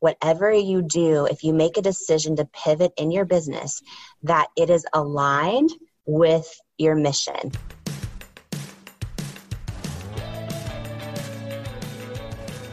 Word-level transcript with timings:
whatever 0.00 0.52
you 0.52 0.82
do, 0.82 1.26
if 1.26 1.44
you 1.44 1.52
make 1.52 1.76
a 1.76 1.82
decision 1.82 2.36
to 2.36 2.44
pivot 2.46 2.92
in 2.96 3.10
your 3.10 3.24
business, 3.24 3.80
that 4.24 4.48
it 4.56 4.70
is 4.70 4.84
aligned 4.92 5.70
with 6.06 6.52
your 6.78 6.96
mission. 6.96 7.52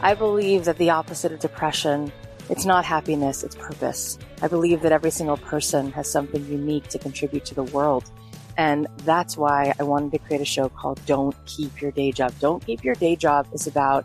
I 0.00 0.14
believe 0.14 0.64
that 0.64 0.78
the 0.78 0.90
opposite 0.90 1.32
of 1.32 1.40
depression, 1.40 2.12
it's 2.48 2.64
not 2.64 2.84
happiness, 2.84 3.42
it's 3.42 3.56
purpose. 3.56 4.18
I 4.40 4.48
believe 4.48 4.80
that 4.82 4.92
every 4.92 5.10
single 5.10 5.36
person 5.36 5.92
has 5.92 6.10
something 6.10 6.46
unique 6.46 6.88
to 6.88 6.98
contribute 6.98 7.44
to 7.46 7.54
the 7.54 7.64
world. 7.64 8.10
And 8.56 8.86
that's 8.98 9.36
why 9.36 9.74
I 9.78 9.82
wanted 9.82 10.12
to 10.12 10.18
create 10.18 10.40
a 10.40 10.44
show 10.44 10.68
called 10.68 11.00
Don't 11.04 11.34
Keep 11.46 11.80
Your 11.80 11.90
Day 11.90 12.10
Job. 12.10 12.32
Don't 12.40 12.64
Keep 12.64 12.84
Your 12.84 12.94
Day 12.94 13.16
Job 13.16 13.46
is 13.52 13.66
about 13.66 14.04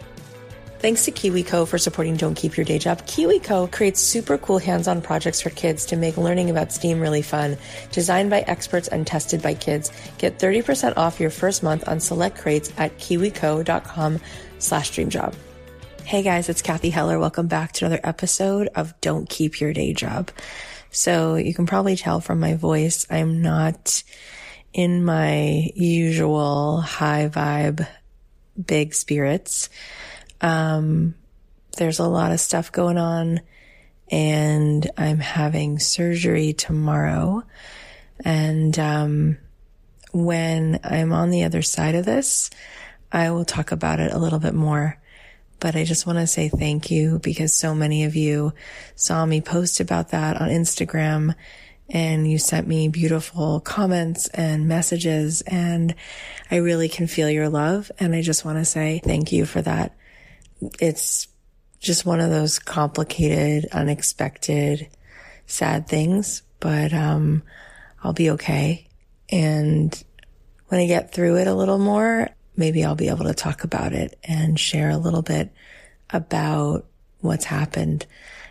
Thanks 0.81 1.05
to 1.05 1.11
KiwiCo 1.11 1.67
for 1.67 1.77
supporting 1.77 2.17
Don't 2.17 2.33
Keep 2.33 2.57
Your 2.57 2.65
Day 2.65 2.79
Job. 2.79 3.05
KiwiCo 3.05 3.71
creates 3.71 3.99
super 3.99 4.39
cool 4.39 4.57
hands-on 4.57 5.03
projects 5.03 5.39
for 5.39 5.51
kids 5.51 5.85
to 5.85 5.95
make 5.95 6.17
learning 6.17 6.49
about 6.49 6.71
STEAM 6.71 6.99
really 6.99 7.21
fun. 7.21 7.55
Designed 7.91 8.31
by 8.31 8.39
experts 8.39 8.87
and 8.87 9.05
tested 9.05 9.43
by 9.43 9.53
kids. 9.53 9.91
Get 10.17 10.39
30% 10.39 10.97
off 10.97 11.19
your 11.19 11.29
first 11.29 11.61
month 11.61 11.87
on 11.87 11.99
select 11.99 12.39
crates 12.39 12.73
at 12.79 12.97
kiwico.com 12.97 14.19
slash 14.57 14.91
dreamjob. 14.93 15.35
Hey 16.03 16.23
guys, 16.23 16.49
it's 16.49 16.63
Cathy 16.63 16.89
Heller. 16.89 17.19
Welcome 17.19 17.45
back 17.45 17.73
to 17.73 17.85
another 17.85 18.01
episode 18.03 18.67
of 18.73 18.99
Don't 19.01 19.29
Keep 19.29 19.61
Your 19.61 19.73
Day 19.73 19.93
Job. 19.93 20.31
So 20.89 21.35
you 21.35 21.53
can 21.53 21.67
probably 21.67 21.95
tell 21.95 22.21
from 22.21 22.39
my 22.39 22.55
voice, 22.55 23.05
I'm 23.07 23.43
not 23.43 24.01
in 24.73 25.05
my 25.05 25.69
usual 25.75 26.81
high 26.81 27.29
vibe, 27.31 27.87
big 28.65 28.95
spirits. 28.95 29.69
Um, 30.41 31.15
there's 31.77 31.99
a 31.99 32.07
lot 32.07 32.31
of 32.31 32.39
stuff 32.39 32.71
going 32.71 32.97
on 32.97 33.41
and 34.09 34.89
I'm 34.97 35.19
having 35.19 35.79
surgery 35.79 36.53
tomorrow. 36.53 37.43
And, 38.23 38.77
um, 38.77 39.37
when 40.11 40.79
I'm 40.83 41.13
on 41.13 41.29
the 41.29 41.43
other 41.43 41.61
side 41.61 41.95
of 41.95 42.05
this, 42.05 42.49
I 43.11 43.31
will 43.31 43.45
talk 43.45 43.71
about 43.71 43.99
it 43.99 44.11
a 44.11 44.19
little 44.19 44.39
bit 44.39 44.53
more. 44.53 44.97
But 45.59 45.75
I 45.75 45.83
just 45.83 46.07
want 46.07 46.17
to 46.17 46.27
say 46.27 46.49
thank 46.49 46.89
you 46.89 47.19
because 47.19 47.53
so 47.53 47.75
many 47.75 48.03
of 48.05 48.15
you 48.15 48.53
saw 48.95 49.25
me 49.25 49.41
post 49.41 49.79
about 49.79 50.09
that 50.09 50.41
on 50.41 50.49
Instagram 50.49 51.35
and 51.89 52.29
you 52.29 52.39
sent 52.39 52.67
me 52.67 52.87
beautiful 52.87 53.59
comments 53.59 54.27
and 54.29 54.67
messages 54.67 55.41
and 55.41 55.93
I 56.49 56.57
really 56.57 56.89
can 56.89 57.05
feel 57.05 57.29
your 57.29 57.49
love. 57.49 57.91
And 57.99 58.15
I 58.15 58.21
just 58.21 58.43
want 58.43 58.57
to 58.57 58.65
say 58.65 59.01
thank 59.03 59.31
you 59.31 59.45
for 59.45 59.61
that 59.61 59.95
it's 60.79 61.27
just 61.79 62.05
one 62.05 62.19
of 62.19 62.29
those 62.29 62.59
complicated, 62.59 63.67
unexpected, 63.71 64.87
sad 65.47 65.87
things, 65.87 66.43
but, 66.59 66.93
um, 66.93 67.43
I'll 68.03 68.13
be 68.13 68.31
okay. 68.31 68.87
And 69.29 70.03
when 70.67 70.79
I 70.79 70.87
get 70.87 71.13
through 71.13 71.37
it 71.37 71.47
a 71.47 71.53
little 71.53 71.77
more, 71.77 72.29
maybe 72.55 72.83
I'll 72.83 72.95
be 72.95 73.09
able 73.09 73.25
to 73.25 73.33
talk 73.33 73.63
about 73.63 73.93
it 73.93 74.17
and 74.23 74.59
share 74.59 74.89
a 74.89 74.97
little 74.97 75.21
bit 75.21 75.51
about 76.09 76.85
what's 77.19 77.45
happened. 77.45 78.05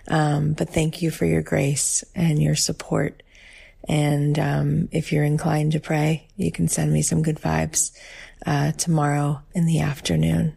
Um, 0.08 0.52
but 0.52 0.70
thank 0.70 1.02
you 1.02 1.10
for 1.10 1.24
your 1.24 1.42
grace 1.42 2.04
and 2.14 2.42
your 2.42 2.56
support. 2.56 3.22
And 3.88 4.38
um, 4.38 4.88
if 4.92 5.12
you're 5.12 5.24
inclined 5.24 5.72
to 5.72 5.80
pray, 5.80 6.28
you 6.36 6.52
can 6.52 6.68
send 6.68 6.92
me 6.92 7.02
some 7.02 7.22
good 7.22 7.38
vibes 7.40 7.92
uh, 8.46 8.72
tomorrow 8.72 9.42
in 9.54 9.66
the 9.66 9.80
afternoon. 9.80 10.56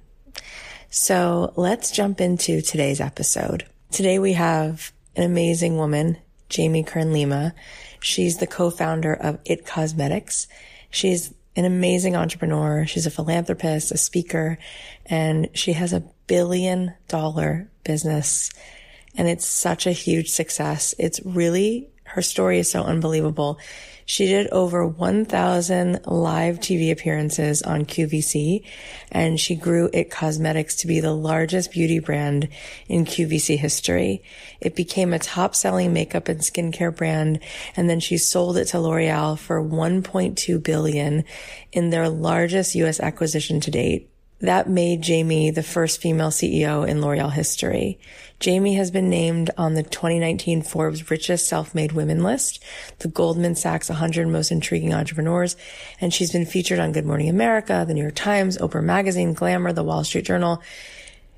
So 0.96 1.54
let's 1.56 1.90
jump 1.90 2.22
into 2.22 2.62
today's 2.62 3.02
episode. 3.02 3.66
Today 3.90 4.20
we 4.20 4.34
have 4.34 4.92
an 5.16 5.24
amazing 5.24 5.76
woman, 5.76 6.20
Jamie 6.50 6.84
Kern 6.84 7.12
Lima. 7.12 7.56
She's 8.00 8.38
the 8.38 8.46
co-founder 8.46 9.12
of 9.12 9.40
IT 9.44 9.66
Cosmetics. 9.66 10.48
She's 10.92 11.34
an 11.56 11.66
amazing 11.66 12.16
entrepreneur. 12.16 12.86
She's 12.86 13.08
a 13.08 13.12
philanthropist, 13.12 13.92
a 13.92 13.98
speaker, 13.98 14.60
and 15.08 15.50
she 15.56 15.74
has 15.74 15.94
a 15.94 16.04
billion 16.28 16.94
dollar 17.08 17.72
business. 17.84 18.52
And 19.18 19.28
it's 19.28 19.48
such 19.48 19.88
a 19.88 19.92
huge 19.92 20.30
success. 20.30 20.94
It's 21.00 21.20
really, 21.26 21.90
her 22.04 22.22
story 22.22 22.60
is 22.60 22.70
so 22.70 22.84
unbelievable. 22.84 23.58
She 24.06 24.28
did 24.28 24.48
over 24.48 24.86
1,000 24.86 26.06
live 26.06 26.60
TV 26.60 26.92
appearances 26.92 27.62
on 27.62 27.86
QVC 27.86 28.64
and 29.12 29.40
she 29.40 29.56
grew 29.56 29.90
IT 29.94 30.12
Cosmetics 30.12 30.76
to 30.78 30.88
be 30.88 31.00
the 31.00 31.14
largest 31.14 31.72
beauty 31.72 32.00
brand 32.00 32.50
in 32.88 33.06
QVC 33.06 33.58
history. 33.58 34.24
It 34.60 34.76
became 34.76 35.14
a 35.14 35.20
top 35.20 35.56
selling 35.56 35.94
makeup 35.94 36.28
and 36.28 36.42
skincare 36.42 36.96
brand. 36.96 37.40
And 37.76 37.90
then 37.90 38.00
she 38.00 38.18
sold 38.18 38.58
it 38.58 38.66
to 38.66 38.80
L'Oreal 38.80 39.38
for 39.38 39.62
1.2 39.64 40.64
billion 40.64 41.24
in 41.72 41.90
their 41.90 42.10
largest 42.10 42.76
U.S. 42.76 43.00
acquisition 43.00 43.60
to 43.62 43.72
date. 43.72 44.10
That 44.40 44.70
made 44.70 45.02
Jamie 45.02 45.52
the 45.52 45.64
first 45.64 46.02
female 46.02 46.30
CEO 46.30 46.86
in 46.86 47.02
L'Oreal 47.02 47.32
history. 47.32 47.98
Jamie 48.44 48.74
has 48.74 48.92
been 48.92 49.10
named 49.10 49.52
on 49.58 49.74
the 49.74 49.84
2019 49.84 50.64
Forbes 50.64 51.10
Richest 51.10 51.48
Self-Made 51.48 51.94
Women 51.94 52.24
list, 52.24 52.62
the 53.00 53.08
Goldman 53.08 53.56
Sachs 53.56 53.88
100 53.88 54.28
Most 54.28 54.52
Intriguing 54.52 54.94
Entrepreneurs, 54.94 55.56
and 56.02 56.14
she's 56.14 56.34
been 56.34 56.46
featured 56.46 56.78
on 56.78 56.92
Good 56.92 57.06
Morning 57.06 57.30
America, 57.30 57.86
the 57.88 57.94
New 57.94 58.02
York 58.02 58.16
Times, 58.16 58.58
Oprah 58.58 58.84
Magazine, 58.84 59.34
Glamour, 59.34 59.72
the 59.72 59.82
Wall 59.82 60.04
Street 60.04 60.26
Journal. 60.26 60.62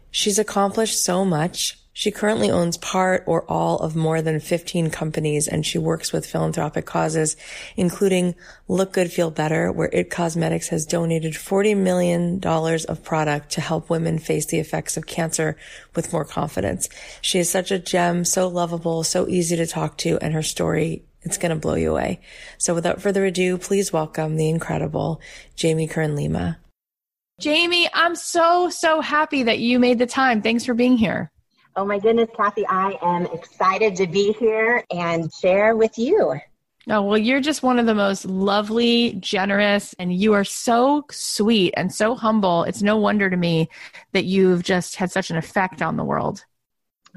She's 0.10 0.40
accomplished 0.40 1.00
so 1.00 1.24
much 1.24 1.78
she 1.97 2.12
currently 2.12 2.51
owns 2.51 2.75
part 2.75 3.24
or 3.25 3.50
all 3.50 3.77
of 3.80 3.95
more 3.95 4.21
than 4.21 4.42
15 4.42 4.89
companies 4.89 5.47
and 5.47 5.65
she 5.65 5.77
works 5.77 6.12
with 6.12 6.25
philanthropic 6.25 6.86
causes, 6.86 7.38
including 7.77 8.36
Look 8.68 8.92
Good, 8.92 9.13
Feel 9.13 9.31
Better, 9.31 9.71
where 9.71 9.88
IT 9.94 10.09
Cosmetics 10.09 10.68
has 10.68 10.86
donated 10.86 11.36
$40 11.36 11.77
million 11.77 12.42
of 12.45 13.03
product 13.03 13.51
to 13.51 13.62
help 13.62 13.89
women 13.89 14.19
face 14.19 14.45
the 14.47 14.59
effects 14.59 14.97
of 14.97 15.07
cancer 15.07 15.56
with 15.95 16.12
more 16.12 16.25
confidence. 16.25 16.89
She 17.21 17.39
is 17.39 17.50
such 17.50 17.71
a 17.71 17.80
gem, 17.80 18.25
so 18.25 18.50
lovable, 18.50 19.06
so 19.06 19.25
easy 19.30 19.56
to 19.56 19.65
talk 19.65 19.97
to, 20.00 20.19
and 20.21 20.33
her 20.33 20.44
story 20.44 21.06
it's 21.21 21.38
going 21.38 21.51
to 21.51 21.56
blow 21.56 21.75
you 21.75 21.92
away. 21.92 22.19
So 22.57 22.75
without 22.75 23.01
further 23.01 23.24
ado, 23.24 23.57
please 23.57 23.94
welcome 23.94 24.36
the 24.36 24.50
incredible 24.50 25.21
Jamie 25.56 25.88
Kern 25.88 26.18
Lima. 26.18 26.59
Jamie, 27.39 27.89
I'm 27.94 28.15
so, 28.15 28.69
so 28.69 29.00
happy 29.00 29.44
that 29.44 29.59
you 29.59 29.80
made 29.80 29.97
the 29.97 30.06
time. 30.06 30.42
Thanks 30.42 30.65
for 30.65 30.74
being 30.74 30.97
here. 30.97 31.31
Oh 31.77 31.83
my 31.83 32.00
goodness, 32.00 32.30
Cathy, 32.38 32.66
I 32.68 32.98
am 33.01 33.25
excited 33.25 33.98
to 33.98 34.07
be 34.07 34.31
here 34.33 34.81
and 34.92 35.31
share 35.33 35.75
with 35.75 35.98
you. 35.98 36.39
Oh, 36.88 37.01
well, 37.01 37.18
you're 37.18 37.42
just 37.42 37.63
one 37.63 37.80
of 37.80 37.86
the 37.86 37.95
most 37.95 38.24
lovely, 38.24 39.13
generous, 39.19 39.94
and 40.00 40.13
you 40.13 40.31
are 40.33 40.45
so 40.45 41.04
sweet 41.12 41.74
and 41.75 41.94
so 41.94 42.16
humble. 42.16 42.63
It's 42.63 42.81
no 42.81 42.95
wonder 42.95 43.30
to 43.30 43.36
me 43.36 43.68
that 44.13 44.24
you've 44.24 44.63
just 44.63 44.95
had 44.95 45.12
such 45.12 45.31
an 45.31 45.36
effect 45.36 45.81
on 45.81 45.98
the 45.98 46.04
world. 46.06 46.45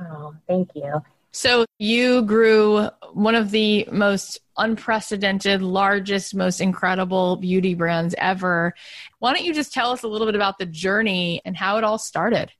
Oh, 0.00 0.34
thank 0.48 0.70
you. 0.74 1.02
So, 1.30 1.66
you 1.78 2.22
grew 2.22 2.88
one 3.12 3.36
of 3.36 3.52
the 3.52 3.86
most 3.92 4.40
unprecedented, 4.56 5.62
largest, 5.62 6.34
most 6.34 6.60
incredible 6.60 7.36
beauty 7.36 7.74
brands 7.74 8.14
ever. 8.18 8.74
Why 9.20 9.34
don't 9.34 9.44
you 9.44 9.54
just 9.54 9.72
tell 9.72 9.92
us 9.92 10.02
a 10.02 10.08
little 10.08 10.26
bit 10.26 10.34
about 10.34 10.58
the 10.58 10.66
journey 10.66 11.42
and 11.44 11.56
how 11.56 11.76
it 11.78 11.84
all 11.84 11.98
started? 11.98 12.50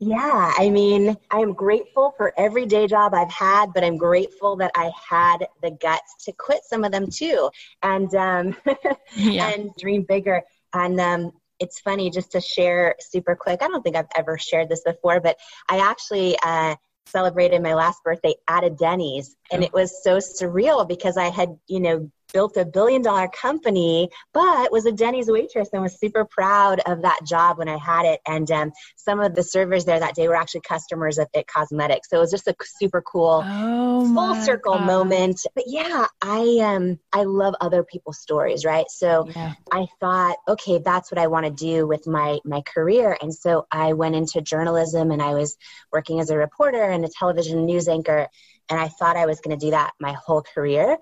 Yeah, 0.00 0.52
I 0.56 0.70
mean, 0.70 1.16
I'm 1.30 1.52
grateful 1.52 2.14
for 2.16 2.32
every 2.36 2.66
day 2.66 2.86
job 2.86 3.14
I've 3.14 3.30
had, 3.30 3.72
but 3.74 3.82
I'm 3.82 3.96
grateful 3.96 4.54
that 4.56 4.70
I 4.76 4.92
had 5.08 5.46
the 5.60 5.72
guts 5.72 6.24
to 6.26 6.32
quit 6.32 6.60
some 6.64 6.84
of 6.84 6.92
them 6.92 7.08
too, 7.10 7.50
and 7.82 8.12
um, 8.14 8.56
yeah. 9.16 9.48
and 9.48 9.74
dream 9.76 10.02
bigger. 10.02 10.42
And 10.72 11.00
um, 11.00 11.32
it's 11.58 11.80
funny 11.80 12.10
just 12.10 12.30
to 12.32 12.40
share 12.40 12.94
super 13.00 13.34
quick. 13.34 13.60
I 13.60 13.66
don't 13.66 13.82
think 13.82 13.96
I've 13.96 14.06
ever 14.14 14.38
shared 14.38 14.68
this 14.68 14.82
before, 14.82 15.20
but 15.20 15.36
I 15.68 15.78
actually 15.78 16.38
uh, 16.44 16.76
celebrated 17.06 17.60
my 17.62 17.74
last 17.74 18.04
birthday 18.04 18.34
at 18.46 18.62
a 18.62 18.70
Denny's, 18.70 19.34
and 19.50 19.64
it 19.64 19.72
was 19.72 20.02
so 20.04 20.18
surreal 20.18 20.86
because 20.86 21.16
I 21.16 21.30
had 21.30 21.58
you 21.66 21.80
know 21.80 22.10
built 22.32 22.56
a 22.56 22.64
billion 22.64 23.02
dollar 23.02 23.28
company, 23.28 24.08
but 24.32 24.70
was 24.70 24.86
a 24.86 24.92
Denny's 24.92 25.30
waitress 25.30 25.68
and 25.72 25.82
was 25.82 25.98
super 25.98 26.24
proud 26.24 26.80
of 26.86 27.02
that 27.02 27.20
job 27.26 27.58
when 27.58 27.68
I 27.68 27.78
had 27.78 28.04
it. 28.04 28.20
And 28.26 28.50
um, 28.50 28.72
some 28.96 29.20
of 29.20 29.34
the 29.34 29.42
servers 29.42 29.84
there 29.84 30.00
that 30.00 30.14
day 30.14 30.28
were 30.28 30.34
actually 30.34 30.62
customers 30.62 31.18
of 31.18 31.28
IT 31.34 31.46
Cosmetics. 31.46 32.10
So 32.10 32.18
it 32.18 32.20
was 32.20 32.30
just 32.30 32.48
a 32.48 32.54
super 32.64 33.02
cool 33.02 33.42
oh 33.44 34.14
full 34.14 34.34
circle 34.36 34.74
God. 34.74 34.86
moment. 34.86 35.40
But 35.54 35.64
yeah, 35.66 36.06
I 36.22 36.58
um 36.60 36.98
I 37.12 37.24
love 37.24 37.54
other 37.60 37.82
people's 37.82 38.18
stories, 38.18 38.64
right? 38.64 38.86
So 38.90 39.28
yeah. 39.34 39.54
I 39.72 39.86
thought, 40.00 40.36
okay, 40.48 40.78
that's 40.78 41.10
what 41.10 41.18
I 41.18 41.26
want 41.28 41.46
to 41.46 41.52
do 41.52 41.86
with 41.86 42.06
my 42.06 42.38
my 42.44 42.62
career. 42.62 43.16
And 43.20 43.34
so 43.34 43.66
I 43.70 43.94
went 43.94 44.14
into 44.14 44.40
journalism 44.40 45.10
and 45.10 45.22
I 45.22 45.34
was 45.34 45.56
working 45.92 46.20
as 46.20 46.30
a 46.30 46.36
reporter 46.36 46.82
and 46.82 47.04
a 47.04 47.08
television 47.08 47.66
news 47.66 47.88
anchor 47.88 48.28
and 48.70 48.78
I 48.78 48.88
thought 48.88 49.16
I 49.16 49.26
was 49.26 49.40
going 49.40 49.58
to 49.58 49.66
do 49.66 49.70
that 49.70 49.92
my 50.00 50.12
whole 50.12 50.42
career. 50.42 50.98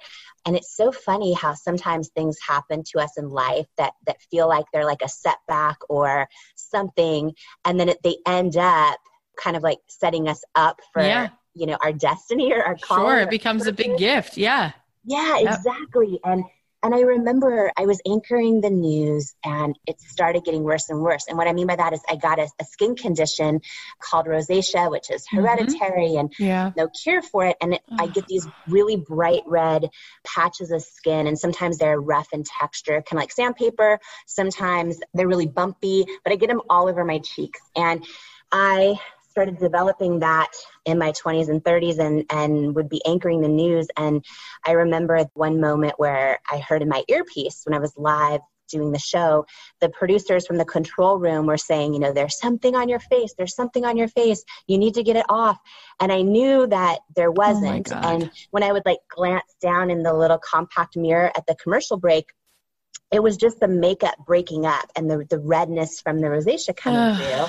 And 0.47 0.57
it's 0.57 0.77
so 0.77 0.93
funny 0.93 1.33
how 1.33 1.55
sometimes 1.55 2.09
things 2.09 2.37
happen 2.47 2.85
to 2.93 3.01
us 3.01 3.19
in 3.19 3.29
life 3.29 3.67
that, 3.79 3.95
that 4.07 4.23
feel 4.31 4.49
like 4.49 4.67
they're 4.73 4.85
like 4.85 5.03
a 5.03 5.09
setback 5.09 5.79
or 5.89 6.29
something. 6.55 7.33
And 7.65 7.79
then 7.81 7.89
it, 7.89 7.99
they 8.03 8.17
end 8.27 8.57
up 8.57 8.99
kind 9.37 9.57
of 9.57 9.63
like 9.63 9.79
setting 9.89 10.29
us 10.29 10.43
up 10.55 10.81
for, 10.93 11.03
yeah. 11.03 11.29
you 11.55 11.67
know, 11.67 11.77
our 11.83 11.93
destiny 11.93 12.53
or 12.53 12.63
our 12.63 12.77
calling. 12.77 13.05
Sure. 13.05 13.21
It 13.21 13.31
becomes 13.31 13.67
a 13.67 13.73
big 13.73 13.99
gift. 13.99 14.37
Yeah. 14.37 14.73
Yeah, 15.05 15.39
exactly. 15.39 16.21
And 16.25 16.45
and 16.83 16.95
I 16.95 17.01
remember 17.01 17.73
I 17.77 17.87
was 17.87 18.01
anchoring 18.07 18.61
the 18.61 18.71
news 18.71 19.35
and 19.45 19.79
it 19.87 20.01
started 20.01 20.45
getting 20.45 20.63
worse 20.63 20.89
and 20.89 21.01
worse. 21.01 21.27
And 21.29 21.37
what 21.37 21.49
I 21.49 21.53
mean 21.53 21.67
by 21.67 21.77
that 21.77 21.93
is 21.93 22.01
I 22.09 22.17
got 22.17 22.39
a, 22.39 22.49
a 22.61 22.65
skin 22.65 22.95
condition 22.95 23.61
called 24.01 24.27
rosacea, 24.27 24.91
which 24.91 25.11
is 25.11 25.23
mm-hmm. 25.23 25.39
hereditary 25.39 26.09
mm-hmm. 26.11 26.19
and 26.19 26.33
yeah. 26.39 26.73
no 26.77 26.89
cure 26.89 27.23
for 27.23 27.47
it. 27.47 27.57
And 27.61 27.75
it, 27.75 27.83
I 27.99 28.07
get 28.07 28.27
these 28.27 28.47
really 28.69 28.97
bright 28.97 29.43
red 29.47 29.89
patches 30.25 30.71
of 30.71 30.83
skin. 30.83 31.27
And 31.27 31.39
sometimes 31.39 31.79
they're 31.79 32.01
rough 32.01 32.29
in 32.33 32.45
texture, 32.45 33.03
kind 33.03 33.19
of 33.19 33.23
like 33.23 33.33
sandpaper. 33.33 33.99
Sometimes 34.27 35.01
they're 35.15 35.29
really 35.29 35.49
bumpy, 35.49 36.05
but 36.25 36.33
I 36.33 36.37
get 36.37 36.49
them 36.49 36.63
all 36.69 36.89
over 36.89 37.05
my 37.05 37.19
cheeks. 37.19 37.61
And 37.75 38.05
I 38.53 38.97
started 39.37 39.59
developing 39.59 40.21
that 40.21 40.51
in 40.87 40.99
my 40.99 41.13
20s 41.13 41.51
and 41.51 41.63
30s 41.63 41.99
and, 41.99 42.25
and 42.31 42.75
would 42.75 42.89
be 42.89 43.03
anchoring 43.07 43.43
the 43.43 43.49
news. 43.49 43.87
And 43.95 44.25
I 44.65 44.73
remember 44.73 45.27
one 45.35 45.61
moment 45.61 45.93
where 45.99 46.39
I 46.51 46.57
heard 46.57 46.81
in 46.81 46.89
my 46.89 47.05
earpiece 47.07 47.61
when 47.65 47.75
I 47.75 47.79
was 47.79 47.93
live 47.99 48.41
doing 48.71 48.93
the 48.93 48.99
show, 48.99 49.45
the 49.83 49.91
producers 49.91 50.47
from 50.47 50.57
the 50.57 50.65
control 50.65 51.19
room 51.19 51.45
were 51.45 51.59
saying, 51.59 51.93
you 51.93 52.01
know, 52.01 52.15
there's 52.15 52.39
something 52.39 52.75
on 52.75 52.89
your 52.89 52.99
face, 52.99 53.35
there's 53.37 53.55
something 53.55 53.85
on 53.85 53.99
your 53.99 54.09
face, 54.09 54.43
you 54.67 54.79
need 54.79 54.95
to 54.95 55.03
get 55.03 55.17
it 55.17 55.27
off. 55.29 55.59
And 56.01 56.11
I 56.11 56.23
knew 56.23 56.67
that 56.69 57.01
there 57.15 57.31
oh 57.31 57.35
wasn't. 57.35 57.93
Oh 57.93 58.09
and 58.09 58.31
when 58.53 58.63
I 58.63 58.73
would 58.73 58.87
like 58.87 59.01
glance 59.15 59.55
down 59.61 59.91
in 59.91 60.03
the 60.03 60.15
little 60.15 60.39
compact 60.39 60.97
mirror 60.97 61.31
at 61.37 61.47
the 61.47 61.57
commercial 61.63 61.99
break, 61.99 62.25
it 63.13 63.23
was 63.23 63.37
just 63.37 63.61
the 63.61 63.69
makeup 63.69 64.15
breaking 64.27 64.65
up 64.65 64.91
and 64.97 65.11
the, 65.11 65.27
the 65.29 65.39
redness 65.39 66.01
from 66.01 66.21
the 66.21 66.29
rosacea 66.29 66.75
coming 66.75 67.15
through. 67.17 67.47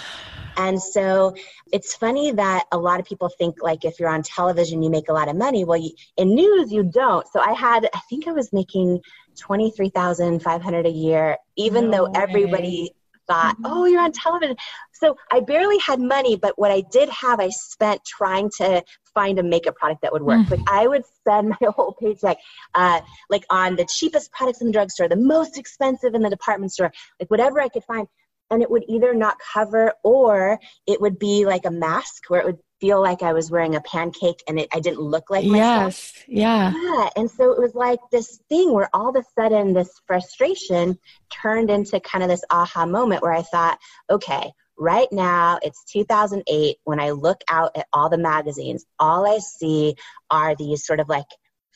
And 0.57 0.81
so 0.81 1.35
it's 1.71 1.95
funny 1.95 2.31
that 2.31 2.65
a 2.71 2.77
lot 2.77 2.99
of 2.99 3.05
people 3.05 3.29
think 3.29 3.61
like 3.61 3.85
if 3.85 3.99
you're 3.99 4.09
on 4.09 4.23
television, 4.23 4.81
you 4.81 4.89
make 4.89 5.07
a 5.09 5.13
lot 5.13 5.29
of 5.29 5.35
money. 5.35 5.63
Well, 5.63 5.77
you, 5.77 5.91
in 6.17 6.33
news, 6.33 6.71
you 6.71 6.83
don't. 6.83 7.27
So 7.31 7.39
I 7.39 7.53
had, 7.53 7.87
I 7.93 7.99
think 8.09 8.27
I 8.27 8.31
was 8.31 8.51
making 8.51 9.01
23,500 9.39 10.85
a 10.85 10.89
year, 10.89 11.37
even 11.55 11.89
no 11.89 11.91
though 11.91 12.05
way. 12.05 12.11
everybody 12.15 12.91
thought, 13.27 13.55
mm-hmm. 13.55 13.65
oh, 13.65 13.85
you're 13.85 14.01
on 14.01 14.11
television. 14.11 14.55
So 14.93 15.15
I 15.31 15.41
barely 15.41 15.77
had 15.79 15.99
money, 15.99 16.35
but 16.35 16.57
what 16.57 16.71
I 16.71 16.81
did 16.91 17.09
have, 17.09 17.39
I 17.39 17.49
spent 17.49 18.01
trying 18.05 18.49
to 18.57 18.83
find 19.13 19.37
a 19.37 19.43
makeup 19.43 19.75
product 19.75 20.01
that 20.01 20.11
would 20.11 20.23
work. 20.23 20.47
Mm. 20.47 20.51
Like 20.51 20.61
I 20.67 20.87
would 20.87 21.03
spend 21.05 21.49
my 21.61 21.69
whole 21.69 21.95
paycheck, 21.99 22.37
uh, 22.73 23.01
like 23.29 23.45
on 23.49 23.75
the 23.75 23.85
cheapest 23.85 24.31
products 24.31 24.61
in 24.61 24.67
the 24.67 24.73
drugstore, 24.73 25.07
the 25.07 25.15
most 25.15 25.57
expensive 25.57 26.15
in 26.15 26.21
the 26.21 26.29
department 26.29 26.71
store, 26.71 26.91
like 27.19 27.29
whatever 27.29 27.61
I 27.61 27.69
could 27.69 27.83
find 27.83 28.07
and 28.49 28.61
it 28.61 28.69
would 28.69 28.85
either 28.87 29.13
not 29.13 29.37
cover 29.53 29.93
or 30.03 30.59
it 30.85 31.01
would 31.01 31.19
be 31.19 31.45
like 31.45 31.65
a 31.65 31.71
mask 31.71 32.29
where 32.29 32.41
it 32.41 32.45
would 32.45 32.59
feel 32.79 33.01
like 33.01 33.23
I 33.23 33.33
was 33.33 33.49
wearing 33.49 33.75
a 33.75 33.81
pancake 33.81 34.43
and 34.47 34.59
it, 34.59 34.69
I 34.73 34.79
didn't 34.79 35.01
look 35.01 35.29
like 35.29 35.45
myself. 35.45 35.93
Yes. 35.93 36.23
Yeah. 36.27 36.73
Yeah. 36.75 37.09
And 37.15 37.29
so 37.29 37.51
it 37.51 37.59
was 37.59 37.73
like 37.73 37.99
this 38.11 38.39
thing 38.49 38.71
where 38.71 38.89
all 38.93 39.09
of 39.09 39.15
a 39.15 39.23
sudden 39.35 39.73
this 39.73 39.89
frustration 40.05 40.97
turned 41.29 41.69
into 41.69 41.99
kind 41.99 42.23
of 42.23 42.29
this 42.29 42.43
aha 42.49 42.85
moment 42.85 43.23
where 43.23 43.33
I 43.33 43.41
thought, 43.41 43.79
okay, 44.09 44.51
right 44.77 45.07
now 45.11 45.59
it's 45.63 45.83
2008. 45.85 46.77
When 46.83 46.99
I 46.99 47.11
look 47.11 47.41
out 47.49 47.71
at 47.75 47.87
all 47.93 48.09
the 48.09 48.17
magazines, 48.17 48.85
all 48.99 49.27
I 49.27 49.39
see 49.39 49.95
are 50.29 50.55
these 50.55 50.85
sort 50.85 50.99
of 50.99 51.09
like 51.09 51.25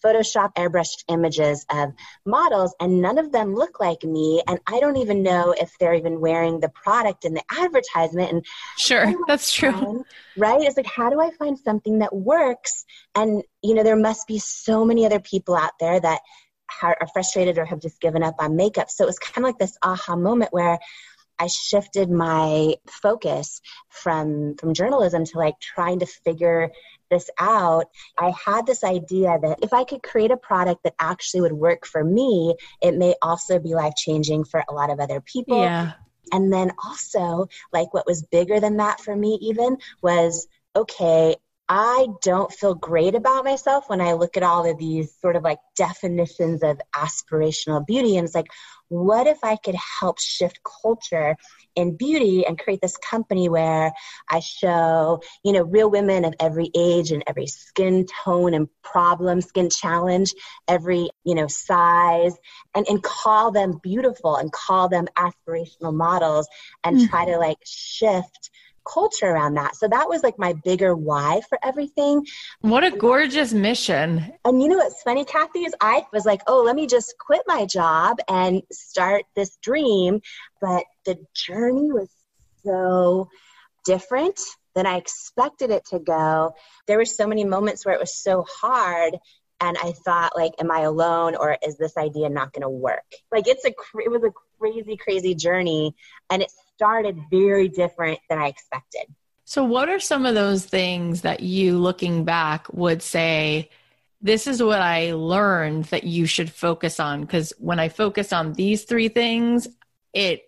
Photoshop 0.04 0.54
airbrushed 0.56 1.04
images 1.08 1.66
of 1.70 1.94
models, 2.26 2.76
and 2.80 3.02
none 3.02 3.18
of 3.18 3.32
them 3.32 3.56
look 3.56 3.80
like 3.80 4.04
me. 4.04 4.42
And 4.48 4.60
I 4.68 4.80
don't 4.80 4.98
even 4.98 5.24
know 5.24 5.54
if 5.58 5.72
they're 5.80 5.94
even 5.94 6.20
wearing 6.20 6.60
the 6.60 6.70
product 6.70 7.26
in 7.26 7.34
the 7.34 7.44
advertisement. 7.52 8.32
And 8.32 8.46
sure, 8.78 9.14
that's 9.28 9.54
true. 9.54 10.04
Right? 10.38 10.62
It's 10.62 10.78
like, 10.78 10.88
how 10.88 11.10
do 11.10 11.20
I 11.22 11.32
find 11.32 11.58
something 11.58 12.00
that 12.00 12.16
works? 12.16 12.86
And, 13.16 13.44
you 13.62 13.74
know, 13.74 13.84
there 13.84 13.96
must 13.96 14.28
be 14.28 14.40
so 14.40 14.86
many 14.86 15.06
other 15.06 15.20
people 15.20 15.56
out 15.56 15.74
there 15.80 16.00
that 16.00 16.22
are 16.82 16.96
frustrated 17.14 17.58
or 17.58 17.66
have 17.66 17.82
just 17.82 18.00
given 18.00 18.24
up 18.24 18.36
on 18.40 18.56
makeup. 18.56 18.90
So 18.90 19.04
it 19.04 19.08
was 19.08 19.20
kind 19.20 19.40
of 19.40 19.44
like 19.44 19.60
this 19.60 19.78
aha 19.84 20.16
moment 20.16 20.54
where 20.54 20.80
I 21.38 21.48
shifted 21.48 22.10
my 22.10 22.76
focus 22.88 23.62
from 23.90 24.56
from 24.56 24.74
journalism 24.74 25.26
to 25.26 25.38
like 25.38 25.60
trying 25.60 26.00
to 26.00 26.06
figure 26.06 26.72
this 27.12 27.30
out, 27.38 27.86
I 28.18 28.34
had 28.44 28.66
this 28.66 28.84
idea 28.84 29.38
that 29.44 29.60
if 29.62 29.74
I 29.74 29.84
could 29.84 30.02
create 30.02 30.32
a 30.32 30.38
product 30.38 30.84
that 30.84 30.96
actually 31.00 31.42
would 31.42 31.54
work 31.54 31.86
for 31.86 32.04
me, 32.04 32.56
it 32.82 32.96
may 32.98 33.14
also 33.22 33.60
be 33.60 33.76
life 33.76 33.94
changing 33.96 34.46
for 34.46 34.64
a 34.68 34.74
lot 34.74 34.90
of 34.90 35.00
other 35.00 35.22
people. 35.22 35.62
Yeah. 35.62 35.92
And 36.34 36.52
then 36.52 36.72
also, 36.84 37.48
like 37.72 37.94
what 37.94 38.08
was 38.08 38.24
bigger 38.24 38.60
than 38.60 38.78
that 38.78 39.00
for 39.02 39.16
me, 39.16 39.38
even 39.42 39.78
was 40.02 40.48
okay, 40.76 41.36
I 41.74 42.08
don't 42.22 42.52
feel 42.52 42.76
great 42.76 43.16
about 43.16 43.46
myself 43.46 43.86
when 43.88 44.02
I 44.02 44.12
look 44.12 44.36
at 44.36 44.44
all 44.44 44.70
of 44.70 44.78
these 44.78 45.16
sort 45.22 45.38
of 45.38 45.44
like 45.44 45.60
definitions 45.78 46.64
of 46.64 46.82
aspirational 46.94 47.88
beauty. 47.88 48.18
And 48.18 48.26
it's 48.26 48.36
like, 48.36 48.50
what 48.90 49.26
if 49.26 49.38
I 49.42 49.56
could 49.56 49.78
help 50.02 50.20
shift 50.20 50.60
culture 50.84 51.38
in 51.78 51.96
beauty 51.96 52.46
and 52.46 52.60
create 52.60 52.82
this 52.82 52.98
company 52.98 53.48
where 53.48 53.94
I 54.30 54.42
show, 54.42 55.22
you 55.46 55.54
know, 55.54 55.64
real 55.64 55.90
women 55.90 56.26
of 56.26 56.34
every 56.42 56.70
age 56.76 57.14
and 57.14 57.24
every 57.26 57.48
skin 57.48 58.06
tone 58.26 58.54
and 58.54 58.68
problem, 58.84 59.40
skin 59.40 59.70
challenge, 59.70 60.34
every, 60.68 61.10
you 61.24 61.36
know, 61.36 61.48
size, 61.48 62.36
and, 62.76 62.86
and 62.90 63.02
call 63.02 63.54
them 63.54 63.80
beautiful 63.82 64.36
and 64.36 64.52
call 64.52 64.90
them 64.90 65.08
aspirational 65.18 65.94
models 65.94 66.50
and 66.84 66.98
mm-hmm. 66.98 67.06
try 67.06 67.24
to 67.24 67.38
like 67.38 67.60
shift 67.64 68.50
culture 68.86 69.28
around 69.28 69.56
that. 69.56 69.76
So 69.76 69.88
that 69.88 70.08
was 70.08 70.24
like 70.24 70.38
my 70.38 70.54
bigger 70.54 70.96
why 70.96 71.42
for 71.50 71.58
everything. 71.64 72.26
What 72.62 72.84
a 72.84 72.92
gorgeous 72.92 73.54
mission. 73.54 74.34
And 74.46 74.62
you 74.62 74.70
know 74.70 74.78
what's 74.78 75.02
funny, 75.04 75.26
Cathy, 75.26 75.60
is 75.60 75.76
I 75.82 76.06
was 76.12 76.26
like, 76.26 76.42
oh, 76.48 76.64
let 76.64 76.76
me 76.76 76.88
just 76.88 77.16
quit 77.20 77.42
my 77.48 77.66
job 77.66 78.18
and 78.28 78.62
start 78.72 79.24
this 79.36 79.58
dream. 79.58 80.22
But 80.60 80.84
the 81.06 81.18
journey 81.34 81.92
was 81.92 82.10
so 82.64 83.30
different 83.86 84.40
than 84.76 84.86
I 84.86 84.98
expected 84.98 85.72
it 85.72 85.86
to 85.88 86.00
go. 86.00 86.54
There 86.88 86.98
were 86.98 87.06
so 87.06 87.28
many 87.28 87.44
moments 87.44 87.86
where 87.86 87.96
it 87.96 88.00
was 88.00 88.16
so 88.16 88.46
hard 88.62 89.18
and 89.60 89.78
I 89.78 89.92
thought 89.92 90.36
like 90.36 90.54
am 90.60 90.72
I 90.72 90.82
alone 90.82 91.36
or 91.36 91.58
is 91.66 91.78
this 91.78 91.96
idea 91.98 92.30
not 92.30 92.52
going 92.52 92.64
to 92.64 92.70
work? 92.70 93.06
Like 93.32 93.48
it's 93.48 93.64
a 93.66 93.70
it 93.70 94.12
was 94.12 94.24
a 94.24 94.32
crazy 94.60 94.98
crazy 94.98 95.36
journey 95.36 95.96
and 96.30 96.42
it 96.42 96.52
started 96.82 97.16
very 97.30 97.68
different 97.68 98.20
than 98.28 98.40
I 98.40 98.48
expected. 98.48 99.04
So, 99.46 99.64
what 99.64 99.88
are 99.88 100.00
some 100.00 100.26
of 100.26 100.34
those 100.34 100.66
things 100.66 101.22
that 101.22 101.42
you, 101.42 101.78
looking 101.78 102.26
back, 102.26 102.66
would 102.74 103.04
say, 103.04 103.70
this 104.20 104.48
is 104.48 104.64
what 104.64 104.82
I 104.82 105.14
learned 105.14 105.86
that 105.86 106.06
you 106.06 106.26
should 106.26 106.52
focus 106.52 107.00
on? 107.00 107.22
Because 107.22 107.54
when 107.60 107.80
I 107.80 107.90
focused 107.90 108.34
on 108.34 108.54
these 108.54 108.84
three 108.84 109.10
things, 109.10 109.68
it 110.14 110.42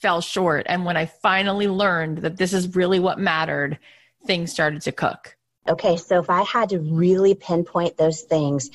fell 0.00 0.20
short. 0.20 0.66
And 0.68 0.84
when 0.84 0.96
I 0.96 1.06
finally 1.06 1.66
learned 1.66 2.18
that 2.18 2.36
this 2.36 2.52
is 2.52 2.76
really 2.76 3.00
what 3.00 3.18
mattered, 3.18 3.78
things 4.24 4.52
started 4.52 4.82
to 4.82 4.92
cook. 4.92 5.36
Okay, 5.68 5.96
so 5.96 6.20
if 6.20 6.30
I 6.30 6.42
had 6.42 6.68
to 6.70 6.78
really 6.78 7.34
pinpoint 7.34 7.96
those 7.96 8.22
things, 8.22 8.70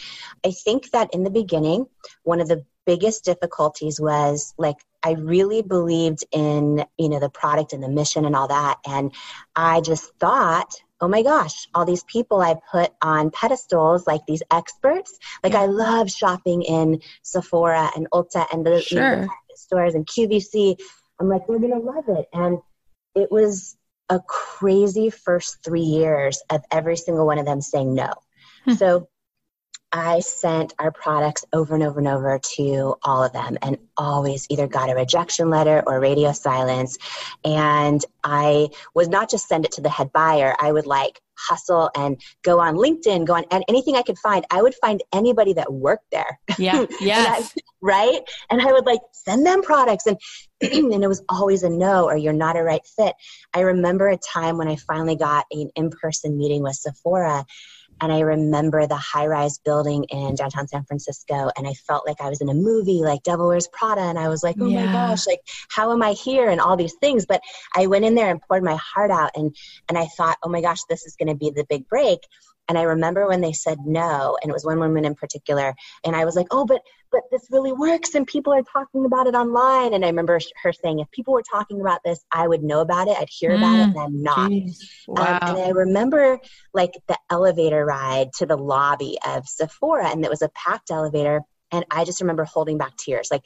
I 0.46 0.52
think 0.52 0.92
that 0.92 1.14
in 1.14 1.24
the 1.24 1.30
beginning, 1.30 1.86
one 2.24 2.42
of 2.42 2.48
the 2.50 2.66
biggest 2.88 3.26
difficulties 3.26 4.00
was 4.00 4.56
like 4.58 4.78
I 5.04 5.12
really 5.12 5.62
believed 5.62 6.24
in, 6.32 6.84
you 6.98 7.10
know, 7.10 7.20
the 7.20 7.30
product 7.30 7.74
and 7.74 7.84
the 7.84 7.90
mission 7.90 8.26
and 8.26 8.36
all 8.36 8.48
that. 8.48 8.78
And 8.88 9.14
I 9.56 9.82
just 9.82 10.12
thought, 10.20 10.74
oh 11.00 11.08
my 11.08 11.22
gosh, 11.22 11.68
all 11.76 11.86
these 11.86 12.04
people 12.06 12.42
I 12.42 12.56
put 12.72 12.92
on 13.02 13.30
pedestals, 13.30 14.08
like 14.08 14.22
these 14.26 14.42
experts. 14.52 15.20
Like 15.44 15.54
yeah. 15.54 15.64
I 15.64 15.66
love 15.68 16.10
shopping 16.10 16.64
in 16.64 17.02
Sephora 17.22 17.92
and 17.96 18.08
Ulta 18.12 18.48
and 18.52 18.66
the, 18.66 18.82
sure. 18.82 18.98
you 18.98 19.22
know, 19.22 19.28
the 19.50 19.58
stores 19.58 19.94
and 19.94 20.08
QVC. 20.08 20.78
I'm 21.20 21.30
like, 21.30 21.46
they're 21.48 21.60
gonna 21.60 21.80
love 21.80 22.06
it. 22.08 22.26
And 22.34 22.60
it 23.16 23.32
was 23.32 23.78
a 24.10 24.20
crazy 24.20 25.10
first 25.10 25.58
three 25.64 25.82
years 25.82 26.42
of 26.50 26.62
every 26.72 26.96
single 26.96 27.26
one 27.26 27.38
of 27.38 27.46
them 27.46 27.62
saying 27.62 27.94
no. 27.94 28.14
Hmm. 28.64 28.74
So 28.74 29.10
I 29.92 30.20
sent 30.20 30.74
our 30.80 30.92
products 30.92 31.46
over 31.54 31.74
and 31.74 31.84
over 31.84 32.00
and 32.00 32.08
over 32.08 32.40
to 32.56 32.96
all 33.04 33.24
of 33.24 33.32
them 33.34 33.58
and 33.62 33.78
always 33.96 34.46
either 34.50 34.68
got 34.68 34.90
a 34.90 34.96
rejection 34.96 35.50
letter 35.50 35.82
or 35.88 36.00
radio 36.00 36.34
silence. 36.34 36.98
And 37.46 38.04
I 38.24 38.70
was 38.94 39.08
not 39.08 39.30
just 39.30 39.48
send 39.48 39.66
it 39.66 39.72
to 39.74 39.82
the 39.82 39.90
head 39.90 40.12
buyer, 40.12 40.56
I 40.60 40.72
would 40.72 40.86
like 40.86 41.22
hustle 41.38 41.90
and 41.96 42.20
go 42.44 42.60
on 42.60 42.76
LinkedIn, 42.76 43.26
go 43.26 43.36
on 43.36 43.46
and 43.52 43.64
anything 43.70 43.96
I 43.96 44.02
could 44.02 44.18
find. 44.18 44.46
I 44.52 44.62
would 44.62 44.76
find 44.76 45.02
anybody 45.14 45.54
that 45.54 45.72
worked 45.72 46.10
there. 46.12 46.40
Yeah. 46.58 46.86
Yes. 47.00 47.54
I, 47.56 47.62
right. 47.82 48.22
And 48.50 48.62
I 48.62 48.72
would 48.72 48.86
like 48.86 49.00
send 49.12 49.46
them 49.46 49.62
products 49.62 50.08
and 50.08 50.18
and 50.62 51.04
it 51.04 51.08
was 51.08 51.24
always 51.30 51.64
a 51.64 51.70
no 51.70 52.06
or 52.06 52.18
you're 52.18 52.34
not 52.34 52.58
a 52.58 52.64
right 52.64 52.82
fit. 52.98 53.14
I 53.54 53.62
remember 53.62 54.10
a 54.10 54.18
time 54.18 54.58
when 54.58 54.68
I 54.68 54.76
finally 54.76 55.16
got 55.16 55.46
an 55.52 55.70
in-person 55.76 56.38
meeting 56.38 56.64
with 56.64 56.76
Sephora 56.76 57.46
and 58.02 58.12
I 58.12 58.20
remember 58.20 58.86
the 58.86 58.96
high 58.96 59.26
rise 59.28 59.58
building 59.58 60.04
in 60.06 60.36
downtown 60.36 60.68
San 60.68 60.84
Francisco. 60.84 61.50
And 61.58 61.68
I 61.68 61.74
felt 61.74 62.06
like 62.08 62.22
I 62.22 62.30
was 62.30 62.42
in 62.42 62.50
a 62.50 62.54
movie 62.54 63.02
like 63.02 63.24
Devil 63.24 63.48
Wears 63.48 63.68
Prada. 63.68 64.02
And 64.02 64.20
I 64.20 64.30
was 64.30 64.44
like, 64.44 64.56
oh 64.60 64.68
yeah. 64.68 64.86
my 64.86 64.92
gosh, 64.92 65.26
like, 65.26 65.42
how 65.70 65.92
am 65.92 66.04
I 66.04 66.12
here? 66.12 66.50
And 66.50 66.62
all 66.62 66.78
these 66.78 66.96
things. 66.96 67.26
But 67.26 67.42
I 67.76 67.88
went 67.88 68.06
in 68.06 68.16
there 68.16 68.30
and 68.30 68.42
poured 68.42 68.64
my 68.64 68.76
heart 68.76 69.12
out. 69.12 69.32
And, 69.36 69.56
and 69.90 69.98
I 69.98 70.06
thought, 70.06 70.38
oh 70.44 70.50
my 70.50 70.62
gosh, 70.62 70.80
this 70.90 71.06
is 71.06 71.16
going 71.16 71.30
to 71.30 71.36
be 71.36 71.50
the 71.50 71.66
big 71.68 71.88
break. 71.88 72.20
And 72.70 72.78
I 72.78 72.84
remember 72.84 73.28
when 73.28 73.42
they 73.42 73.54
said 73.54 73.78
no, 73.86 74.38
and 74.42 74.50
it 74.50 74.54
was 74.54 74.66
one 74.66 74.80
woman 74.80 75.06
in 75.06 75.16
particular, 75.16 75.74
and 76.04 76.16
I 76.16 76.26
was 76.26 76.36
like, 76.36 76.48
oh, 76.52 76.66
but 76.66 76.82
but 77.12 77.22
this 77.32 77.48
really 77.52 77.72
works, 77.72 78.16
and 78.16 78.26
people 78.28 78.54
are 78.54 78.64
talking 78.64 79.06
about 79.06 79.28
it 79.28 79.36
online. 79.36 79.94
And 79.94 80.04
I 80.04 80.08
remember 80.08 80.40
her 80.64 80.74
saying, 80.74 81.00
if 81.00 81.10
people 81.12 81.34
were 81.34 81.44
talking 81.44 81.82
about 81.82 82.02
this, 82.04 82.24
I 82.32 82.48
would 82.48 82.64
know 82.64 82.82
about 82.82 83.08
it, 83.08 83.18
I'd 83.18 83.30
hear 83.30 83.52
mm, 83.52 83.58
about 83.58 83.80
it, 83.80 83.96
and 83.96 84.00
I'm 84.00 84.24
not. 84.24 84.52
Wow. 85.08 85.40
Um, 85.42 85.56
and 85.56 85.66
I 85.66 85.70
remember 85.70 86.40
like 86.74 86.94
the 87.08 87.18
elevator 87.30 87.86
ride 87.86 88.34
to 88.38 88.46
the 88.46 88.58
lobby 88.58 89.18
of 89.26 89.48
Sephora, 89.48 90.10
and 90.10 90.24
it 90.24 90.30
was 90.30 90.42
a 90.42 90.50
packed 90.50 90.92
elevator 90.92 91.42
and 91.72 91.86
I 91.92 92.06
just 92.06 92.22
remember 92.22 92.46
holding 92.46 92.78
back 92.78 92.96
tears, 92.98 93.30
like 93.32 93.44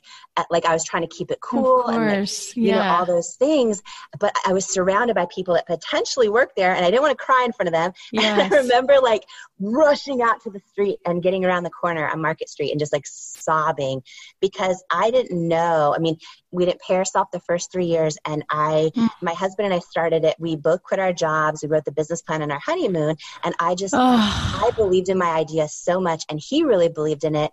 like 0.49 0.65
I 0.65 0.73
was 0.73 0.83
trying 0.83 1.03
to 1.03 1.07
keep 1.07 1.31
it 1.31 1.39
cool 1.41 1.87
and 1.87 2.21
like, 2.21 2.55
you 2.55 2.67
yeah. 2.67 2.75
know 2.75 2.81
all 2.83 3.05
those 3.05 3.35
things. 3.35 3.81
But 4.19 4.35
I 4.45 4.53
was 4.53 4.65
surrounded 4.65 5.15
by 5.15 5.27
people 5.33 5.55
that 5.55 5.65
potentially 5.65 6.29
worked 6.29 6.55
there, 6.55 6.73
and 6.73 6.85
I 6.85 6.91
didn't 6.91 7.01
want 7.01 7.17
to 7.17 7.23
cry 7.23 7.43
in 7.45 7.51
front 7.51 7.67
of 7.67 7.73
them. 7.73 7.91
Yes. 8.11 8.31
And 8.31 8.53
I 8.53 8.57
remember 8.57 8.99
like 9.01 9.25
rushing 9.59 10.21
out 10.21 10.41
to 10.43 10.49
the 10.49 10.61
street 10.71 10.99
and 11.05 11.21
getting 11.21 11.43
around 11.43 11.63
the 11.63 11.69
corner 11.69 12.07
on 12.07 12.21
Market 12.21 12.49
Street 12.49 12.71
and 12.71 12.79
just 12.79 12.93
like 12.93 13.05
sobbing 13.05 14.01
because 14.39 14.83
I 14.89 15.11
didn't 15.11 15.47
know. 15.47 15.93
I 15.95 15.99
mean, 15.99 16.17
we 16.51 16.65
didn't 16.65 16.81
pay 16.81 16.95
ourselves 16.95 17.29
the 17.33 17.39
first 17.41 17.71
three 17.71 17.85
years, 17.85 18.17
and 18.25 18.43
I, 18.49 18.91
mm. 18.95 19.09
my 19.21 19.33
husband 19.33 19.65
and 19.65 19.73
I 19.73 19.79
started 19.79 20.23
it. 20.23 20.35
We 20.39 20.55
both 20.55 20.83
quit 20.83 20.99
our 20.99 21.13
jobs. 21.13 21.61
We 21.61 21.69
wrote 21.69 21.85
the 21.85 21.91
business 21.91 22.21
plan 22.21 22.41
on 22.41 22.51
our 22.51 22.59
honeymoon, 22.59 23.15
and 23.43 23.55
I 23.59 23.75
just 23.75 23.93
oh. 23.95 23.99
I 23.99 24.71
believed 24.75 25.09
in 25.09 25.17
my 25.17 25.31
idea 25.31 25.67
so 25.67 25.99
much, 25.99 26.23
and 26.29 26.39
he 26.39 26.63
really 26.63 26.89
believed 26.89 27.23
in 27.23 27.35
it 27.35 27.51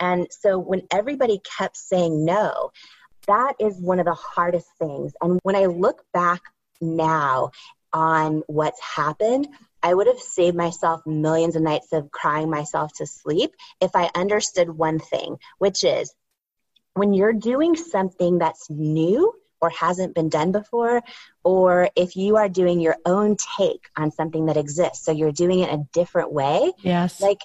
and 0.00 0.26
so 0.30 0.58
when 0.58 0.82
everybody 0.90 1.40
kept 1.58 1.76
saying 1.76 2.24
no, 2.24 2.72
that 3.26 3.54
is 3.60 3.78
one 3.78 4.00
of 4.00 4.06
the 4.06 4.14
hardest 4.14 4.68
things. 4.78 5.12
And 5.20 5.38
when 5.42 5.54
I 5.54 5.66
look 5.66 6.02
back 6.12 6.40
now 6.80 7.50
on 7.92 8.42
what's 8.46 8.80
happened, 8.80 9.48
I 9.82 9.92
would 9.92 10.06
have 10.06 10.18
saved 10.18 10.56
myself 10.56 11.06
millions 11.06 11.56
of 11.56 11.62
nights 11.62 11.92
of 11.92 12.10
crying 12.10 12.50
myself 12.50 12.92
to 12.94 13.06
sleep 13.06 13.54
if 13.80 13.92
I 13.94 14.10
understood 14.14 14.70
one 14.70 14.98
thing, 14.98 15.36
which 15.58 15.84
is 15.84 16.14
when 16.94 17.12
you're 17.12 17.32
doing 17.32 17.76
something 17.76 18.38
that's 18.38 18.68
new 18.70 19.34
or 19.60 19.70
hasn't 19.70 20.14
been 20.14 20.30
done 20.30 20.52
before, 20.52 21.02
or 21.44 21.90
if 21.94 22.16
you 22.16 22.36
are 22.36 22.48
doing 22.48 22.80
your 22.80 22.96
own 23.04 23.36
take 23.58 23.88
on 23.96 24.10
something 24.10 24.46
that 24.46 24.56
exists, 24.56 25.04
so 25.04 25.12
you're 25.12 25.32
doing 25.32 25.60
it 25.60 25.72
a 25.72 25.86
different 25.92 26.32
way. 26.32 26.72
Yes. 26.82 27.20
Like 27.20 27.40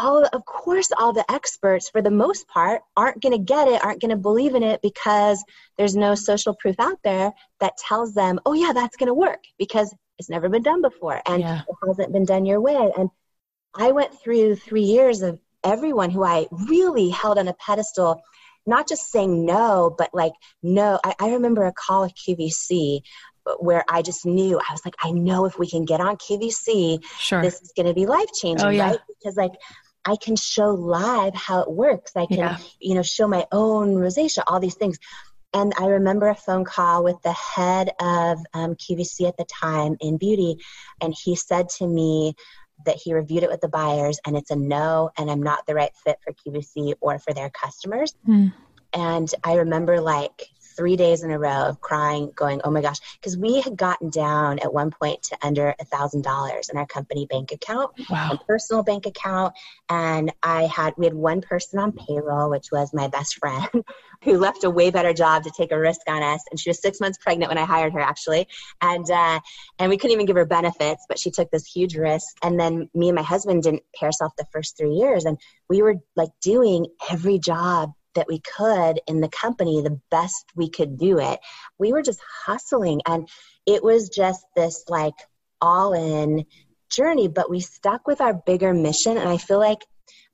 all 0.00 0.24
of 0.32 0.44
course 0.46 0.90
all 0.98 1.12
the 1.12 1.30
experts 1.30 1.90
for 1.90 2.00
the 2.00 2.10
most 2.10 2.48
part 2.48 2.80
aren't 2.96 3.20
going 3.20 3.36
to 3.36 3.44
get 3.44 3.68
it 3.68 3.84
aren't 3.84 4.00
going 4.00 4.10
to 4.10 4.16
believe 4.16 4.54
in 4.54 4.62
it 4.62 4.80
because 4.80 5.44
there's 5.76 5.94
no 5.94 6.14
social 6.14 6.54
proof 6.54 6.76
out 6.78 6.98
there 7.04 7.32
that 7.60 7.76
tells 7.76 8.14
them 8.14 8.40
oh 8.46 8.54
yeah 8.54 8.72
that's 8.72 8.96
going 8.96 9.08
to 9.08 9.14
work 9.14 9.44
because 9.58 9.94
it's 10.18 10.30
never 10.30 10.48
been 10.48 10.62
done 10.62 10.80
before 10.80 11.20
and 11.26 11.42
yeah. 11.42 11.60
it 11.60 11.86
hasn't 11.86 12.12
been 12.12 12.24
done 12.24 12.46
your 12.46 12.60
way 12.60 12.90
and 12.96 13.10
i 13.74 13.92
went 13.92 14.18
through 14.20 14.56
three 14.56 14.82
years 14.82 15.20
of 15.20 15.38
everyone 15.62 16.08
who 16.08 16.24
i 16.24 16.46
really 16.50 17.10
held 17.10 17.38
on 17.38 17.48
a 17.48 17.54
pedestal 17.54 18.22
not 18.66 18.88
just 18.88 19.10
saying 19.10 19.44
no 19.44 19.94
but 19.96 20.08
like 20.14 20.32
no 20.62 20.98
i, 21.04 21.14
I 21.20 21.32
remember 21.32 21.66
a 21.66 21.72
call 21.72 22.04
at 22.04 22.16
qvc 22.16 23.02
where 23.58 23.84
I 23.88 24.02
just 24.02 24.26
knew 24.26 24.58
I 24.58 24.72
was 24.72 24.84
like, 24.84 24.94
I 25.02 25.10
know 25.10 25.46
if 25.46 25.58
we 25.58 25.68
can 25.68 25.84
get 25.84 26.00
on 26.00 26.16
QVC, 26.16 27.02
sure. 27.18 27.42
this 27.42 27.60
is 27.62 27.72
going 27.74 27.86
to 27.86 27.94
be 27.94 28.06
life 28.06 28.28
changing, 28.34 28.66
oh, 28.66 28.70
yeah. 28.70 28.90
right? 28.90 28.98
Because 29.08 29.36
like 29.36 29.52
I 30.04 30.16
can 30.16 30.36
show 30.36 30.70
live 30.70 31.34
how 31.34 31.60
it 31.60 31.70
works. 31.70 32.12
I 32.16 32.26
can, 32.26 32.38
yeah. 32.38 32.58
you 32.80 32.94
know, 32.94 33.02
show 33.02 33.28
my 33.28 33.46
own 33.52 33.94
rosacea, 33.94 34.42
all 34.46 34.60
these 34.60 34.74
things. 34.74 34.98
And 35.52 35.72
I 35.78 35.86
remember 35.86 36.28
a 36.28 36.34
phone 36.34 36.64
call 36.64 37.02
with 37.02 37.20
the 37.22 37.32
head 37.32 37.90
of 38.00 38.38
um, 38.54 38.76
QVC 38.76 39.26
at 39.26 39.36
the 39.36 39.44
time 39.44 39.96
in 40.00 40.16
beauty, 40.16 40.58
and 41.00 41.12
he 41.12 41.34
said 41.34 41.68
to 41.70 41.86
me 41.86 42.34
that 42.86 42.96
he 42.96 43.12
reviewed 43.12 43.42
it 43.42 43.50
with 43.50 43.60
the 43.60 43.68
buyers, 43.68 44.20
and 44.24 44.36
it's 44.36 44.50
a 44.50 44.56
no, 44.56 45.10
and 45.18 45.30
I'm 45.30 45.42
not 45.42 45.66
the 45.66 45.74
right 45.74 45.90
fit 46.04 46.18
for 46.22 46.32
QVC 46.32 46.94
or 47.00 47.18
for 47.18 47.34
their 47.34 47.50
customers. 47.50 48.14
Mm. 48.26 48.52
And 48.92 49.34
I 49.44 49.54
remember 49.54 50.00
like 50.00 50.48
three 50.80 50.96
days 50.96 51.22
in 51.22 51.30
a 51.30 51.38
row 51.38 51.66
of 51.68 51.78
crying, 51.82 52.32
going, 52.34 52.58
oh 52.64 52.70
my 52.70 52.80
gosh, 52.80 52.96
because 53.20 53.36
we 53.36 53.60
had 53.60 53.76
gotten 53.76 54.08
down 54.08 54.58
at 54.60 54.72
one 54.72 54.90
point 54.90 55.22
to 55.22 55.36
under 55.42 55.74
a 55.78 55.84
thousand 55.84 56.22
dollars 56.22 56.70
in 56.70 56.78
our 56.78 56.86
company 56.86 57.26
bank 57.26 57.52
account, 57.52 57.90
wow. 58.08 58.38
personal 58.48 58.82
bank 58.82 59.04
account. 59.04 59.52
And 59.90 60.32
I 60.42 60.62
had, 60.62 60.94
we 60.96 61.04
had 61.04 61.12
one 61.12 61.42
person 61.42 61.78
on 61.78 61.92
payroll, 61.92 62.48
which 62.48 62.68
was 62.72 62.94
my 62.94 63.08
best 63.08 63.36
friend, 63.36 63.68
who 64.24 64.38
left 64.38 64.64
a 64.64 64.70
way 64.70 64.88
better 64.90 65.12
job 65.12 65.42
to 65.42 65.50
take 65.54 65.70
a 65.70 65.78
risk 65.78 66.00
on 66.08 66.22
us. 66.22 66.42
And 66.50 66.58
she 66.58 66.70
was 66.70 66.80
six 66.80 66.98
months 66.98 67.18
pregnant 67.18 67.50
when 67.50 67.58
I 67.58 67.66
hired 67.66 67.92
her, 67.92 68.00
actually. 68.00 68.48
And, 68.80 69.04
uh, 69.10 69.40
and 69.78 69.90
we 69.90 69.98
couldn't 69.98 70.14
even 70.14 70.24
give 70.24 70.36
her 70.36 70.46
benefits, 70.46 71.04
but 71.10 71.18
she 71.18 71.30
took 71.30 71.50
this 71.50 71.66
huge 71.66 71.94
risk. 71.94 72.38
And 72.42 72.58
then 72.58 72.88
me 72.94 73.10
and 73.10 73.16
my 73.16 73.22
husband 73.22 73.64
didn't 73.64 73.82
pay 73.94 74.06
ourselves 74.06 74.32
the 74.38 74.46
first 74.50 74.78
three 74.78 74.94
years. 74.94 75.26
And 75.26 75.36
we 75.68 75.82
were 75.82 75.96
like 76.16 76.30
doing 76.40 76.86
every 77.10 77.38
job 77.38 77.92
that 78.14 78.28
we 78.28 78.40
could 78.40 79.00
in 79.06 79.20
the 79.20 79.28
company 79.28 79.82
the 79.82 80.00
best 80.10 80.46
we 80.54 80.68
could 80.68 80.98
do 80.98 81.18
it. 81.18 81.40
We 81.78 81.92
were 81.92 82.02
just 82.02 82.20
hustling 82.44 83.00
and 83.06 83.28
it 83.66 83.82
was 83.82 84.08
just 84.08 84.44
this 84.56 84.84
like 84.88 85.14
all 85.60 85.92
in 85.92 86.44
journey, 86.90 87.28
but 87.28 87.50
we 87.50 87.60
stuck 87.60 88.06
with 88.06 88.20
our 88.20 88.34
bigger 88.34 88.74
mission. 88.74 89.16
And 89.16 89.28
I 89.28 89.36
feel 89.36 89.58
like 89.58 89.80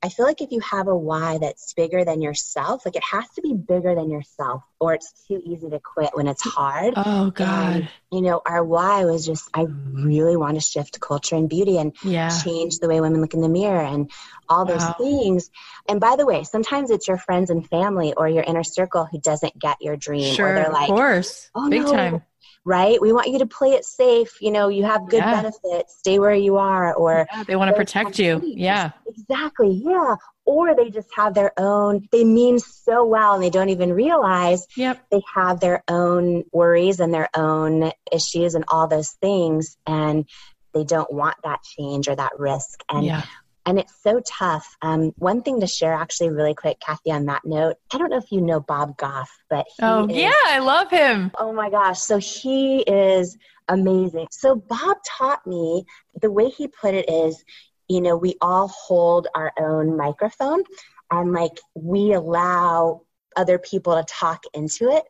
I 0.07 0.09
feel 0.09 0.25
like 0.25 0.41
if 0.41 0.53
you 0.53 0.61
have 0.61 0.87
a 0.87 0.97
why 0.97 1.39
that's 1.39 1.75
bigger 1.75 2.05
than 2.05 2.23
yourself, 2.23 2.87
like 2.87 2.95
it 2.95 3.03
has 3.11 3.29
to 3.31 3.43
be 3.43 3.55
bigger 3.55 3.97
than 3.97 4.09
yourself, 4.09 4.63
or 4.79 4.95
it's 4.95 5.13
too 5.27 5.43
easy 5.45 5.69
to 5.69 5.81
quit 5.81 6.11
when 6.15 6.29
it's 6.29 6.43
hard. 6.43 6.95
Oh 6.97 7.31
God! 7.31 7.75
And, 7.75 7.89
you 8.13 8.21
know, 8.21 8.41
our 8.47 8.65
why 8.65 9.05
was 9.05 9.27
just 9.27 9.51
I 9.53 9.67
really 9.69 10.37
want 10.37 10.55
to 10.55 10.61
shift 10.61 11.01
culture 11.01 11.35
and 11.35 11.49
beauty 11.49 11.79
and 11.79 11.93
yeah. 12.05 12.31
change 12.45 12.79
the 12.79 12.89
way 12.89 13.01
women 13.01 13.21
look 13.21 13.35
in 13.35 13.41
the 13.41 13.49
mirror 13.49 13.83
and 13.83 14.09
all 14.49 14.65
those 14.65 14.79
wow. 14.79 14.95
things. 14.97 15.51
And 15.89 16.01
by 16.01 16.15
the 16.15 16.25
way, 16.25 16.45
sometimes 16.45 16.93
it's 16.93 17.09
your 17.09 17.19
friends 17.19 17.51
and 17.51 17.69
family 17.69 18.15
or 18.17 18.29
your 18.29 18.45
inner 18.45 18.63
circle 18.63 19.09
who 19.11 19.19
doesn't 19.19 19.59
get 19.59 19.79
your 19.81 19.97
dream, 19.97 20.37
sure, 20.37 20.53
or 20.53 20.55
they're 20.55 20.71
like, 20.71 20.89
of 20.89 20.95
course, 20.95 21.51
oh, 21.57 21.69
big 21.69 21.83
no, 21.83 21.93
time 21.93 22.23
right? 22.67 23.01
We 23.01 23.13
want 23.13 23.29
you 23.29 23.39
to 23.39 23.47
play 23.47 23.71
it 23.71 23.85
safe. 23.85 24.43
You 24.43 24.51
know, 24.51 24.69
you 24.69 24.85
have 24.85 25.09
good 25.09 25.19
yeah. 25.19 25.41
benefits, 25.41 25.97
stay 25.99 26.19
where 26.19 26.35
you 26.35 26.57
are, 26.57 26.93
or 26.93 27.27
yeah, 27.33 27.45
they 27.45 27.55
want 27.55 27.71
to 27.71 27.77
protect 27.77 28.19
you. 28.19 28.43
Yeah. 28.45 28.91
Exactly. 29.07 29.81
Yeah. 29.85 30.17
Or 30.45 30.75
they 30.75 30.91
just 30.91 31.09
have 31.15 31.33
their 31.35 31.53
own, 31.57 32.09
they 32.11 32.25
mean 32.25 32.59
so 32.59 33.07
well 33.07 33.35
and 33.35 33.43
they 33.43 33.51
don't 33.51 33.69
even 33.69 33.93
realize 33.93 34.67
yep. 34.77 35.01
they 35.11 35.23
have 35.35 35.61
their 35.61 35.83
own 35.89 36.45
worries 36.53 37.01
and 37.01 37.15
their 37.15 37.29
own 37.35 37.93
issues 38.13 38.55
and 38.55 38.65
all 38.69 38.89
those 38.89 39.13
things. 39.21 39.77
And 39.87 40.29
they 40.75 40.85
don't 40.85 41.13
want 41.13 41.37
that 41.45 41.63
change 41.63 42.09
or 42.09 42.17
that 42.17 42.33
risk. 42.39 42.83
And 42.91 43.07
yeah 43.07 43.23
and 43.67 43.79
it's 43.81 44.01
so 44.01 44.21
tough. 44.25 44.77
Um, 44.81 45.13
one 45.17 45.43
thing 45.43 45.61
to 45.61 45.67
share, 45.67 45.93
actually, 45.93 46.31
really 46.31 46.55
quick, 46.55 46.79
Cathy, 46.81 47.11
on 47.11 47.27
that 47.27 47.45
note, 47.45 47.77
I 47.93 47.99
don't 47.99 48.11
know 48.11 48.17
if 48.17 48.31
you 48.31 48.41
know 48.41 48.61
Bob 48.61 48.97
Goff, 48.97 49.31
but 49.51 49.67
oh 49.83 50.09
is, 50.09 50.17
yeah, 50.17 50.33
I 50.47 50.61
love 50.61 50.91
him. 50.91 51.33
Oh 51.37 51.53
my 51.53 51.69
gosh, 51.69 52.01
so 52.01 52.19
he 52.19 52.81
is 52.83 53.37
amazing. 53.69 54.29
So 54.31 54.55
Bob 54.55 54.99
taught 55.05 55.45
me 55.47 55.85
the 56.23 56.31
way 56.31 56.49
he 56.49 56.69
put 56.69 56.95
it 56.95 57.11
is, 57.11 57.45
you 57.89 58.01
know, 58.01 58.17
we 58.17 58.37
all 58.41 58.69
hold 58.69 59.27
our 59.35 59.53
own 59.59 59.97
microphone, 59.97 60.63
and 61.11 61.33
like 61.33 61.59
we 61.75 62.13
allow 62.13 63.03
other 63.37 63.59
people 63.59 63.97
to 63.97 64.05
talk 64.09 64.45
into 64.55 64.91
it. 64.91 65.03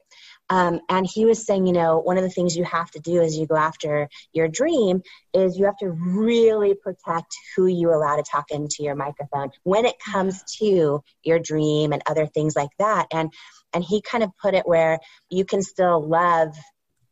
Um, 0.48 0.80
and 0.88 1.06
he 1.06 1.24
was 1.24 1.44
saying, 1.44 1.66
you 1.66 1.72
know, 1.72 1.98
one 1.98 2.16
of 2.16 2.22
the 2.22 2.30
things 2.30 2.56
you 2.56 2.64
have 2.64 2.90
to 2.92 3.00
do 3.00 3.20
as 3.20 3.36
you 3.36 3.46
go 3.46 3.56
after 3.56 4.08
your 4.32 4.48
dream 4.48 5.02
is 5.34 5.58
you 5.58 5.64
have 5.64 5.76
to 5.78 5.90
really 5.90 6.74
protect 6.74 7.34
who 7.56 7.66
you 7.66 7.92
allow 7.92 8.16
to 8.16 8.22
talk 8.22 8.50
into 8.50 8.82
your 8.82 8.94
microphone 8.94 9.50
when 9.64 9.84
it 9.84 9.96
comes 9.98 10.42
to 10.58 11.02
your 11.24 11.38
dream 11.38 11.92
and 11.92 12.02
other 12.06 12.26
things 12.26 12.54
like 12.54 12.70
that. 12.78 13.06
And 13.12 13.32
and 13.72 13.82
he 13.84 14.00
kind 14.00 14.22
of 14.24 14.30
put 14.40 14.54
it 14.54 14.66
where 14.66 15.00
you 15.28 15.44
can 15.44 15.62
still 15.62 16.06
love 16.06 16.56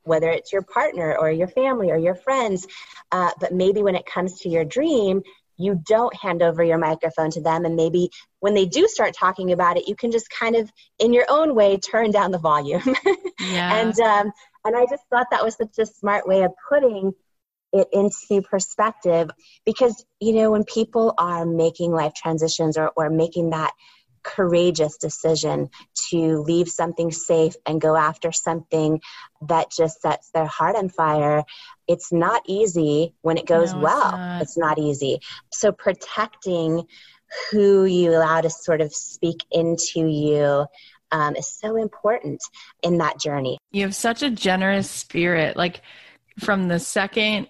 whether 0.04 0.30
it's 0.30 0.52
your 0.52 0.62
partner 0.62 1.16
or 1.18 1.30
your 1.30 1.48
family 1.48 1.90
or 1.90 1.96
your 1.96 2.14
friends, 2.14 2.66
uh, 3.10 3.30
but 3.40 3.52
maybe 3.52 3.82
when 3.82 3.96
it 3.96 4.06
comes 4.06 4.40
to 4.40 4.48
your 4.48 4.64
dream, 4.64 5.22
you 5.56 5.80
don't 5.86 6.14
hand 6.16 6.42
over 6.42 6.62
your 6.62 6.78
microphone 6.78 7.30
to 7.30 7.40
them 7.40 7.64
and 7.64 7.76
maybe 7.76 8.10
when 8.40 8.54
they 8.54 8.66
do 8.66 8.86
start 8.88 9.14
talking 9.14 9.52
about 9.52 9.76
it 9.76 9.88
you 9.88 9.94
can 9.94 10.10
just 10.10 10.28
kind 10.30 10.56
of 10.56 10.70
in 10.98 11.12
your 11.12 11.26
own 11.28 11.54
way 11.54 11.76
turn 11.76 12.10
down 12.10 12.30
the 12.30 12.38
volume 12.38 12.82
yeah. 13.40 13.80
and 13.80 13.98
um, 14.00 14.32
and 14.64 14.76
i 14.76 14.84
just 14.88 15.02
thought 15.10 15.26
that 15.30 15.44
was 15.44 15.56
such 15.56 15.78
a 15.78 15.86
smart 15.86 16.26
way 16.26 16.42
of 16.42 16.52
putting 16.68 17.12
it 17.72 17.88
into 17.92 18.40
perspective 18.42 19.30
because 19.66 20.04
you 20.20 20.32
know 20.32 20.52
when 20.52 20.64
people 20.64 21.14
are 21.18 21.44
making 21.44 21.90
life 21.90 22.14
transitions 22.14 22.76
or, 22.76 22.90
or 22.96 23.10
making 23.10 23.50
that 23.50 23.72
courageous 24.24 24.96
decision 24.96 25.70
to 26.10 26.38
leave 26.42 26.68
something 26.68 27.12
safe 27.12 27.54
and 27.66 27.80
go 27.80 27.94
after 27.94 28.32
something 28.32 29.00
that 29.42 29.70
just 29.70 30.00
sets 30.00 30.30
their 30.30 30.46
heart 30.46 30.74
on 30.74 30.88
fire. 30.88 31.44
It's 31.86 32.12
not 32.12 32.42
easy 32.46 33.14
when 33.22 33.36
it 33.36 33.46
goes 33.46 33.72
no, 33.72 33.80
well. 33.80 34.08
It's 34.08 34.12
not. 34.12 34.42
it's 34.42 34.58
not 34.58 34.78
easy. 34.78 35.20
So 35.52 35.70
protecting 35.70 36.86
who 37.50 37.84
you 37.84 38.10
allow 38.10 38.40
to 38.40 38.50
sort 38.50 38.80
of 38.80 38.94
speak 38.94 39.44
into 39.50 40.06
you 40.06 40.66
um, 41.12 41.36
is 41.36 41.48
so 41.48 41.76
important 41.76 42.42
in 42.82 42.98
that 42.98 43.20
journey. 43.20 43.58
You 43.72 43.82
have 43.82 43.94
such 43.94 44.22
a 44.22 44.30
generous 44.30 44.90
spirit. 44.90 45.56
Like 45.56 45.82
from 46.40 46.68
the 46.68 46.78
second 46.78 47.48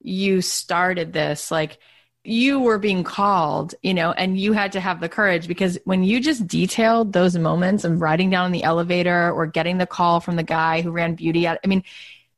you 0.00 0.40
started 0.40 1.12
this, 1.12 1.50
like 1.50 1.78
you 2.26 2.60
were 2.60 2.78
being 2.78 3.04
called, 3.04 3.74
you 3.82 3.94
know, 3.94 4.12
and 4.12 4.38
you 4.38 4.52
had 4.52 4.72
to 4.72 4.80
have 4.80 5.00
the 5.00 5.08
courage 5.08 5.46
because 5.46 5.78
when 5.84 6.02
you 6.02 6.20
just 6.20 6.46
detailed 6.46 7.12
those 7.12 7.36
moments 7.36 7.84
of 7.84 8.00
riding 8.00 8.30
down 8.30 8.46
in 8.46 8.52
the 8.52 8.64
elevator 8.64 9.30
or 9.30 9.46
getting 9.46 9.78
the 9.78 9.86
call 9.86 10.20
from 10.20 10.36
the 10.36 10.42
guy 10.42 10.80
who 10.80 10.90
ran 10.90 11.14
beauty 11.14 11.46
out, 11.46 11.58
I 11.64 11.68
mean, 11.68 11.84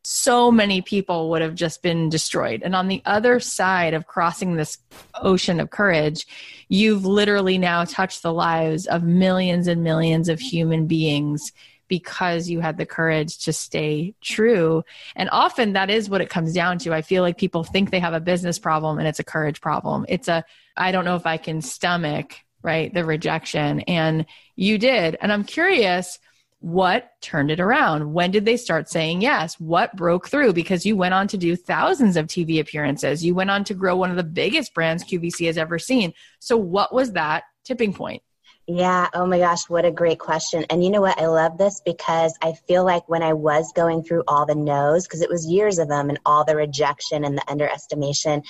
so 0.04 0.50
many 0.50 0.80
people 0.80 1.30
would 1.30 1.42
have 1.42 1.54
just 1.54 1.82
been 1.82 2.08
destroyed. 2.08 2.62
And 2.62 2.74
on 2.74 2.88
the 2.88 3.02
other 3.04 3.40
side 3.40 3.94
of 3.94 4.06
crossing 4.06 4.56
this 4.56 4.78
ocean 5.20 5.60
of 5.60 5.70
courage, 5.70 6.26
you've 6.68 7.04
literally 7.04 7.58
now 7.58 7.84
touched 7.84 8.22
the 8.22 8.32
lives 8.32 8.86
of 8.86 9.02
millions 9.02 9.66
and 9.66 9.82
millions 9.82 10.28
of 10.28 10.40
human 10.40 10.86
beings 10.86 11.52
because 11.88 12.48
you 12.48 12.60
had 12.60 12.76
the 12.76 12.86
courage 12.86 13.44
to 13.44 13.52
stay 13.52 14.14
true. 14.20 14.84
And 15.16 15.28
often 15.32 15.72
that 15.72 15.90
is 15.90 16.08
what 16.08 16.20
it 16.20 16.30
comes 16.30 16.52
down 16.52 16.78
to. 16.78 16.92
I 16.92 17.02
feel 17.02 17.22
like 17.22 17.38
people 17.38 17.64
think 17.64 17.90
they 17.90 18.00
have 18.00 18.14
a 18.14 18.20
business 18.20 18.58
problem 18.58 18.98
and 18.98 19.08
it's 19.08 19.18
a 19.18 19.24
courage 19.24 19.60
problem. 19.60 20.06
It's 20.08 20.28
a, 20.28 20.44
I 20.76 20.92
don't 20.92 21.04
know 21.04 21.16
if 21.16 21.26
I 21.26 21.38
can 21.38 21.60
stomach, 21.62 22.36
right, 22.62 22.92
the 22.92 23.04
rejection. 23.04 23.80
And 23.80 24.26
you 24.54 24.78
did. 24.78 25.16
And 25.20 25.32
I'm 25.32 25.44
curious, 25.44 26.18
what 26.60 27.12
turned 27.20 27.50
it 27.50 27.60
around? 27.60 28.12
When 28.12 28.30
did 28.30 28.44
they 28.44 28.56
start 28.56 28.88
saying 28.88 29.22
yes? 29.22 29.58
What 29.60 29.94
broke 29.94 30.28
through? 30.28 30.54
Because 30.54 30.84
you 30.84 30.96
went 30.96 31.14
on 31.14 31.28
to 31.28 31.38
do 31.38 31.54
thousands 31.54 32.16
of 32.16 32.26
TV 32.26 32.60
appearances. 32.60 33.24
You 33.24 33.34
went 33.34 33.50
on 33.50 33.64
to 33.64 33.74
grow 33.74 33.96
one 33.96 34.10
of 34.10 34.16
the 34.16 34.24
biggest 34.24 34.74
brands 34.74 35.04
QVC 35.04 35.46
has 35.46 35.56
ever 35.56 35.78
seen. 35.78 36.12
So, 36.40 36.56
what 36.56 36.92
was 36.92 37.12
that 37.12 37.44
tipping 37.64 37.92
point? 37.92 38.22
Yeah. 38.70 39.08
Oh 39.14 39.24
my 39.24 39.38
gosh. 39.38 39.66
What 39.70 39.86
a 39.86 39.90
great 39.90 40.18
question. 40.18 40.66
And 40.68 40.84
you 40.84 40.90
know 40.90 41.00
what? 41.00 41.18
I 41.18 41.26
love 41.26 41.56
this 41.56 41.80
because 41.82 42.36
I 42.42 42.52
feel 42.68 42.84
like 42.84 43.08
when 43.08 43.22
I 43.22 43.32
was 43.32 43.72
going 43.74 44.02
through 44.02 44.24
all 44.28 44.44
the 44.44 44.54
no's, 44.54 45.06
because 45.06 45.22
it 45.22 45.30
was 45.30 45.46
years 45.46 45.78
of 45.78 45.88
them 45.88 46.10
and 46.10 46.20
all 46.26 46.44
the 46.44 46.54
rejection 46.54 47.24
and 47.24 47.38
the 47.38 47.50
underestimation, 47.50 48.42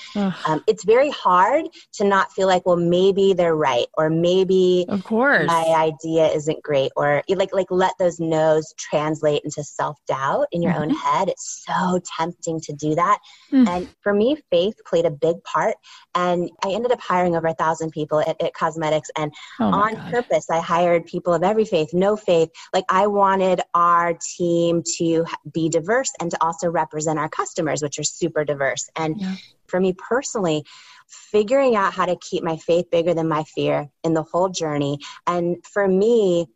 um, 0.44 0.64
it's 0.66 0.83
very 0.83 1.11
hard 1.11 1.66
to 1.94 2.04
not 2.04 2.33
feel 2.33 2.48
like, 2.48 2.66
well, 2.66 2.76
maybe 2.76 3.33
they're 3.33 3.54
right. 3.54 3.87
Or 3.96 4.11
maybe 4.11 4.87
of 4.88 5.04
course 5.04 5.46
my 5.46 5.66
idea 5.66 6.26
isn't 6.26 6.64
great. 6.64 6.90
Or 6.96 7.22
like, 7.28 7.54
like 7.54 7.70
let 7.70 7.92
those 8.00 8.18
no's 8.18 8.74
translate 8.76 9.42
into 9.44 9.62
self 9.62 9.98
doubt 10.09 10.48
in 10.50 10.62
your 10.62 10.72
mm-hmm. 10.72 10.83
own 10.83 10.90
head. 10.90 11.28
It's 11.28 11.64
so 11.64 12.00
tempting 12.18 12.61
to 12.62 12.72
do 12.72 12.96
that. 12.96 13.18
Mm. 13.52 13.68
And 13.68 13.88
for 14.02 14.12
me, 14.12 14.37
faith 14.50 14.74
played 14.85 15.07
a 15.07 15.12
big 15.12 15.44
part. 15.44 15.76
And 16.16 16.50
I 16.64 16.72
ended 16.72 16.90
up 16.90 17.00
hiring 17.00 17.37
over 17.37 17.46
a 17.46 17.54
thousand 17.54 17.92
people 17.92 18.18
at, 18.18 18.42
at 18.42 18.52
Cosmetics. 18.52 19.11
And 19.16 19.33
oh 19.61 19.66
on 19.66 19.94
God. 19.94 20.07
Purpose, 20.10 20.50
I 20.50 20.60
hired 20.60 21.06
people 21.06 21.34
of 21.34 21.42
every 21.42 21.64
faith, 21.64 21.90
no 21.92 22.16
faith. 22.16 22.50
Like 22.72 22.84
I 22.88 23.06
wanted 23.06 23.60
our 23.74 24.14
team 24.36 24.82
to 24.96 25.24
be 25.52 25.68
diverse 25.68 26.10
and 26.20 26.30
to 26.30 26.38
also 26.42 26.68
represent 26.68 27.18
our 27.18 27.28
customers, 27.28 27.82
which 27.82 27.98
are 27.98 28.04
super 28.04 28.44
diverse. 28.44 28.88
And 28.96 29.20
yeah. 29.20 29.34
for 29.66 29.80
me 29.80 29.94
personally, 29.94 30.64
figuring 31.08 31.76
out 31.76 31.92
how 31.92 32.06
to 32.06 32.16
keep 32.16 32.42
my 32.42 32.56
faith 32.56 32.90
bigger 32.90 33.14
than 33.14 33.28
my 33.28 33.44
fear 33.44 33.88
in 34.04 34.14
the 34.14 34.22
whole 34.22 34.48
journey. 34.48 34.98
And 35.26 35.64
for 35.64 35.86
me, 35.88 36.46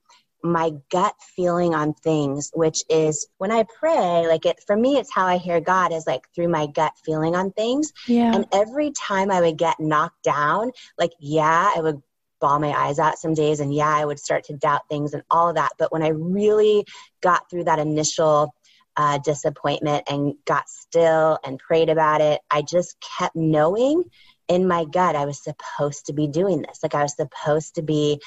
my 0.44 0.72
gut 0.90 1.14
feeling 1.36 1.74
on 1.74 1.94
things, 1.94 2.50
which 2.54 2.84
is 2.88 3.28
when 3.38 3.52
I 3.52 3.64
pray, 3.78 4.26
like 4.26 4.44
it 4.44 4.62
for 4.66 4.76
me, 4.76 4.96
it's 4.96 5.12
how 5.12 5.26
I 5.26 5.38
hear 5.38 5.60
God 5.60 5.92
is 5.92 6.06
like 6.06 6.22
through 6.34 6.48
my 6.48 6.66
gut 6.66 6.92
feeling 7.04 7.36
on 7.36 7.52
things. 7.52 7.92
Yeah. 8.06 8.34
And 8.34 8.46
every 8.52 8.90
time 8.90 9.30
I 9.30 9.40
would 9.40 9.56
get 9.56 9.78
knocked 9.78 10.22
down, 10.22 10.72
like, 10.98 11.12
yeah, 11.20 11.70
I 11.74 11.80
would 11.80 12.02
bawl 12.42 12.58
my 12.58 12.72
eyes 12.72 12.98
out 12.98 13.18
some 13.18 13.32
days 13.32 13.60
and 13.60 13.72
yeah, 13.72 13.88
I 13.88 14.04
would 14.04 14.18
start 14.18 14.44
to 14.44 14.56
doubt 14.56 14.82
things 14.90 15.14
and 15.14 15.22
all 15.30 15.48
of 15.48 15.54
that. 15.54 15.70
But 15.78 15.92
when 15.92 16.02
I 16.02 16.08
really 16.08 16.84
got 17.22 17.48
through 17.48 17.64
that 17.64 17.78
initial 17.78 18.54
uh, 18.96 19.18
disappointment 19.18 20.04
and 20.10 20.34
got 20.44 20.68
still 20.68 21.38
and 21.44 21.58
prayed 21.58 21.88
about 21.88 22.20
it, 22.20 22.42
I 22.50 22.60
just 22.60 22.96
kept 23.18 23.36
knowing 23.36 24.02
in 24.48 24.66
my 24.68 24.84
gut 24.84 25.16
I 25.16 25.24
was 25.24 25.42
supposed 25.42 26.06
to 26.06 26.12
be 26.12 26.26
doing 26.26 26.62
this. 26.62 26.80
Like 26.82 26.96
I 26.96 27.04
was 27.04 27.16
supposed 27.16 27.76
to 27.76 27.82
be 27.82 28.20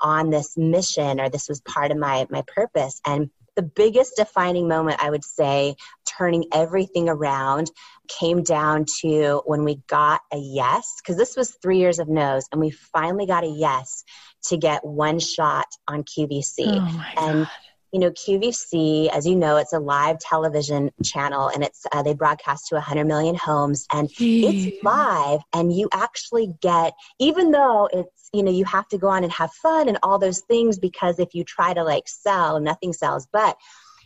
on 0.00 0.30
this 0.30 0.56
mission 0.56 1.18
or 1.18 1.30
this 1.30 1.48
was 1.48 1.60
part 1.62 1.90
of 1.90 1.96
my 1.96 2.26
my 2.28 2.42
purpose 2.46 3.00
and 3.06 3.30
the 3.56 3.62
biggest 3.62 4.14
defining 4.16 4.68
moment 4.68 5.02
i 5.02 5.10
would 5.10 5.24
say 5.24 5.74
turning 6.06 6.44
everything 6.52 7.08
around 7.08 7.70
came 8.08 8.42
down 8.42 8.84
to 9.00 9.42
when 9.44 9.64
we 9.64 9.76
got 9.86 10.20
a 10.32 10.38
yes 10.38 10.96
because 10.98 11.16
this 11.16 11.36
was 11.36 11.56
three 11.62 11.78
years 11.78 11.98
of 11.98 12.08
no's 12.08 12.44
and 12.52 12.60
we 12.60 12.70
finally 12.70 13.26
got 13.26 13.44
a 13.44 13.48
yes 13.48 14.04
to 14.44 14.56
get 14.56 14.84
one 14.84 15.18
shot 15.18 15.66
on 15.86 16.02
qvc 16.02 16.54
oh 16.58 17.04
and 17.18 17.48
you 17.92 18.00
know 18.00 18.10
qvc 18.10 19.08
as 19.10 19.26
you 19.26 19.36
know 19.36 19.56
it's 19.56 19.72
a 19.72 19.78
live 19.78 20.18
television 20.18 20.90
channel 21.04 21.48
and 21.48 21.62
it's 21.62 21.84
uh, 21.92 22.02
they 22.02 22.14
broadcast 22.14 22.68
to 22.68 22.74
100 22.74 23.04
million 23.04 23.34
homes 23.34 23.86
and 23.92 24.08
Jeez. 24.08 24.44
it's 24.44 24.76
live 24.82 25.40
and 25.52 25.72
you 25.72 25.88
actually 25.92 26.54
get 26.60 26.94
even 27.20 27.50
though 27.50 27.88
it's 27.92 28.30
you 28.32 28.42
know 28.42 28.50
you 28.50 28.64
have 28.64 28.88
to 28.88 28.98
go 28.98 29.08
on 29.08 29.22
and 29.22 29.32
have 29.32 29.52
fun 29.52 29.88
and 29.88 29.98
all 30.02 30.18
those 30.18 30.40
things 30.40 30.78
because 30.78 31.18
if 31.18 31.34
you 31.34 31.44
try 31.44 31.74
to 31.74 31.84
like 31.84 32.08
sell 32.08 32.58
nothing 32.58 32.92
sells 32.92 33.28
but 33.32 33.56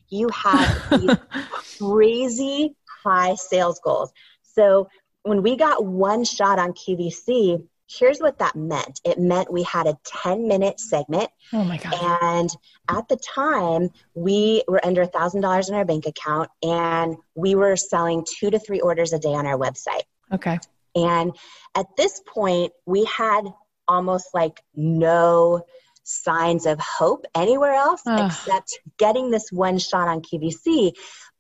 you 0.09 0.29
have 0.31 0.83
these 0.91 1.17
crazy 1.79 2.75
high 3.05 3.35
sales 3.35 3.81
goals 3.85 4.13
so 4.43 4.89
when 5.23 5.43
we 5.43 5.57
got 5.57 5.85
one 5.85 6.25
shot 6.25 6.59
on 6.59 6.73
qvc 6.73 7.65
here's 7.89 8.19
what 8.19 8.39
that 8.39 8.57
meant. 8.57 9.01
It 9.05 9.19
meant 9.19 9.53
we 9.53 9.63
had 9.63 9.87
a 9.87 9.97
10 10.05 10.49
minute 10.49 10.81
segment. 10.81 11.31
Oh 11.53 11.65
my 11.65 11.79
god 11.79 11.95
and 12.23 12.51
at 12.89 13.09
the 13.09 13.17
time 13.17 13.91
we 14.15 14.63
were 14.69 14.85
under 14.85 15.03
a 15.03 15.07
thousand 15.07 15.41
dollars 15.41 15.69
in 15.69 15.75
our 15.75 15.85
bank 15.85 16.07
account 16.07 16.51
and 16.63 17.17
we 17.35 17.55
were 17.55 17.77
selling 17.77 18.25
two 18.39 18.51
to 18.51 18.59
three 18.59 18.81
orders 18.81 19.13
a 19.13 19.19
day 19.19 19.35
on 19.35 19.47
our 19.47 19.59
website. 19.59 20.03
Okay. 20.33 20.59
And 20.95 21.37
at 21.75 21.87
this 21.97 22.21
point 22.27 22.73
we 22.87 23.05
had 23.05 23.43
almost 23.89 24.29
like 24.35 24.63
no 24.75 25.65
signs 26.03 26.67
of 26.67 26.79
hope 26.79 27.25
anywhere 27.35 27.75
else 27.75 28.01
Ugh. 28.07 28.31
except 28.31 28.79
getting 28.97 29.31
this 29.31 29.51
one 29.51 29.79
shot 29.79 30.09
on 30.09 30.23
QVC. 30.23 30.93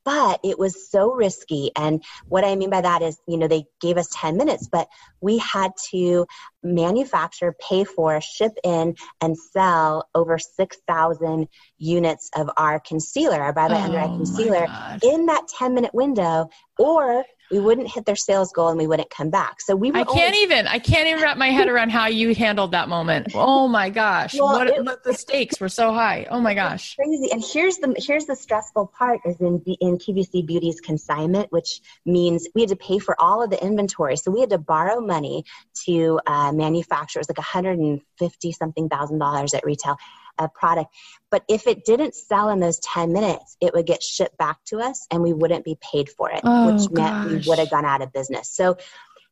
But 0.06 0.40
it 0.44 0.58
was 0.58 0.88
so 0.88 1.12
risky. 1.12 1.72
And 1.76 2.02
what 2.28 2.44
I 2.44 2.54
mean 2.54 2.70
by 2.70 2.80
that 2.80 3.02
is, 3.02 3.18
you 3.26 3.36
know, 3.36 3.48
they 3.48 3.66
gave 3.80 3.98
us 3.98 4.08
10 4.12 4.36
minutes, 4.36 4.68
but 4.68 4.88
we 5.20 5.38
had 5.38 5.72
to 5.90 6.26
manufacture, 6.66 7.54
pay 7.68 7.84
for, 7.84 8.20
ship 8.20 8.52
in, 8.64 8.96
and 9.20 9.36
sell 9.36 10.08
over 10.14 10.38
6,000 10.38 11.48
units 11.78 12.30
of 12.36 12.50
our 12.56 12.80
concealer, 12.80 13.40
our 13.40 13.52
Bye 13.52 13.68
Bye 13.68 13.80
oh 13.80 13.84
Under 13.84 13.98
Eye 13.98 14.06
Concealer, 14.06 14.66
in 15.02 15.26
that 15.26 15.48
10 15.48 15.74
minute 15.74 15.94
window, 15.94 16.48
or 16.78 17.24
we 17.50 17.60
wouldn't 17.60 17.88
hit 17.90 18.04
their 18.06 18.16
sales 18.16 18.52
goal 18.52 18.68
and 18.68 18.78
we 18.78 18.86
wouldn't 18.86 19.10
come 19.10 19.30
back. 19.30 19.60
So 19.60 19.76
we 19.76 19.90
I 19.90 20.04
can't 20.04 20.08
only- 20.08 20.38
even 20.38 20.66
I 20.66 20.78
can't 20.78 21.06
even 21.06 21.22
wrap 21.22 21.36
my 21.36 21.50
head 21.50 21.68
around 21.68 21.90
how 21.90 22.06
you 22.06 22.34
handled 22.34 22.72
that 22.72 22.88
moment. 22.88 23.28
Oh 23.34 23.68
my 23.68 23.90
gosh. 23.90 24.34
Well, 24.34 24.52
what, 24.52 24.68
it, 24.68 25.04
the 25.04 25.14
stakes 25.14 25.60
were 25.60 25.68
so 25.68 25.92
high. 25.92 26.26
Oh 26.30 26.40
my 26.40 26.54
gosh. 26.54 26.96
Crazy. 26.96 27.30
And 27.30 27.42
here's 27.44 27.78
the 27.78 27.94
here's 27.98 28.26
the 28.26 28.36
stressful 28.36 28.92
part 28.98 29.20
is 29.24 29.40
in 29.40 29.62
in 29.80 29.98
QVC 29.98 30.46
Beauty's 30.46 30.80
consignment, 30.80 31.52
which 31.52 31.80
means 32.04 32.48
we 32.54 32.62
had 32.62 32.70
to 32.70 32.76
pay 32.76 32.98
for 32.98 33.20
all 33.20 33.42
of 33.42 33.50
the 33.50 33.62
inventory. 33.62 34.16
So 34.16 34.30
we 34.30 34.40
had 34.40 34.50
to 34.50 34.58
borrow 34.58 35.00
money 35.00 35.44
to 35.84 36.20
uh, 36.26 36.52
manufacture. 36.56 37.18
It 37.18 37.26
was 37.28 37.28
like 37.28 37.38
150 37.38 38.52
something 38.52 38.88
thousand 38.88 39.18
dollars 39.18 39.54
at 39.54 39.64
retail 39.64 39.96
a 40.38 40.48
product. 40.48 40.94
But 41.30 41.44
if 41.48 41.66
it 41.66 41.84
didn't 41.84 42.14
sell 42.14 42.50
in 42.50 42.60
those 42.60 42.78
10 42.80 43.12
minutes, 43.12 43.56
it 43.60 43.72
would 43.74 43.86
get 43.86 44.02
shipped 44.02 44.36
back 44.36 44.58
to 44.66 44.80
us 44.80 45.06
and 45.10 45.22
we 45.22 45.32
wouldn't 45.32 45.64
be 45.64 45.78
paid 45.80 46.08
for 46.10 46.30
it, 46.30 46.40
oh, 46.44 46.72
which 46.72 46.90
meant 46.90 47.30
we 47.30 47.48
would 47.48 47.58
have 47.58 47.70
gone 47.70 47.84
out 47.84 48.02
of 48.02 48.12
business. 48.12 48.50
So 48.50 48.76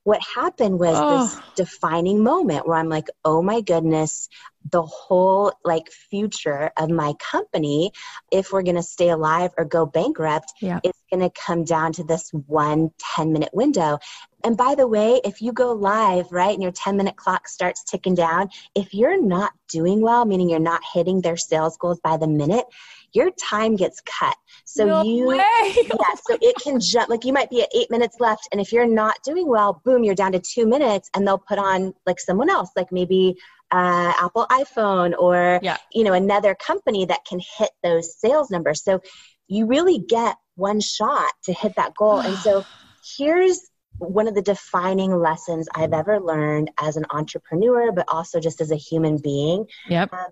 what 0.05 0.21
happened 0.23 0.79
was 0.79 0.97
oh. 0.99 1.25
this 1.25 1.41
defining 1.57 2.23
moment 2.23 2.69
where 2.69 2.77
I'm 2.77 2.91
like, 2.91 3.09
oh 3.25 3.41
my 3.41 3.63
goodness, 3.63 4.29
the 4.71 4.83
whole 4.83 5.53
like 5.65 5.91
future 5.91 6.71
of 6.77 6.91
my 6.91 7.15
company, 7.15 7.93
if 8.31 8.53
we're 8.53 8.63
going 8.63 8.77
to 8.77 8.83
stay 8.83 9.09
alive 9.09 9.53
or 9.57 9.65
go 9.65 9.87
bankrupt, 9.87 10.53
yeah. 10.61 10.81
it's 10.83 11.01
going 11.11 11.23
to 11.23 11.31
come 11.31 11.65
down 11.65 11.95
to 11.95 12.05
this 12.05 12.31
one 12.47 12.91
10 13.17 13.33
minute 13.33 13.51
window. 13.55 13.99
And 14.45 14.57
by 14.57 14.75
the 14.75 14.87
way, 14.87 15.21
if 15.25 15.41
you 15.41 15.53
go 15.53 15.73
live, 15.73 16.31
right, 16.31 16.53
and 16.53 16.63
your 16.63 16.73
10 16.73 16.97
minute 16.97 17.17
clock 17.17 17.49
starts 17.49 17.83
ticking 17.83 18.15
down, 18.15 18.51
if 18.75 18.93
you're 18.93 19.21
not 19.21 19.53
doing 19.69 20.03
well, 20.03 20.25
meaning 20.27 20.51
you're 20.51 20.61
not 20.61 20.83
hitting 20.93 21.23
their 21.23 21.37
sales 21.37 21.77
goals 21.79 21.99
by 22.01 22.19
the 22.19 22.29
minute, 22.29 22.67
your 23.13 23.31
time 23.31 23.77
gets 23.77 24.03
cut. 24.03 24.37
So 24.65 24.87
no 24.87 25.03
you, 25.03 25.27
way. 25.29 25.39
yeah, 25.77 26.15
so 26.29 26.37
it 26.41 26.57
can 26.63 26.81
jump. 26.81 27.09
Like 27.09 27.25
you 27.25 27.33
might 27.33 27.49
be 27.49 27.63
at 27.63 27.71
eight 27.75 27.91
minutes 27.91 28.17
left, 28.21 28.49
and 28.53 28.61
if 28.61 28.73
you're 28.73 28.87
not 28.87 29.17
doing 29.25 29.49
well, 29.49 29.81
boom, 29.85 30.05
you're 30.05 30.15
down 30.15 30.33
to 30.33 30.41
two 30.41 30.67
minutes, 30.67 31.09
and 31.15 31.27
they'll 31.27 31.39
put 31.39 31.59
on 31.59 31.95
like 32.07 32.21
someone 32.21 32.51
else, 32.51 32.71
like 32.77 32.93
maybe 32.93 33.37
uh, 33.71 34.13
Apple 34.21 34.47
iPhone 34.51 35.15
or 35.19 35.61
yeah. 35.63 35.79
you 35.93 36.05
know 36.05 36.13
another 36.13 36.55
company 36.55 37.07
that 37.07 37.25
can 37.27 37.41
hit 37.59 37.71
those 37.83 38.19
sales 38.19 38.51
numbers. 38.51 38.83
So 38.85 39.01
you 39.49 39.67
really 39.67 39.99
get 39.99 40.37
one 40.57 40.81
shot 40.81 41.33
to 41.45 41.53
hit 41.53 41.77
that 41.77 41.95
goal. 41.95 42.19
and 42.19 42.37
so 42.39 42.65
here's 43.17 43.61
one 43.99 44.29
of 44.29 44.35
the 44.35 44.43
defining 44.43 45.17
lessons 45.17 45.69
I've 45.75 45.93
ever 45.93 46.21
learned 46.21 46.71
as 46.79 46.97
an 46.97 47.07
entrepreneur, 47.11 47.93
but 47.93 48.07
also 48.09 48.41
just 48.41 48.61
as 48.61 48.71
a 48.71 48.77
human 48.77 49.19
being. 49.19 49.67
Yep. 49.89 50.13
Um, 50.13 50.31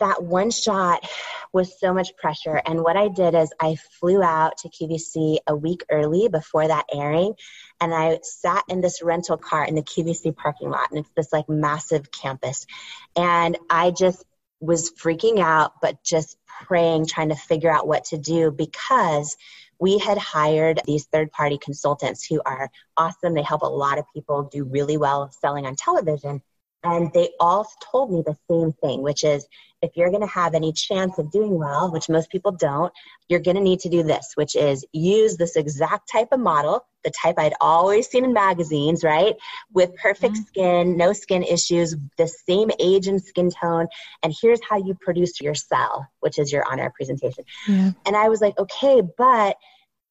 that 0.00 0.22
one 0.22 0.50
shot 0.50 1.06
was 1.52 1.78
so 1.78 1.92
much 1.92 2.16
pressure. 2.16 2.60
And 2.64 2.82
what 2.82 2.96
I 2.96 3.08
did 3.08 3.34
is 3.34 3.52
I 3.60 3.76
flew 4.00 4.22
out 4.22 4.58
to 4.58 4.68
QVC 4.68 5.38
a 5.46 5.54
week 5.54 5.84
early 5.90 6.28
before 6.28 6.66
that 6.66 6.86
airing. 6.92 7.34
And 7.80 7.94
I 7.94 8.18
sat 8.22 8.64
in 8.68 8.80
this 8.80 9.02
rental 9.02 9.36
car 9.36 9.64
in 9.64 9.74
the 9.74 9.82
QVC 9.82 10.34
parking 10.36 10.70
lot. 10.70 10.90
And 10.90 11.00
it's 11.00 11.10
this 11.16 11.32
like 11.32 11.48
massive 11.48 12.10
campus. 12.10 12.66
And 13.14 13.58
I 13.68 13.90
just 13.90 14.24
was 14.60 14.90
freaking 14.92 15.38
out, 15.40 15.72
but 15.80 16.02
just 16.02 16.36
praying, 16.66 17.06
trying 17.06 17.30
to 17.30 17.34
figure 17.34 17.70
out 17.70 17.86
what 17.86 18.04
to 18.06 18.18
do 18.18 18.50
because 18.50 19.36
we 19.80 19.98
had 19.98 20.18
hired 20.18 20.80
these 20.86 21.06
third 21.06 21.32
party 21.32 21.58
consultants 21.58 22.24
who 22.24 22.40
are 22.44 22.70
awesome. 22.96 23.34
They 23.34 23.42
help 23.42 23.62
a 23.62 23.66
lot 23.66 23.98
of 23.98 24.04
people 24.14 24.44
do 24.44 24.64
really 24.64 24.96
well 24.96 25.30
selling 25.40 25.66
on 25.66 25.74
television. 25.74 26.42
And 26.82 27.12
they 27.12 27.30
all 27.38 27.66
told 27.90 28.10
me 28.10 28.22
the 28.24 28.36
same 28.48 28.72
thing, 28.72 29.02
which 29.02 29.22
is 29.22 29.46
if 29.82 29.90
you're 29.96 30.10
going 30.10 30.22
to 30.22 30.26
have 30.26 30.54
any 30.54 30.72
chance 30.72 31.18
of 31.18 31.30
doing 31.30 31.58
well, 31.58 31.90
which 31.90 32.08
most 32.08 32.30
people 32.30 32.52
don't, 32.52 32.92
you're 33.28 33.40
going 33.40 33.56
to 33.56 33.62
need 33.62 33.80
to 33.80 33.88
do 33.88 34.02
this, 34.02 34.32
which 34.34 34.54
is 34.54 34.84
use 34.92 35.36
this 35.36 35.56
exact 35.56 36.10
type 36.10 36.28
of 36.32 36.40
model, 36.40 36.84
the 37.04 37.10
type 37.10 37.36
I'd 37.38 37.54
always 37.60 38.08
seen 38.08 38.24
in 38.24 38.32
magazines, 38.32 39.02
right? 39.02 39.34
With 39.72 39.94
perfect 39.96 40.34
mm-hmm. 40.34 40.44
skin, 40.44 40.96
no 40.96 41.12
skin 41.12 41.42
issues, 41.42 41.96
the 42.18 42.28
same 42.28 42.70
age 42.78 43.08
and 43.08 43.22
skin 43.22 43.50
tone. 43.50 43.86
And 44.22 44.34
here's 44.40 44.60
how 44.68 44.76
you 44.76 44.94
produce 45.00 45.40
your 45.40 45.54
cell, 45.54 46.06
which 46.20 46.38
is 46.38 46.52
your 46.52 46.64
on 46.70 46.78
air 46.78 46.92
presentation. 46.94 47.44
Yeah. 47.66 47.92
And 48.06 48.16
I 48.16 48.28
was 48.28 48.40
like, 48.40 48.58
okay, 48.58 49.02
but 49.16 49.56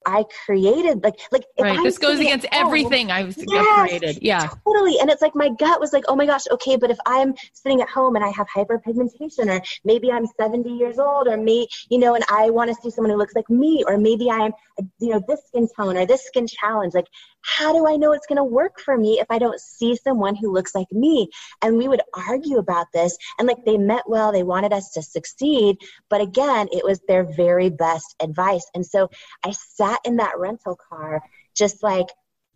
I 0.05 0.25
created 0.45 1.03
like 1.03 1.15
like 1.31 1.43
right. 1.59 1.83
This 1.83 1.97
goes 1.97 2.19
against 2.19 2.47
home, 2.47 2.65
everything 2.67 3.12
I've 3.12 3.35
yes, 3.38 3.89
created. 3.89 4.19
Yeah, 4.21 4.49
totally. 4.65 4.99
And 4.99 5.09
it's 5.09 5.21
like 5.21 5.35
my 5.35 5.49
gut 5.49 5.79
was 5.79 5.93
like, 5.93 6.05
oh 6.07 6.15
my 6.15 6.25
gosh, 6.25 6.43
okay, 6.51 6.77
but 6.77 6.89
if 6.89 6.97
I'm 7.05 7.33
sitting 7.53 7.81
at 7.81 7.89
home 7.89 8.15
and 8.15 8.23
I 8.23 8.29
have 8.29 8.47
hyperpigmentation, 8.47 9.47
or 9.47 9.62
maybe 9.83 10.12
I'm 10.12 10.25
70 10.39 10.69
years 10.69 10.99
old, 10.99 11.27
or 11.27 11.38
me, 11.38 11.67
you 11.89 11.99
know, 11.99 12.15
and 12.15 12.23
I 12.29 12.49
want 12.49 12.69
to 12.69 12.81
see 12.81 12.89
someone 12.89 13.12
who 13.12 13.17
looks 13.17 13.35
like 13.35 13.49
me, 13.49 13.83
or 13.85 13.97
maybe 13.97 14.31
I'm, 14.31 14.53
uh, 14.79 14.83
you 14.99 15.09
know, 15.09 15.21
this 15.27 15.41
skin 15.47 15.67
tone 15.75 15.97
or 15.97 16.05
this 16.05 16.25
skin 16.25 16.47
challenge. 16.47 16.93
Like, 16.93 17.07
how 17.41 17.73
do 17.73 17.88
I 17.88 17.97
know 17.97 18.13
it's 18.13 18.27
going 18.27 18.38
to 18.38 18.43
work 18.43 18.79
for 18.79 18.97
me 18.97 19.19
if 19.19 19.27
I 19.29 19.39
don't 19.39 19.59
see 19.59 19.95
someone 19.95 20.35
who 20.35 20.53
looks 20.53 20.75
like 20.75 20.91
me? 20.91 21.29
And 21.62 21.77
we 21.77 21.88
would 21.88 22.01
argue 22.13 22.57
about 22.57 22.88
this, 22.93 23.17
and 23.38 23.47
like 23.47 23.65
they 23.65 23.77
meant 23.77 24.03
well, 24.07 24.31
they 24.31 24.43
wanted 24.43 24.71
us 24.73 24.91
to 24.91 25.01
succeed, 25.01 25.77
but 26.09 26.21
again, 26.21 26.67
it 26.71 26.83
was 26.85 26.99
their 27.07 27.23
very 27.23 27.69
best 27.69 28.15
advice. 28.21 28.65
And 28.73 28.85
so 28.85 29.09
I 29.43 29.51
sat 29.51 29.88
in 30.06 30.17
that 30.17 30.38
rental 30.38 30.78
car 30.89 31.21
just 31.56 31.84
like 31.84 32.08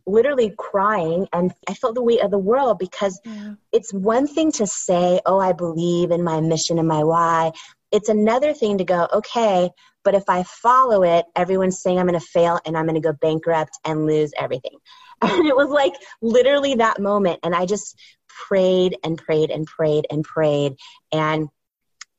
literally 0.05 0.53
crying 0.57 1.27
and 1.31 1.53
I 1.67 1.73
felt 1.73 1.95
the 1.95 2.03
weight 2.03 2.21
of 2.21 2.31
the 2.31 2.37
world 2.37 2.79
because 2.79 3.19
yeah. 3.25 3.53
it's 3.71 3.93
one 3.93 4.27
thing 4.27 4.51
to 4.53 4.67
say, 4.67 5.21
Oh, 5.25 5.39
I 5.39 5.53
believe 5.53 6.11
in 6.11 6.23
my 6.23 6.41
mission 6.41 6.79
and 6.79 6.87
my 6.87 7.03
why. 7.03 7.51
It's 7.91 8.09
another 8.09 8.53
thing 8.53 8.79
to 8.79 8.83
go, 8.83 9.07
okay, 9.13 9.69
but 10.03 10.15
if 10.15 10.23
I 10.27 10.43
follow 10.43 11.03
it, 11.03 11.25
everyone's 11.35 11.81
saying 11.81 11.99
I'm 11.99 12.07
going 12.07 12.19
to 12.19 12.25
fail 12.25 12.59
and 12.65 12.75
I'm 12.75 12.85
going 12.85 12.95
to 12.95 13.07
go 13.07 13.13
bankrupt 13.13 13.77
and 13.85 14.05
lose 14.05 14.31
everything. 14.37 14.77
And 15.21 15.47
it 15.47 15.55
was 15.55 15.69
like 15.69 15.93
literally 16.21 16.75
that 16.75 16.99
moment. 16.99 17.39
And 17.43 17.55
I 17.55 17.65
just 17.65 17.97
prayed 18.27 18.97
and 19.05 19.17
prayed 19.17 19.51
and 19.51 19.65
prayed 19.65 20.05
and 20.11 20.21
prayed. 20.21 20.75
And 21.13 21.47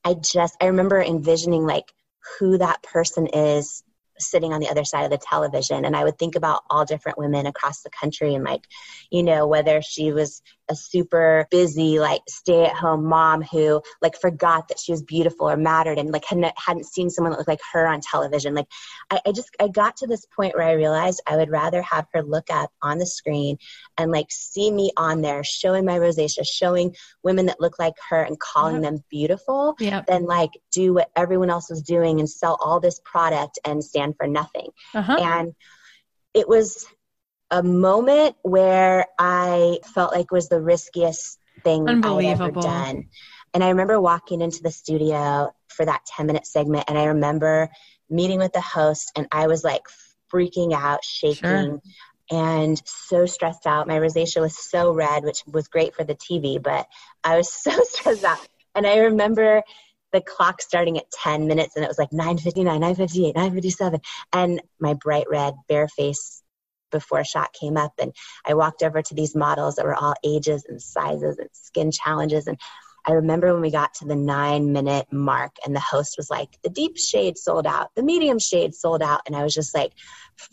I 0.03 0.15
just, 0.15 0.57
I 0.59 0.67
remember 0.69 1.03
envisioning 1.03 1.67
like 1.67 1.93
who 2.39 2.57
that 2.57 2.83
person 2.83 3.27
is 3.27 3.83
sitting 4.19 4.53
on 4.53 4.61
the 4.61 4.69
other 4.69 4.85
side 4.85 5.05
of 5.05 5.11
the 5.11 5.19
television 5.19 5.85
and 5.85 5.97
i 5.97 6.05
would 6.05 6.19
think 6.19 6.37
about 6.37 6.63
all 6.71 6.85
different 6.85 7.19
women 7.19 7.47
across 7.47 7.83
the 7.83 7.91
country 7.91 8.35
and 8.35 8.45
like 8.45 8.67
you 9.11 9.23
know 9.23 9.47
whether 9.47 9.83
she 9.83 10.13
was 10.13 10.43
a 10.69 10.77
super 10.77 11.47
busy 11.51 11.99
like 11.99 12.23
stay 12.29 12.65
at 12.65 12.75
home 12.75 13.05
mom 13.05 13.43
who 13.43 13.83
like 14.01 14.19
forgot 14.21 14.69
that 14.69 14.79
she 14.79 14.93
was 14.93 15.03
beautiful 15.03 15.49
or 15.49 15.57
mattered 15.57 15.99
and 15.99 16.11
like 16.11 16.25
hadn't, 16.25 16.53
hadn't 16.57 16.87
seen 16.87 17.11
someone 17.11 17.33
that 17.33 17.39
looked 17.39 17.49
like 17.49 17.61
her 17.73 17.87
on 17.87 18.01
television 18.01 18.55
like 18.55 18.67
I, 19.11 19.21
I 19.27 19.33
just 19.33 19.51
i 19.61 19.69
got 19.69 19.97
to 19.99 20.07
this 20.07 20.27
point 20.35 20.55
where 20.55 20.67
i 20.67 20.73
realized 20.73 21.23
i 21.27 21.37
would 21.37 21.51
rather 21.51 21.83
have 21.83 22.07
her 22.13 22.23
look 22.23 22.51
up 22.51 22.71
on 22.83 22.99
the 22.99 23.07
screen 23.07 23.59
and 23.99 24.11
like 24.11 24.27
see 24.31 24.71
me 24.71 24.91
on 24.97 25.21
there 25.21 25.45
showing 25.45 25.85
my 25.85 25.99
rosacea 25.99 26.47
showing 26.47 26.95
women 27.23 27.47
that 27.47 27.61
look 27.61 27.79
like 27.79 27.95
her 28.09 28.23
and 28.23 28.39
calling 28.41 28.81
them 28.81 29.05
beautiful 29.11 29.75
yep. 29.79 30.07
than 30.07 30.25
like 30.25 30.51
do 30.73 30.95
what 30.95 31.11
everyone 31.17 31.51
else 31.51 31.69
was 31.69 31.83
doing 31.83 32.21
and 32.21 32.29
sell 32.29 32.57
all 32.61 32.81
this 32.81 33.01
product 33.05 33.59
and 33.65 33.85
stand 33.85 34.15
for 34.17 34.27
nothing 34.27 34.69
uh-huh. 34.95 35.17
and 35.21 35.55
it 36.33 36.49
was 36.49 36.87
a 37.55 37.63
moment 37.63 38.35
where 38.43 39.07
I 39.17 39.79
felt 39.95 40.13
like 40.13 40.33
was 40.33 40.49
the 40.49 40.61
riskiest 40.61 41.39
thing 41.63 41.89
I'd 41.89 42.25
ever 42.25 42.51
done. 42.51 43.05
And 43.55 43.63
I 43.63 43.69
remember 43.69 44.01
walking 44.01 44.41
into 44.41 44.61
the 44.61 44.73
studio 44.73 45.53
for 45.69 45.87
that 45.87 46.05
10 46.05 46.27
minute 46.27 46.47
segment, 46.49 46.87
and 46.89 46.99
I 46.99 47.05
remember 47.05 47.71
meeting 48.11 48.41
with 48.41 48.53
the 48.53 48.61
host, 48.61 49.13
and 49.15 49.29
I 49.31 49.47
was 49.47 49.63
like 49.63 49.83
freaking 50.33 50.73
out, 50.73 51.05
shaking. 51.05 51.39
Sure. 51.39 51.81
And 52.31 52.83
so 52.87 53.27
stressed 53.27 53.67
out. 53.67 53.87
My 53.87 53.99
rosacea 53.99 54.41
was 54.41 54.59
so 54.59 54.93
red, 54.93 55.23
which 55.23 55.45
was 55.47 55.69
great 55.69 55.95
for 55.95 56.03
the 56.03 56.17
TV, 56.17 56.61
but 56.61 56.89
I 57.23 57.37
was 57.37 57.53
so 57.53 57.71
stressed 57.85 58.25
out. 58.25 58.49
And 58.75 58.85
I 58.85 58.97
remember 58.97 59.63
the 60.13 60.23
clock 60.23 60.61
starting 60.61 60.97
at 60.97 61.11
10 61.11 61.47
minutes 61.47 61.75
and 61.75 61.85
it 61.85 61.89
was 61.89 61.99
like 61.99 62.11
9.59 62.11 62.65
9.58 62.65 63.35
9.57 63.35 64.01
and 64.33 64.63
my 64.79 64.95
bright 64.95 65.27
red 65.29 65.55
bare 65.69 65.89
face 65.89 66.44
before 66.95 67.25
shot 67.25 67.53
came 67.53 67.77
up 67.77 67.93
and 67.99 68.13
I 68.47 68.55
walked 68.55 68.83
over 68.83 69.03
to 69.03 69.15
these 69.15 69.35
models 69.35 69.77
that 69.77 69.85
were 69.85 69.95
all 69.95 70.15
ages 70.25 70.65
and 70.69 70.81
sizes 70.81 71.39
and 71.39 71.51
skin 71.53 71.91
challenges 71.91 72.47
and 72.47 72.59
I 73.07 73.13
remember 73.13 73.53
when 73.53 73.61
we 73.61 73.71
got 73.71 73.95
to 73.95 74.07
the 74.07 74.17
nine 74.17 74.73
minute 74.73 75.07
mark 75.13 75.57
and 75.65 75.77
the 75.77 75.81
host 75.81 76.15
was 76.17 76.31
like, 76.31 76.49
the 76.63 76.71
deep 76.71 76.97
shade 76.97 77.37
sold 77.37 77.67
out, 77.67 77.91
the 77.95 78.03
medium 78.03 78.39
shade 78.39 78.75
sold 78.75 79.03
out. 79.03 79.21
And 79.27 79.37
I 79.37 79.43
was 79.43 79.53
just 79.53 79.75
like 79.75 79.93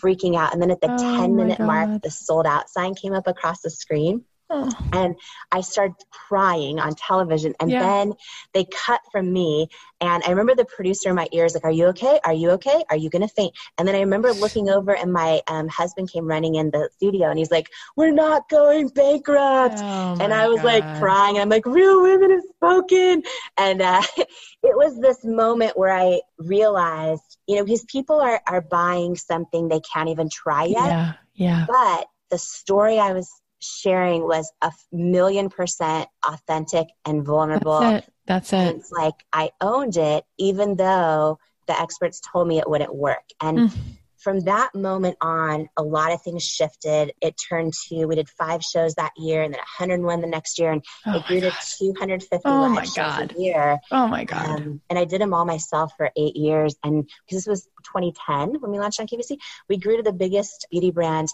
freaking 0.04 0.36
out. 0.36 0.52
And 0.52 0.62
then 0.62 0.72
at 0.72 0.82
the 0.82 0.92
oh 0.92 1.18
10 1.18 1.36
minute 1.36 1.60
mark, 1.60 2.02
the 2.02 2.12
sold 2.12 2.46
out 2.46 2.70
sign 2.70 2.94
came 2.96 3.14
up 3.14 3.28
across 3.28 3.62
the 3.62 3.70
screen. 3.70 4.26
And 4.94 5.16
I 5.52 5.62
started 5.62 5.96
crying 6.12 6.80
on 6.80 6.96
television. 6.96 7.54
And 7.60 7.72
yeah. 7.72 7.82
then 7.82 8.14
they 8.54 8.66
cut 8.66 9.02
from 9.12 9.32
me. 9.32 9.68
And 10.02 10.24
I 10.24 10.32
remember 10.32 10.56
the 10.56 10.66
producer 10.66 11.10
in 11.10 11.16
my 11.16 11.28
ears, 11.32 11.54
like, 11.54 11.64
Are 11.64 11.72
you 11.72 11.88
okay? 11.88 12.20
Are 12.26 12.34
you 12.34 12.52
okay? 12.52 12.84
Are 12.90 12.98
you 12.98 13.10
going 13.10 13.22
to 13.22 13.34
faint? 13.34 13.54
And 13.78 13.88
then 13.88 13.96
I 13.96 14.02
remember 14.02 14.34
looking 14.34 14.70
over, 14.78 14.96
and 14.96 15.14
my 15.14 15.42
um, 15.48 15.68
husband 15.68 16.12
came 16.12 16.26
running 16.26 16.56
in 16.56 16.72
the 16.72 16.90
studio 16.98 17.30
and 17.30 17.40
he's 17.40 17.52
like, 17.52 17.70
We're 17.96 18.12
not 18.12 18.50
going 18.50 18.90
bankrupt. 18.90 19.80
Oh 19.80 20.18
and 20.20 20.34
I 20.34 20.48
was 20.48 20.58
God. 20.58 20.66
like 20.66 21.00
crying. 21.00 21.38
I'm 21.38 21.50
like, 21.50 21.66
Real 21.66 22.02
women 22.02 22.32
have 22.32 22.44
spoken. 22.56 23.24
And 23.58 23.82
uh, 23.82 24.02
it 24.18 24.76
was 24.76 25.00
this 25.00 25.24
moment 25.24 25.78
where 25.78 25.94
I 25.94 26.22
realized, 26.38 27.38
you 27.48 27.56
know, 27.56 27.64
because 27.64 27.86
people 27.86 28.20
are, 28.20 28.42
are 28.48 28.62
buying 28.62 29.16
something 29.16 29.68
they 29.68 29.82
can't 29.94 30.10
even 30.10 30.30
try 30.30 30.66
yet. 30.66 30.86
Yeah. 30.86 31.14
Yeah. 31.34 31.66
But 31.68 32.08
the 32.30 32.38
story 32.38 33.00
I 33.00 33.14
was 33.14 33.30
sharing 33.62 34.24
was 34.24 34.52
a 34.62 34.72
million 34.92 35.50
percent 35.50 36.10
authentic 36.26 36.88
and 37.06 37.26
vulnerable. 37.26 37.80
That's 37.80 38.08
it. 38.08 38.14
That's 38.26 38.54
it. 38.54 38.76
It's 38.76 38.92
like 38.92 39.16
I 39.34 39.52
owned 39.62 39.98
it, 39.98 40.26
even 40.38 40.76
though 40.76 41.40
the 41.68 41.80
experts 41.80 42.22
told 42.32 42.48
me 42.48 42.60
it 42.60 42.70
wouldn't 42.70 42.94
work. 42.94 43.24
And 43.42 43.58
mm. 43.58 43.78
from 44.18 44.42
that 44.42 44.74
moment 44.76 45.18
on, 45.22 45.70
a 45.78 45.84
lot 45.84 46.12
of 46.12 46.22
things 46.22 46.44
shifted. 46.44 47.14
It 47.22 47.36
turned 47.50 47.74
to 47.88 48.06
we 48.06 48.16
did 48.16 48.30
five 48.30 48.64
shows 48.64 48.96
that 48.96 49.12
year, 49.18 49.44
and 49.44 49.54
then 49.54 49.60
101 49.60 50.22
the 50.22 50.28
next 50.28 50.60
year, 50.60 50.72
and 50.72 50.84
oh 51.06 51.18
it 51.18 51.26
grew 51.26 51.40
to 51.42 51.52
250 51.52 52.42
oh 52.46 52.76
shows 52.84 52.96
God. 52.96 53.36
a 53.38 53.42
year. 53.42 53.80
Oh 53.92 54.08
my 54.08 54.24
God! 54.24 54.62
Um, 54.62 54.82
and 54.90 54.98
I 54.98 55.06
did 55.06 55.22
them 55.22 55.34
all 55.34 55.46
myself 55.46 55.94
for 55.98 56.12
eight 56.16 56.36
years. 56.36 56.76
And 56.84 57.10
because 57.26 57.44
this 57.44 57.48
was 57.48 57.64
2010 57.86 58.62
when 58.62 58.72
we 58.72 58.80
launched 58.80 59.00
on 59.00 59.08
QVC, 59.08 59.38
we 59.70 59.78
grew 59.78 59.98
to 59.98 60.04
the 60.04 60.14
biggest 60.14 60.68
beauty 60.72 60.92
brand 60.92 61.30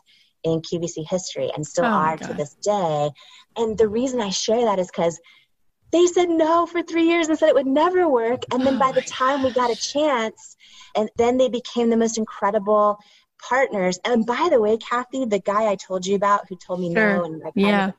in 0.54 0.62
QVC 0.62 1.08
history 1.08 1.52
and 1.56 1.66
still 1.66 1.86
oh 1.86 1.90
are 1.90 2.18
to 2.18 2.34
this 2.34 2.56
day. 2.56 3.10
And 3.56 3.78
the 3.78 3.88
reason 3.88 4.22
I 4.22 4.30
share 4.30 4.66
that 4.66 4.80
is 4.80 4.88
because 4.88 5.20
they 5.92 6.06
said 6.08 6.30
no 6.30 6.66
for 6.66 6.84
three 6.84 7.08
years 7.08 7.28
and 7.28 7.38
said 7.38 7.50
it 7.50 7.56
would 7.56 7.68
never 7.68 8.10
work. 8.10 8.44
And 8.52 8.66
then 8.66 8.76
oh 8.76 8.80
by 8.80 8.92
the 8.92 9.02
time 9.02 9.44
we 9.44 9.52
got 9.52 9.72
a 9.72 9.76
chance, 9.76 10.56
and 10.96 11.10
then 11.18 11.38
they 11.38 11.50
became 11.50 11.90
the 11.90 11.98
most 11.98 12.18
incredible 12.18 13.00
partners. 13.42 14.00
And 14.04 14.26
by 14.26 14.50
the 14.52 14.60
way, 14.60 14.78
Cathy, 14.78 15.26
the 15.26 15.40
guy 15.40 15.68
I 15.68 15.76
told 15.76 16.06
you 16.06 16.16
about 16.16 16.48
who 16.50 16.58
told 16.58 16.80
me 16.80 16.94
sure. 16.94 17.18
no 17.18 17.24
and 17.26 17.40
like 17.40 17.54
yeah. 17.56 17.92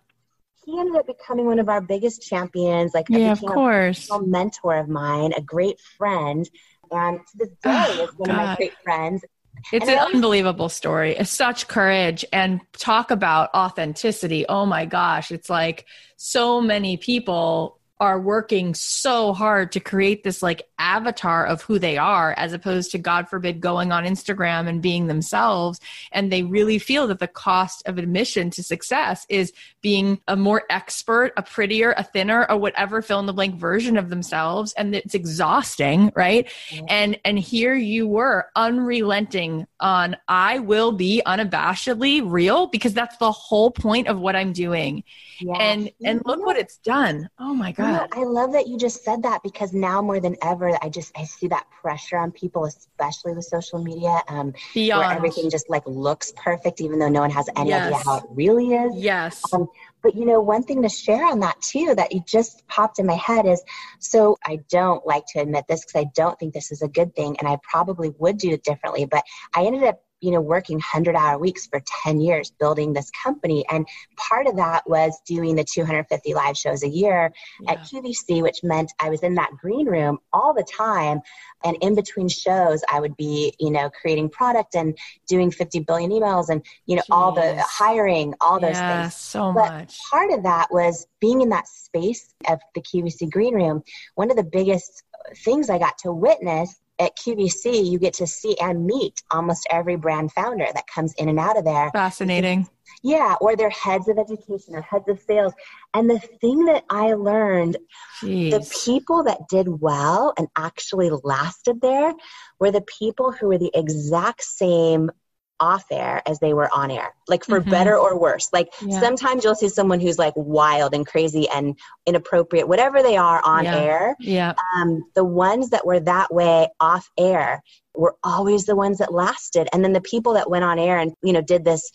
he 0.65 0.79
ended 0.79 0.97
up 0.97 1.07
becoming 1.07 1.47
one 1.47 1.59
of 1.59 1.69
our 1.69 1.81
biggest 1.81 2.23
champions. 2.23 2.93
Like 2.95 3.07
yeah, 3.09 3.33
of 3.33 3.41
course, 3.41 4.11
a 4.11 4.21
mentor 4.21 4.77
of 4.77 4.89
mine, 4.89 5.33
a 5.37 5.41
great 5.41 5.81
friend, 5.97 6.49
and 6.91 7.21
to 7.21 7.39
this 7.39 7.49
day 7.49 7.55
oh, 7.65 8.05
is 8.05 8.11
one 8.17 8.31
God. 8.31 8.41
of 8.41 8.47
my 8.47 8.57
great 8.57 8.75
friends. 8.83 9.25
It's 9.73 9.89
an 9.89 9.99
unbelievable 9.99 10.69
story. 10.69 11.17
It's 11.17 11.31
such 11.31 11.69
courage 11.69 12.25
and 12.33 12.61
talk 12.73 13.11
about 13.11 13.51
authenticity. 13.55 14.47
Oh 14.49 14.67
my 14.67 14.85
gosh. 14.85 15.31
It's 15.31 15.51
like 15.51 15.87
so 16.17 16.61
many 16.61 16.97
people 16.97 17.78
are 18.01 18.21
working 18.21 18.75
so 18.75 19.33
hard 19.33 19.73
to 19.73 19.81
create 19.81 20.23
this 20.23 20.43
like 20.43 20.63
avatar 20.79 21.45
of 21.45 21.63
who 21.63 21.79
they 21.79 21.99
are 21.99 22.33
as 22.37 22.53
opposed 22.53 22.93
to 22.93 22.99
god 22.99 23.29
forbid 23.29 23.61
going 23.61 23.91
on 23.91 24.05
instagram 24.05 24.69
and 24.69 24.83
being 24.83 25.07
themselves. 25.07 25.81
And 26.13 26.33
they 26.33 26.43
really 26.43 26.79
feel 26.79 27.07
that 27.09 27.19
the 27.19 27.29
cost 27.29 27.83
of 27.87 27.99
admission 27.99 28.51
to 28.51 28.63
success 28.63 29.27
is 29.29 29.53
being 29.83 30.21
a 30.29 30.37
more 30.37 30.63
expert 30.71 31.33
a 31.37 31.43
prettier 31.43 31.95
a 31.97 32.05
thinner 32.05 32.47
or 32.49 32.57
whatever 32.57 33.03
fill 33.03 33.21
in 33.21 33.27
the 33.27 33.33
blank 33.33 33.57
version 33.57 33.97
of 33.97 34.11
themselves. 34.11 34.73
And 34.75 34.95
it's 34.95 35.15
exhausting 35.15 36.13
right? 36.15 36.47
Mm-hmm. 36.71 36.85
and 36.89 37.21
and 37.25 37.39
here 37.39 37.75
you 37.75 38.07
were 38.07 38.49
unrelenting 38.55 39.67
on 39.81 40.17
i 40.29 40.59
will 40.59 40.93
be 40.93 41.23
unabashedly 41.27 42.23
real 42.25 42.67
because 42.67 42.95
that's 42.95 43.17
the 43.19 43.33
whole 43.33 43.71
point 43.71 44.09
of 44.09 44.19
what 44.19 44.37
i'm 44.37 44.53
doing. 44.53 45.05
Yeah. 45.41 45.57
and 45.59 45.91
and 46.05 46.23
look 46.25 46.45
what 46.45 46.57
it's 46.57 46.79
done. 46.79 47.31
Oh 47.39 47.55
my 47.55 47.73
god 47.73 47.88
I 48.13 48.25
love 48.25 48.53
that 48.53 48.67
you 48.67 48.79
just 48.79 49.05
said 49.05 49.23
that 49.23 49.43
because 49.43 49.73
now 49.73 50.03
more 50.03 50.21
than 50.21 50.37
ever, 50.43 50.77
I 50.83 50.89
just 50.89 51.13
I 51.17 51.25
see 51.25 51.49
that 51.49 51.67
pressure 51.71 52.17
on 52.17 52.31
people, 52.31 52.65
especially 52.65 53.35
with 53.35 53.45
social 53.45 53.83
media, 53.83 54.23
um, 54.29 54.53
Beyond. 54.75 55.01
where 55.01 55.17
everything 55.17 55.51
just 55.51 55.69
like 55.71 55.83
looks 55.87 56.33
perfect, 56.37 56.81
even 56.81 56.99
though 56.99 57.09
no 57.09 57.21
one 57.21 57.31
has 57.31 57.49
any 57.57 57.71
yes. 57.71 57.87
idea 57.87 58.03
how 58.05 58.17
it 58.19 58.25
really 58.31 58.75
is. 58.75 58.97
Yes. 58.97 59.43
Um, 59.53 59.69
but 60.03 60.15
you 60.15 60.25
know, 60.25 60.41
one 60.41 60.63
thing 60.63 60.83
to 60.83 60.89
share 60.89 61.25
on 61.25 61.41
that 61.41 61.61
too 61.61 61.95
that 61.97 62.13
you 62.13 62.23
just 62.27 62.67
popped 62.69 62.99
in 62.99 63.07
my 63.07 63.17
head 63.17 63.47
is 63.47 63.63
so 63.99 64.39
I 64.45 64.61
don't 64.71 65.07
like 65.07 65.25
to 65.35 65.41
admit 65.41 65.65
this 65.69 65.85
because 65.85 66.07
I 66.07 66.11
don't 66.15 66.39
think 66.39 66.55
this 66.55 66.71
is 66.73 66.83
a 66.83 66.89
good 66.89 67.15
thing, 67.15 67.37
and 67.39 67.49
I 67.49 67.59
probably 67.63 68.11
would 68.19 68.39
do 68.39 68.51
it 68.51 68.63
differently. 68.63 69.07
But 69.07 69.25
I 69.55 69.65
ended 69.65 69.85
up 69.85 70.01
you 70.21 70.31
know, 70.31 70.41
working 70.41 70.77
100 70.77 71.15
hour 71.15 71.39
weeks 71.39 71.67
for 71.67 71.83
10 72.03 72.21
years 72.21 72.51
building 72.51 72.93
this 72.93 73.11
company. 73.11 73.65
And 73.71 73.87
part 74.17 74.47
of 74.47 74.57
that 74.57 74.89
was 74.89 75.21
doing 75.27 75.55
the 75.55 75.65
250 75.65 76.35
live 76.35 76.57
shows 76.57 76.83
a 76.83 76.89
year 76.89 77.33
yeah. 77.61 77.73
at 77.73 77.81
QVC, 77.81 78.43
which 78.43 78.63
meant 78.63 78.93
I 78.99 79.11
was 79.11 79.23
in 79.23 79.35
that 79.35 79.51
green 79.61 79.87
room 79.87 80.19
all 80.33 80.55
the 80.55 80.65
time. 80.65 81.21
And 81.65 81.77
in 81.81 81.95
between 81.95 82.29
shows, 82.29 82.83
I 82.93 83.01
would 83.01 83.17
be, 83.17 83.55
you 83.59 83.71
know, 83.71 83.91
creating 83.91 84.31
product 84.31 84.75
and 84.75 84.97
doing 85.29 85.51
50 85.51 85.81
billion 85.81 86.11
emails 86.11 86.49
and, 86.49 86.65
you 86.87 86.97
know, 86.97 87.03
Jeez. 87.03 87.15
all 87.15 87.33
the 87.33 87.63
hiring, 87.67 88.35
all 88.41 88.61
those 88.61 88.73
yeah, 88.73 89.03
things. 89.03 89.15
so 89.15 89.53
but 89.53 89.73
much. 89.73 89.99
Part 90.11 90.33
of 90.33 90.43
that 90.43 90.69
was 90.71 91.07
being 91.21 91.41
in 91.41 91.49
that 91.51 91.69
space 91.69 92.35
of 92.49 92.59
the 92.75 92.81
QVC 92.81 93.31
green 93.31 93.55
room. 93.55 93.83
One 94.15 94.31
of 94.31 94.37
the 94.37 94.45
biggest 94.45 95.03
things 95.45 95.71
I 95.71 95.79
got 95.79 95.99
to 95.99 96.13
witness 96.13 96.81
at 96.99 97.17
QVC, 97.17 97.89
you 97.89 97.99
get 97.99 98.15
to 98.15 98.27
see 98.27 98.57
and 98.61 98.85
meet 98.85 99.23
almost 99.31 99.67
every 99.71 99.97
brand 99.97 100.33
founder 100.33 100.67
that 100.73 100.87
comes 100.87 101.15
in 101.15 101.29
and 101.29 101.39
out 101.39 101.57
of 101.57 101.65
there. 101.65 101.91
Fascinating. 101.93 102.69
Yeah, 103.03 103.37
or 103.41 103.55
they're 103.55 103.71
heads 103.71 104.09
of 104.09 104.19
education 104.19 104.75
or 104.75 104.83
heads 104.83 105.09
of 105.09 105.21
sales. 105.21 105.53
And 105.95 106.11
the 106.11 106.19
thing 106.19 106.65
that 106.65 106.85
I 106.91 107.13
learned 107.13 107.77
Jeez. 108.23 108.51
the 108.51 108.79
people 108.85 109.25
that 109.25 109.49
did 109.49 109.69
well 109.69 110.33
and 110.37 110.49
actually 110.57 111.11
lasted 111.23 111.81
there 111.81 112.13
were 112.59 112.71
the 112.71 112.85
people 112.99 113.31
who 113.31 113.49
were 113.49 113.59
the 113.59 113.71
exact 113.75 114.43
same 114.43 115.11
off 115.61 115.85
air 115.91 116.23
as 116.27 116.39
they 116.39 116.53
were 116.53 116.69
on 116.75 116.91
air, 116.91 117.15
like 117.27 117.45
for 117.45 117.61
mm-hmm. 117.61 117.71
better 117.71 117.97
or 117.97 118.19
worse. 118.19 118.49
Like 118.53 118.73
yeah. 118.85 119.01
sometimes 119.01 119.45
you'll 119.45 119.55
see 119.55 119.69
someone 119.69 120.01
who's 120.01 120.19
like 120.19 120.35
wild 120.37 120.95
and 120.95 121.07
crazy 121.07 121.49
and 121.49 121.79
inappropriate, 122.07 122.69
whatever 122.69 123.03
they 123.03 123.17
are 123.17 123.41
on 123.45 123.65
yeah. 123.65 123.79
air. 123.79 124.17
Yeah. 124.21 124.55
Um, 124.77 125.05
the 125.15 125.25
ones 125.25 125.71
that 125.71 125.87
were 125.87 126.01
that 126.01 126.33
way 126.33 126.69
off 126.81 127.11
air 127.19 127.63
were 127.95 128.17
always 128.23 128.67
the 128.67 128.77
ones 128.77 128.99
that 128.99 129.13
lasted. 129.13 129.69
And 129.73 129.85
then 129.85 129.93
the 129.93 130.01
people 130.01 130.35
that 130.35 130.51
went 130.51 130.65
on 130.65 130.79
air 130.79 130.99
and, 130.99 131.13
you 131.23 131.33
know, 131.33 131.43
did 131.43 131.65
this 131.65 131.91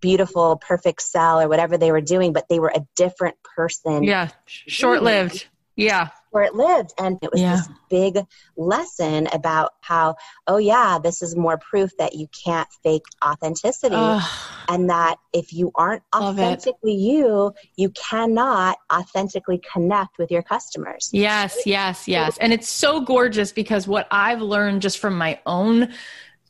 beautiful, 0.00 0.56
perfect 0.56 1.02
sell 1.02 1.40
or 1.40 1.48
whatever 1.48 1.78
they 1.78 1.92
were 1.92 2.00
doing, 2.00 2.32
but 2.32 2.48
they 2.48 2.58
were 2.58 2.72
a 2.74 2.84
different 2.96 3.36
person. 3.56 4.02
Yeah. 4.02 4.28
Short 4.46 5.02
lived. 5.02 5.46
Yeah 5.76 6.10
where 6.32 6.42
it 6.42 6.54
lived. 6.54 6.92
And 6.98 7.18
it 7.22 7.30
was 7.30 7.40
yeah. 7.40 7.56
this 7.56 7.68
big 7.88 8.26
lesson 8.56 9.28
about 9.32 9.72
how, 9.80 10.16
oh, 10.46 10.56
yeah, 10.56 10.98
this 11.02 11.22
is 11.22 11.36
more 11.36 11.58
proof 11.58 11.96
that 11.98 12.14
you 12.14 12.26
can't 12.44 12.68
fake 12.82 13.04
authenticity. 13.24 13.94
And 14.68 14.90
that 14.90 15.16
if 15.32 15.52
you 15.52 15.70
aren't 15.74 16.02
authentically 16.14 16.94
you, 16.94 17.52
you 17.76 17.90
cannot 17.90 18.78
authentically 18.92 19.60
connect 19.72 20.18
with 20.18 20.30
your 20.30 20.42
customers. 20.42 21.10
Yes, 21.12 21.58
yes, 21.66 22.08
yes. 22.08 22.38
And 22.38 22.52
it's 22.52 22.68
so 22.68 23.00
gorgeous 23.00 23.52
because 23.52 23.86
what 23.86 24.08
I've 24.10 24.40
learned 24.40 24.82
just 24.82 24.98
from 24.98 25.16
my 25.16 25.38
own 25.46 25.92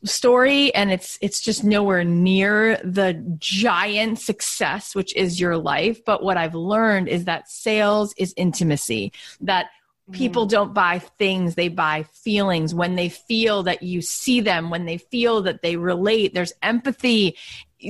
story 0.04 0.74
and 0.74 0.90
it's 0.90 1.18
it's 1.20 1.40
just 1.40 1.62
nowhere 1.62 2.04
near 2.04 2.76
the 2.82 3.14
giant 3.38 4.18
success 4.18 4.94
which 4.94 5.14
is 5.14 5.40
your 5.40 5.56
life 5.56 6.04
but 6.04 6.22
what 6.22 6.36
i've 6.36 6.54
learned 6.54 7.08
is 7.08 7.24
that 7.24 7.48
sales 7.48 8.12
is 8.16 8.34
intimacy 8.36 9.12
that 9.40 9.66
people 10.10 10.46
mm. 10.46 10.50
don't 10.50 10.74
buy 10.74 10.98
things 10.98 11.54
they 11.54 11.68
buy 11.68 12.02
feelings 12.12 12.74
when 12.74 12.96
they 12.96 13.08
feel 13.08 13.62
that 13.62 13.82
you 13.82 14.02
see 14.02 14.40
them 14.40 14.70
when 14.70 14.86
they 14.86 14.98
feel 14.98 15.42
that 15.42 15.62
they 15.62 15.76
relate 15.76 16.34
there's 16.34 16.52
empathy 16.62 17.36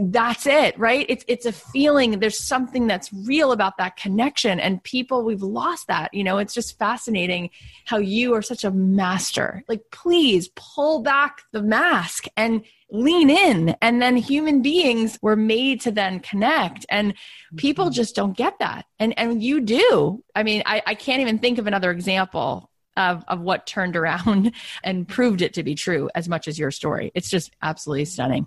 that's 0.05 0.47
it 0.47 0.79
right? 0.79 1.07
It's 1.09 1.25
it's 1.29 1.47
a 1.47 1.53
feeling. 1.53 2.19
There's 2.19 2.43
something 2.43 2.87
that's 2.87 3.13
real 3.13 3.53
about 3.53 3.77
that 3.79 3.97
connection 3.97 4.61
and 4.61 4.83
people 4.83 5.25
we've 5.25 5.43
lost 5.43 5.87
that 5.89 6.13
you 6.15 6.25
know? 6.25 6.39
It's 6.39 6.55
just 6.55 6.79
fascinating 6.79 7.51
how 7.85 7.99
you 7.99 8.35
are 8.35 8.43
such 8.43 8.65
a 8.65 8.71
master. 8.71 9.63
Like 9.69 9.83
please 9.91 10.49
pull 10.55 11.03
back 11.03 11.43
the 11.53 11.63
mask 11.63 12.27
and 12.37 12.65
lean 12.91 13.31
in. 13.31 13.75
And 13.81 14.03
then 14.03 14.17
human 14.17 14.61
beings 14.61 15.19
were 15.23 15.37
made 15.37 15.81
to 15.83 15.91
then 15.91 16.21
connect 16.21 16.85
and 16.89 17.15
people 17.57 17.87
mm-hmm. 17.87 17.95
just 17.95 18.15
don't 18.15 18.37
get 18.37 18.59
that. 18.59 18.87
And 18.99 19.19
and 19.19 19.43
you 19.43 19.61
do. 19.61 20.23
I 20.35 20.43
mean 20.43 20.63
i, 20.67 20.83
I 20.87 20.95
can't 20.95 21.21
even 21.21 21.39
think 21.39 21.59
of 21.59 21.67
another 21.67 21.91
example 21.91 22.71
of, 22.97 23.25
of 23.29 23.41
what 23.41 23.67
turned 23.67 23.97
around 23.97 24.53
and 24.85 25.09
proved 25.09 25.43
it 25.43 25.55
to 25.55 25.63
be 25.63 25.75
true 25.75 26.11
as 26.15 26.29
much 26.29 26.49
as 26.49 26.59
your 26.59 26.71
story. 26.71 27.11
It's 27.15 27.31
just 27.31 27.53
absolutely 27.63 28.05
stunning 28.05 28.47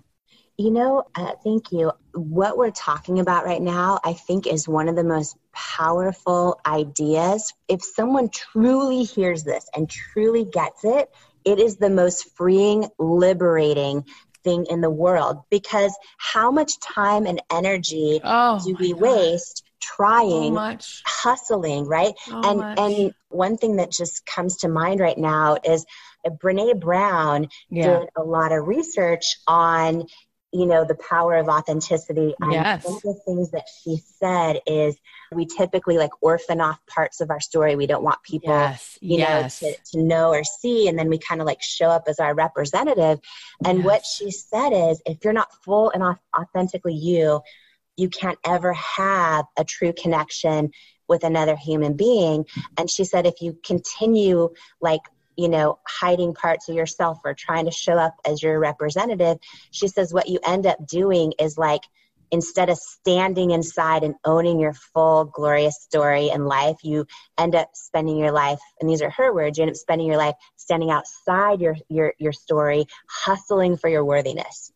you 0.58 0.70
know, 0.70 1.04
uh, 1.14 1.32
thank 1.44 1.70
you. 1.70 1.92
What 2.14 2.56
we're 2.56 2.70
talking 2.70 3.18
about 3.18 3.44
right 3.44 3.60
now, 3.60 4.00
I 4.02 4.14
think, 4.14 4.46
is 4.46 4.66
one 4.66 4.88
of 4.88 4.96
the 4.96 5.04
most 5.04 5.36
powerful 5.52 6.60
ideas. 6.66 7.52
If 7.68 7.82
someone 7.82 8.30
truly 8.30 9.02
hears 9.02 9.44
this 9.44 9.68
and 9.74 9.88
truly 9.88 10.44
gets 10.44 10.84
it, 10.84 11.10
it 11.44 11.60
is 11.60 11.76
the 11.76 11.90
most 11.90 12.34
freeing, 12.36 12.88
liberating 12.98 14.04
thing 14.44 14.66
in 14.70 14.80
the 14.80 14.90
world 14.90 15.42
because 15.50 15.96
how 16.18 16.50
much 16.50 16.78
time 16.80 17.26
and 17.26 17.42
energy 17.50 18.20
oh, 18.22 18.60
do 18.64 18.76
we 18.78 18.94
waste 18.94 19.64
trying 19.80 20.54
so 20.54 20.96
hustling 21.04 21.84
right 21.84 22.14
so 22.24 22.40
and 22.40 22.58
much. 22.60 22.78
and 22.78 23.12
one 23.28 23.56
thing 23.56 23.76
that 23.76 23.90
just 23.90 24.24
comes 24.24 24.58
to 24.58 24.68
mind 24.68 25.00
right 25.00 25.18
now 25.18 25.56
is 25.64 25.84
uh, 26.24 26.30
Brene 26.30 26.80
Brown 26.80 27.48
yeah. 27.68 27.98
did 27.98 28.08
a 28.16 28.22
lot 28.22 28.52
of 28.52 28.66
research 28.66 29.36
on 29.46 30.04
you 30.56 30.64
know, 30.64 30.84
the 30.84 30.94
power 30.94 31.34
of 31.36 31.48
authenticity. 31.48 32.34
And 32.40 32.52
yes. 32.52 32.84
one 32.84 32.96
of 32.96 33.02
the 33.02 33.20
things 33.26 33.50
that 33.50 33.66
she 33.82 33.98
said 34.18 34.60
is 34.66 34.96
we 35.30 35.44
typically 35.44 35.98
like 35.98 36.10
orphan 36.22 36.62
off 36.62 36.78
parts 36.86 37.20
of 37.20 37.30
our 37.30 37.40
story. 37.40 37.76
We 37.76 37.86
don't 37.86 38.02
want 38.02 38.22
people, 38.22 38.54
yes. 38.54 38.98
you 39.02 39.18
yes. 39.18 39.60
know, 39.60 39.68
to, 39.68 39.76
to 39.92 40.02
know 40.02 40.28
or 40.30 40.44
see. 40.44 40.88
And 40.88 40.98
then 40.98 41.10
we 41.10 41.18
kind 41.18 41.42
of 41.42 41.46
like 41.46 41.62
show 41.62 41.88
up 41.90 42.04
as 42.08 42.20
our 42.20 42.34
representative. 42.34 43.20
And 43.66 43.78
yes. 43.78 43.86
what 43.86 44.06
she 44.06 44.30
said 44.30 44.70
is 44.70 45.02
if 45.04 45.18
you're 45.22 45.34
not 45.34 45.52
full 45.62 45.90
and 45.90 46.16
authentically 46.34 46.94
you, 46.94 47.42
you 47.98 48.08
can't 48.08 48.38
ever 48.44 48.72
have 48.72 49.44
a 49.58 49.64
true 49.64 49.92
connection 49.92 50.70
with 51.06 51.22
another 51.22 51.54
human 51.54 51.96
being. 51.96 52.46
And 52.78 52.90
she 52.90 53.04
said, 53.04 53.26
if 53.26 53.42
you 53.42 53.58
continue 53.64 54.50
like 54.80 55.02
you 55.36 55.48
know, 55.48 55.78
hiding 55.86 56.34
parts 56.34 56.68
of 56.68 56.74
yourself 56.74 57.18
or 57.24 57.34
trying 57.34 57.66
to 57.66 57.70
show 57.70 57.94
up 57.94 58.14
as 58.26 58.42
your 58.42 58.58
representative. 58.58 59.38
She 59.70 59.88
says 59.88 60.12
what 60.12 60.28
you 60.28 60.38
end 60.44 60.66
up 60.66 60.86
doing 60.86 61.32
is 61.38 61.58
like, 61.58 61.82
instead 62.30 62.68
of 62.68 62.76
standing 62.76 63.52
inside 63.52 64.02
and 64.02 64.14
owning 64.24 64.58
your 64.58 64.72
full 64.72 65.24
glorious 65.26 65.80
story 65.80 66.30
and 66.30 66.46
life, 66.46 66.76
you 66.82 67.06
end 67.38 67.54
up 67.54 67.70
spending 67.74 68.16
your 68.16 68.32
life, 68.32 68.58
and 68.80 68.90
these 68.90 69.02
are 69.02 69.10
her 69.10 69.32
words, 69.32 69.58
you 69.58 69.62
end 69.62 69.70
up 69.70 69.76
spending 69.76 70.06
your 70.06 70.16
life 70.16 70.34
standing 70.56 70.90
outside 70.90 71.60
your 71.60 71.76
your 71.88 72.14
your 72.18 72.32
story, 72.32 72.86
hustling 73.08 73.76
for 73.76 73.88
your 73.88 74.04
worthiness. 74.04 74.72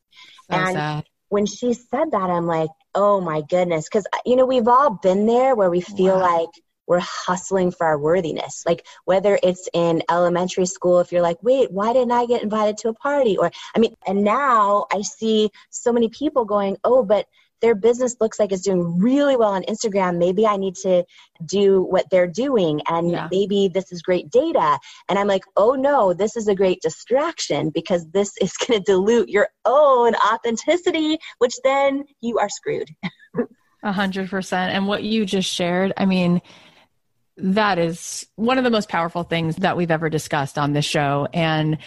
So 0.51 0.57
and 0.57 0.77
sad. 0.77 1.05
when 1.29 1.47
she 1.47 1.75
said 1.75 2.13
that, 2.13 2.31
I'm 2.31 2.47
like, 2.47 2.71
oh 2.95 3.21
my 3.21 3.43
goodness, 3.49 3.89
because 3.89 4.07
uh, 4.13 4.19
you 4.25 4.37
know 4.37 4.47
we've 4.47 4.69
all 4.69 4.91
been 4.91 5.27
there 5.27 5.55
where 5.57 5.71
we 5.71 5.81
feel 5.81 6.17
wow. 6.17 6.39
like 6.39 6.51
we're 6.91 6.99
hustling 6.99 7.71
for 7.71 7.87
our 7.87 7.97
worthiness. 7.97 8.65
Like 8.67 8.85
whether 9.05 9.39
it's 9.45 9.69
in 9.73 10.03
elementary 10.11 10.67
school, 10.67 10.99
if 10.99 11.13
you're 11.13 11.23
like, 11.23 11.41
wait, 11.41 11.71
why 11.71 11.93
didn't 11.93 12.11
I 12.11 12.27
get 12.27 12.43
invited 12.43 12.79
to 12.79 12.89
a 12.89 12.95
party? 12.95 13.37
Or, 13.39 13.49
I 13.77 13.79
mean, 13.79 13.95
and 14.09 14.25
now 14.25 14.87
I 14.93 15.03
see 15.03 15.51
so 15.71 15.93
many 15.93 16.09
people 16.09 16.45
going, 16.45 16.77
oh, 16.83 17.05
but 17.05 17.27
their 17.61 17.77
business 17.77 18.17
looks 18.21 18.41
like 18.41 18.51
it's 18.51 18.63
doing 18.63 18.99
really 18.99 19.37
well 19.37 19.53
on 19.53 19.63
Instagram. 19.65 20.19
Maybe 20.19 20.49
I 20.49 20.57
need 20.57 20.75
to 20.77 21.05
do 21.47 21.83
what 21.85 22.11
they're 22.11 22.27
doing. 22.27 22.81
And 22.89 23.13
yeah. 23.13 23.29
maybe 23.31 23.69
this 23.73 23.93
is 23.93 24.03
great 24.03 24.29
data. 24.29 24.77
And 25.09 25.17
I'm 25.17 25.29
like, 25.29 25.45
oh 25.57 25.75
no, 25.75 26.13
this 26.13 26.37
is 26.37 26.49
a 26.49 26.57
great 26.57 26.83
distraction 26.83 27.71
because 27.71 28.05
this 28.09 28.33
is 28.41 28.53
going 28.67 28.81
to 28.81 28.85
dilute 28.85 29.29
your 29.29 29.49
own 29.65 30.17
authenticity, 30.17 31.19
which 31.39 31.55
then 31.63 32.03
you 32.21 32.41
are 32.41 32.49
screwed. 32.49 32.91
A 33.83 33.93
hundred 33.93 34.29
percent. 34.29 34.75
And 34.75 34.87
what 34.87 35.05
you 35.05 35.25
just 35.25 35.51
shared, 35.51 35.95
I 35.97 36.05
mean, 36.05 36.43
that 37.43 37.79
is 37.79 38.27
one 38.37 38.59
of 38.59 38.65
the 38.65 38.71
most 38.71 38.89
powerful 38.89 39.23
things 39.23 39.57
that 39.57 39.77
we've 39.77 39.91
ever 39.91 40.09
discussed 40.09 40.59
on 40.59 40.73
this 40.73 40.85
show. 40.85 41.29
And 41.33 41.79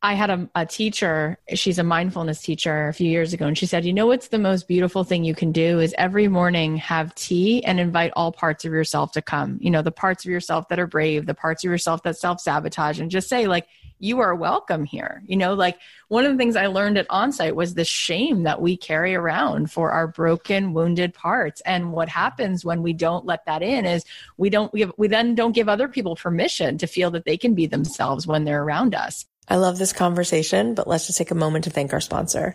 I 0.00 0.14
had 0.14 0.30
a, 0.30 0.48
a, 0.54 0.64
teacher, 0.64 1.38
she's 1.54 1.78
a 1.78 1.82
mindfulness 1.82 2.40
teacher 2.40 2.86
a 2.86 2.94
few 2.94 3.10
years 3.10 3.32
ago, 3.32 3.46
and 3.46 3.58
she 3.58 3.66
said, 3.66 3.84
You 3.84 3.92
know 3.92 4.06
what's 4.06 4.28
the 4.28 4.38
most 4.38 4.68
beautiful 4.68 5.02
thing 5.02 5.24
you 5.24 5.34
can 5.34 5.50
do 5.50 5.80
is 5.80 5.92
every 5.98 6.28
morning 6.28 6.76
have 6.76 7.14
tea 7.16 7.64
and 7.64 7.80
invite 7.80 8.12
all 8.14 8.30
parts 8.30 8.64
of 8.64 8.72
yourself 8.72 9.10
to 9.12 9.22
come. 9.22 9.58
You 9.60 9.72
know, 9.72 9.82
the 9.82 9.90
parts 9.90 10.24
of 10.24 10.30
yourself 10.30 10.68
that 10.68 10.78
are 10.78 10.86
brave, 10.86 11.26
the 11.26 11.34
parts 11.34 11.64
of 11.64 11.70
yourself 11.70 12.04
that 12.04 12.16
self 12.16 12.40
sabotage, 12.40 13.00
and 13.00 13.10
just 13.10 13.28
say, 13.28 13.48
like, 13.48 13.66
you 13.98 14.20
are 14.20 14.34
welcome 14.34 14.84
here. 14.84 15.22
You 15.26 15.36
know, 15.36 15.54
like 15.54 15.78
one 16.08 16.24
of 16.24 16.32
the 16.32 16.38
things 16.38 16.56
I 16.56 16.66
learned 16.66 16.98
at 16.98 17.08
onsite 17.08 17.54
was 17.54 17.74
the 17.74 17.84
shame 17.84 18.44
that 18.44 18.60
we 18.60 18.76
carry 18.76 19.14
around 19.14 19.70
for 19.70 19.90
our 19.90 20.06
broken, 20.06 20.72
wounded 20.72 21.14
parts. 21.14 21.60
And 21.62 21.92
what 21.92 22.08
happens 22.08 22.64
when 22.64 22.82
we 22.82 22.92
don't 22.92 23.26
let 23.26 23.44
that 23.46 23.62
in 23.62 23.84
is 23.84 24.04
we 24.36 24.50
don't 24.50 24.72
give, 24.72 24.92
we 24.96 25.08
then 25.08 25.34
don't 25.34 25.52
give 25.52 25.68
other 25.68 25.88
people 25.88 26.16
permission 26.16 26.78
to 26.78 26.86
feel 26.86 27.10
that 27.12 27.24
they 27.24 27.36
can 27.36 27.54
be 27.54 27.66
themselves 27.66 28.26
when 28.26 28.44
they're 28.44 28.62
around 28.62 28.94
us. 28.94 29.26
I 29.48 29.56
love 29.56 29.78
this 29.78 29.92
conversation, 29.92 30.74
but 30.74 30.86
let's 30.86 31.06
just 31.06 31.18
take 31.18 31.30
a 31.30 31.34
moment 31.34 31.64
to 31.64 31.70
thank 31.70 31.92
our 31.92 32.00
sponsor. 32.00 32.54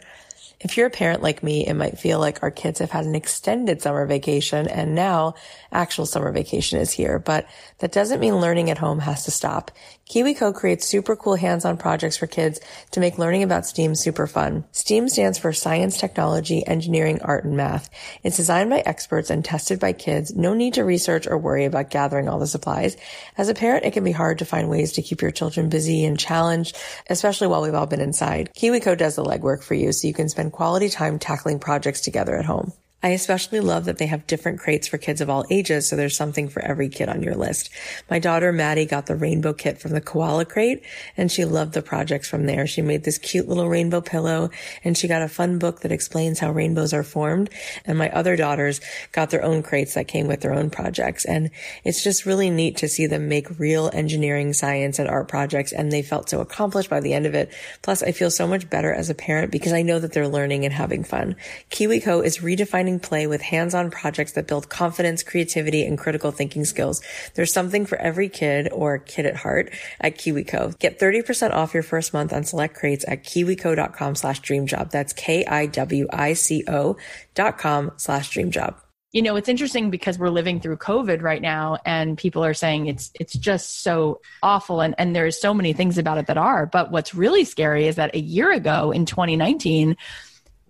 If 0.60 0.78
you're 0.78 0.88
a 0.88 0.92
parent 0.92 1.22
like 1.22 1.44
me, 1.44 1.68
it 1.68 1.74
might 1.74 1.98
feel 1.98 2.20
like 2.20 2.42
our 2.42 2.52
kids 2.52 2.80
have 2.80 2.92
had 2.92 3.06
an 3.06 3.16
extended 3.16 3.82
summer 3.82 4.06
vacation 4.06 4.68
and 4.68 4.96
now 4.96 5.34
actual 5.72 6.06
summer 6.06 6.32
vacation 6.32 6.80
is 6.80 6.92
here, 6.92 7.20
but 7.20 7.48
that 7.80 7.92
doesn't 7.92 8.22
mean 8.22 8.38
learning 8.38 8.70
at 8.70 8.78
home 8.78 9.00
has 9.00 9.26
to 9.26 9.32
stop. 9.32 9.72
KiwiCo 10.10 10.54
creates 10.54 10.86
super 10.86 11.16
cool 11.16 11.36
hands-on 11.36 11.78
projects 11.78 12.18
for 12.18 12.28
kids 12.28 12.60
to 12.92 13.00
make 13.00 13.18
learning 13.18 13.42
about 13.42 13.66
STEAM 13.66 13.96
super 13.96 14.28
fun. 14.28 14.66
STEAM 14.72 15.08
stands 15.08 15.40
for 15.40 15.54
science, 15.54 15.98
technology, 15.98 16.66
engineering, 16.68 17.22
art, 17.22 17.46
and 17.46 17.56
math. 17.56 17.90
It's 18.22 18.38
designed 18.38 18.70
by 18.70 18.84
experts 18.86 19.30
and 19.30 19.44
tested 19.44 19.80
by 19.80 19.94
kids. 19.94 20.36
No 20.36 20.54
need 20.54 20.74
to 20.74 20.84
research 20.84 21.26
or 21.26 21.38
worry 21.38 21.66
about 21.66 21.90
gathering 21.90 22.28
all 22.28 22.38
the 22.38 22.48
supplies. 22.48 22.98
As 23.38 23.48
a 23.48 23.54
parent, 23.54 23.86
it 23.86 23.94
can 23.94 24.04
be 24.04 24.12
hard 24.12 24.40
to 24.40 24.46
find 24.46 24.70
ways 24.70 24.92
to 24.94 25.02
keep 25.02 25.22
your 25.22 25.32
children 25.32 25.70
busy 25.70 26.04
and 26.04 26.20
challenged, 26.20 26.78
especially 27.10 27.48
while 27.48 27.62
we've 27.62 27.74
all 27.74 27.88
been 27.88 28.02
inside. 28.02 28.52
KiwiCo 28.58 28.98
does 28.98 29.16
the 29.16 29.24
legwork 29.24 29.64
for 29.64 29.74
you 29.74 29.94
so 29.94 30.08
you 30.08 30.14
can 30.14 30.28
spend 30.28 30.52
quality 30.52 30.90
time 30.90 31.18
tackling 31.18 31.60
projects 31.60 32.02
together 32.02 32.36
at 32.36 32.46
home. 32.46 32.74
I 33.04 33.10
especially 33.10 33.60
love 33.60 33.84
that 33.86 33.98
they 33.98 34.06
have 34.06 34.26
different 34.28 34.62
crates 34.62 34.88
for 34.88 34.98
kids 34.98 35.20
of 35.20 35.30
all 35.30 35.46
ages, 35.50 35.90
so 35.90 35.98
there's 35.98 36.16
something 36.16 36.48
for 36.48 36.62
every 36.62 36.88
kid 36.88 37.10
on 37.10 37.22
your 37.22 37.36
list. 37.36 37.70
My 38.10 38.18
daughter 38.18 38.54
Maddie 38.54 38.86
got 38.86 39.08
the 39.08 39.16
rainbow 39.18 39.52
kit 39.52 39.78
from 39.78 39.92
the 39.92 40.00
koala 40.00 40.46
crate, 40.46 40.82
and 41.18 41.30
she 41.30 41.44
loved 41.44 41.74
the 41.74 41.82
projects 41.82 42.30
from 42.30 42.46
there. 42.46 42.66
She 42.66 42.82
made 42.82 43.04
this 43.04 43.18
cute 43.18 43.50
little 43.50 43.68
rainbow 43.68 44.00
pillow, 44.00 44.52
and 44.86 44.98
she 44.98 45.10
got 45.10 45.22
a 45.22 45.28
fun 45.28 45.60
book 45.60 45.82
that 45.82 45.92
explains 45.92 46.40
how 46.40 46.52
rainbows 46.52 46.94
are 46.94 47.04
formed. 47.04 47.50
And 47.84 47.98
my 47.98 48.10
other 48.12 48.38
daughters 48.38 48.80
got 49.12 49.32
their 49.32 49.44
own 49.44 49.64
crates 49.64 49.96
that 49.96 50.08
came 50.08 50.28
with 50.28 50.40
their 50.40 50.54
own 50.54 50.70
projects. 50.70 51.26
And 51.26 51.52
it's 51.84 52.04
just 52.04 52.26
really 52.26 52.50
neat 52.50 52.78
to 52.78 52.88
see 52.88 53.06
them 53.08 53.28
make 53.28 53.60
real 53.60 53.90
engineering, 53.92 54.54
science, 54.54 54.98
and 54.98 55.10
art 55.10 55.28
projects, 55.28 55.74
and 55.74 55.92
they 55.92 56.04
felt 56.04 56.30
so 56.30 56.40
accomplished 56.40 56.90
by 56.90 57.02
the 57.02 57.14
end 57.14 57.26
of 57.26 57.36
it. 57.36 57.52
Plus, 57.82 58.02
I 58.02 58.14
feel 58.14 58.32
so 58.32 58.48
much 58.48 58.70
better 58.70 58.94
as 58.94 59.10
a 59.10 59.16
parent 59.16 59.52
because 59.52 59.74
I 59.74 59.82
know 59.82 60.00
that 60.00 60.14
they're 60.14 60.30
learning 60.30 60.64
and 60.64 60.74
having 60.74 61.04
fun. 61.04 61.36
KiwiCo 61.70 62.24
is 62.24 62.38
redefining 62.38 62.93
play 63.00 63.28
with 63.28 63.42
hands-on 63.42 63.92
projects 63.92 64.34
that 64.34 64.48
build 64.48 64.70
confidence, 64.70 65.24
creativity, 65.24 65.86
and 65.86 65.98
critical 65.98 66.32
thinking 66.32 66.66
skills. 66.66 67.02
There's 67.36 67.54
something 67.54 67.86
for 67.86 67.98
every 67.98 68.30
kid 68.30 68.70
or 68.72 69.00
kid 69.00 69.26
at 69.26 69.36
heart 69.36 69.72
at 70.02 70.18
KiwiCo. 70.18 70.78
Get 70.80 71.00
30% 71.00 71.52
off 71.52 71.74
your 71.74 71.84
first 71.84 72.14
month 72.14 72.34
on 72.34 72.44
select 72.44 72.76
crates 72.76 73.06
at 73.08 73.24
kiwico.com 73.24 74.16
slash 74.16 74.42
dreamjob. 74.42 74.92
That's 74.92 75.14
K-I-W-I-C-O 75.14 76.98
dot 77.34 77.58
com 77.58 77.92
slash 77.98 78.32
dreamjob 78.32 78.76
you 79.14 79.22
know 79.22 79.36
it's 79.36 79.48
interesting 79.48 79.90
because 79.90 80.20
we're 80.20 80.30
living 80.30 80.60
through 80.60 80.76
covid 80.76 81.22
right 81.22 81.42
now 81.42 81.78
and 81.86 82.18
people 82.18 82.44
are 82.44 82.54
saying 82.54 82.88
it's 82.88 83.12
it's 83.20 83.34
just 83.34 83.84
so 83.84 84.20
awful 84.42 84.82
and 84.82 84.96
and 84.98 85.16
there's 85.16 85.40
so 85.40 85.54
many 85.54 85.72
things 85.72 85.98
about 85.98 86.18
it 86.18 86.28
that 86.28 86.38
are 86.38 86.66
but 86.66 86.92
what's 86.92 87.16
really 87.16 87.46
scary 87.46 87.88
is 87.88 87.96
that 87.96 88.14
a 88.16 88.20
year 88.20 88.52
ago 88.52 88.92
in 88.92 89.06
2019 89.06 89.96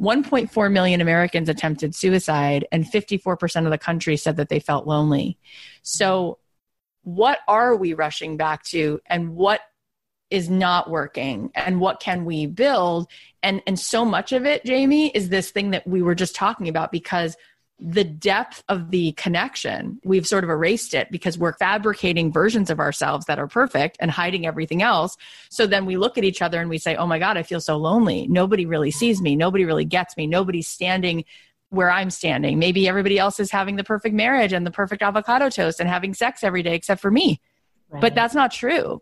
1.4 0.03 0.71
million 0.71 0.99
Americans 0.99 1.47
attempted 1.47 1.95
suicide, 1.95 2.67
and 2.71 2.85
54% 2.85 3.65
of 3.65 3.71
the 3.71 3.77
country 3.77 4.17
said 4.17 4.35
that 4.37 4.49
they 4.49 4.59
felt 4.59 4.85
lonely. 4.85 5.37
So, 5.81 6.39
what 7.03 7.39
are 7.47 7.75
we 7.75 7.93
rushing 7.93 8.37
back 8.37 8.63
to, 8.65 8.99
and 9.05 9.35
what 9.35 9.61
is 10.29 10.49
not 10.49 10.89
working, 10.89 11.51
and 11.55 11.79
what 11.79 12.01
can 12.01 12.25
we 12.25 12.45
build? 12.45 13.09
And 13.41 13.61
and 13.65 13.79
so 13.79 14.03
much 14.03 14.33
of 14.33 14.45
it, 14.45 14.65
Jamie, 14.65 15.07
is 15.09 15.29
this 15.29 15.51
thing 15.51 15.71
that 15.71 15.87
we 15.87 16.01
were 16.01 16.15
just 16.15 16.35
talking 16.35 16.67
about 16.67 16.91
because 16.91 17.37
the 17.80 18.03
depth 18.03 18.63
of 18.69 18.91
the 18.91 19.11
connection, 19.13 19.99
we've 20.03 20.28
sort 20.28 20.43
of 20.43 20.49
erased 20.49 20.93
it 20.93 21.11
because 21.11 21.38
we're 21.38 21.53
fabricating 21.53 22.32
versions 22.32 22.69
of 22.69 22.80
ourselves 22.80 23.26
that 23.26 23.39
are 23.39 23.47
perfect 23.47 23.97
and 23.99 24.11
hiding 24.11 24.45
everything 24.45 24.82
else. 24.82 25.17
So 25.49 25.65
then 25.65 25.86
we 25.86 25.97
look 25.97 26.17
at 26.17 26.24
each 26.24 26.41
other 26.41 26.61
and 26.61 26.69
we 26.69 26.78
say, 26.78 26.95
Oh 26.95 27.07
my 27.07 27.19
God, 27.19 27.38
I 27.38 27.43
feel 27.43 27.59
so 27.59 27.78
lonely. 27.78 28.28
Nobody 28.28 28.65
really 28.65 28.91
sees 28.91 29.21
me. 29.21 29.36
Nobody 29.36 29.65
really 29.65 29.86
gets 29.86 30.15
me. 30.15 30.28
Nobody's 30.28 30.67
standing 30.67 31.26
where 31.69 31.89
I'm 31.89 32.11
standing. 32.11 32.59
Maybe 32.59 32.88
everybody 32.88 33.17
else 33.17 33.39
is 33.39 33.49
having 33.49 33.76
the 33.76 33.84
perfect 33.84 34.13
marriage 34.13 34.53
and 34.53 34.65
the 34.65 34.71
perfect 34.71 35.01
avocado 35.01 35.49
toast 35.49 35.80
and 35.80 35.89
having 35.89 36.13
sex 36.13 36.43
every 36.43 36.61
day 36.61 36.76
except 36.76 37.01
for 37.01 37.09
me. 37.09 37.41
Right. 37.89 38.01
But 38.01 38.15
that's 38.15 38.36
not 38.36 38.51
true. 38.51 39.01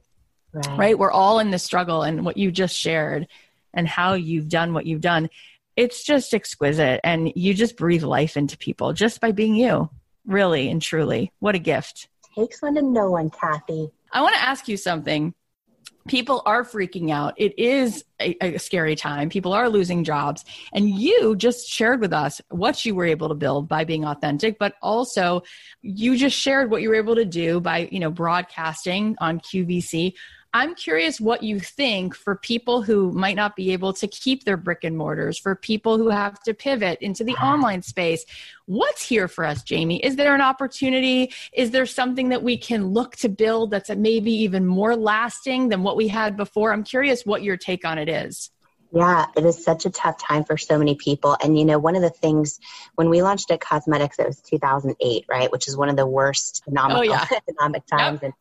Right. 0.53 0.77
right. 0.77 0.99
We're 0.99 1.11
all 1.11 1.39
in 1.39 1.51
this 1.51 1.63
struggle 1.63 2.03
and 2.03 2.25
what 2.25 2.37
you 2.37 2.51
just 2.51 2.75
shared 2.75 3.27
and 3.73 3.87
how 3.87 4.13
you've 4.13 4.49
done 4.49 4.73
what 4.73 4.85
you've 4.85 5.01
done 5.01 5.29
it's 5.75 6.03
just 6.03 6.33
exquisite. 6.33 7.01
And 7.03 7.31
you 7.35 7.53
just 7.53 7.77
breathe 7.77 8.03
life 8.03 8.37
into 8.37 8.57
people 8.57 8.93
just 8.93 9.21
by 9.21 9.31
being 9.31 9.55
you 9.55 9.89
really 10.25 10.69
and 10.69 10.81
truly. 10.81 11.31
What 11.39 11.55
a 11.55 11.59
gift. 11.59 12.07
Takes 12.35 12.61
one 12.61 12.75
to 12.75 12.81
know 12.81 13.11
one 13.11 13.29
Cathy. 13.29 13.89
I 14.11 14.21
want 14.21 14.35
to 14.35 14.41
ask 14.41 14.67
you 14.67 14.77
something. 14.77 15.33
People 16.07 16.41
are 16.45 16.63
freaking 16.63 17.11
out. 17.11 17.35
It 17.37 17.57
is 17.59 18.03
a, 18.19 18.35
a, 18.41 18.57
scary 18.57 18.95
time. 18.95 19.29
People 19.29 19.53
are 19.53 19.69
losing 19.69 20.03
jobs. 20.03 20.43
And 20.73 20.89
you 20.89 21.35
just 21.35 21.69
shared 21.69 22.01
with 22.01 22.11
us 22.11 22.41
what 22.49 22.83
you 22.83 22.95
were 22.95 23.05
able 23.05 23.29
to 23.29 23.35
build 23.35 23.67
by 23.67 23.83
being 23.83 24.05
authentic 24.05 24.57
but 24.57 24.73
also 24.81 25.43
you 25.83 26.17
just 26.17 26.35
shared 26.35 26.71
what 26.71 26.81
you 26.81 26.89
were 26.89 26.95
able 26.95 27.15
to 27.15 27.25
do 27.25 27.59
by 27.59 27.87
you 27.91 27.99
know 27.99 28.09
broadcasting 28.09 29.15
on 29.19 29.39
QVC 29.39 30.13
I'm 30.53 30.75
curious 30.75 31.21
what 31.21 31.43
you 31.43 31.61
think 31.61 32.13
for 32.13 32.35
people 32.35 32.81
who 32.81 33.13
might 33.13 33.37
not 33.37 33.55
be 33.55 33.71
able 33.71 33.93
to 33.93 34.07
keep 34.07 34.43
their 34.43 34.57
brick 34.57 34.83
and 34.83 34.97
mortars, 34.97 35.37
for 35.37 35.55
people 35.55 35.97
who 35.97 36.09
have 36.09 36.41
to 36.43 36.53
pivot 36.53 36.97
into 36.99 37.23
the 37.23 37.33
mm-hmm. 37.33 37.45
online 37.45 37.81
space. 37.81 38.25
What's 38.65 39.01
here 39.07 39.29
for 39.29 39.45
us, 39.45 39.63
Jamie? 39.63 40.03
Is 40.03 40.17
there 40.17 40.35
an 40.35 40.41
opportunity? 40.41 41.33
Is 41.53 41.71
there 41.71 41.85
something 41.85 42.29
that 42.29 42.43
we 42.43 42.57
can 42.57 42.87
look 42.87 43.15
to 43.17 43.29
build 43.29 43.71
that's 43.71 43.89
maybe 43.89 44.31
even 44.31 44.65
more 44.65 44.95
lasting 44.95 45.69
than 45.69 45.83
what 45.83 45.95
we 45.95 46.09
had 46.09 46.35
before? 46.35 46.73
I'm 46.73 46.83
curious 46.83 47.25
what 47.25 47.43
your 47.43 47.55
take 47.55 47.85
on 47.85 47.97
it 47.97 48.09
is. 48.09 48.51
Yeah, 48.93 49.27
it 49.37 49.45
is 49.45 49.63
such 49.63 49.85
a 49.85 49.89
tough 49.89 50.17
time 50.17 50.43
for 50.43 50.57
so 50.57 50.77
many 50.77 50.95
people. 50.95 51.37
And, 51.41 51.57
you 51.57 51.63
know, 51.63 51.79
one 51.79 51.95
of 51.95 52.01
the 52.01 52.09
things 52.09 52.59
when 52.95 53.09
we 53.09 53.21
launched 53.21 53.49
IT 53.49 53.61
Cosmetics, 53.61 54.19
it 54.19 54.27
was 54.27 54.41
2008, 54.41 55.25
right? 55.29 55.49
Which 55.49 55.69
is 55.69 55.77
one 55.77 55.87
of 55.87 55.95
the 55.95 56.05
worst 56.05 56.61
economic, 56.67 56.97
oh, 56.97 57.01
yeah. 57.01 57.25
economic 57.47 57.85
times. 57.87 58.19
Yep. 58.21 58.23
And 58.23 58.33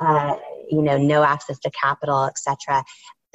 uh, 0.00 0.36
you 0.70 0.82
know, 0.82 0.96
no 0.96 1.22
access 1.22 1.58
to 1.60 1.70
capital, 1.70 2.24
etc. 2.24 2.84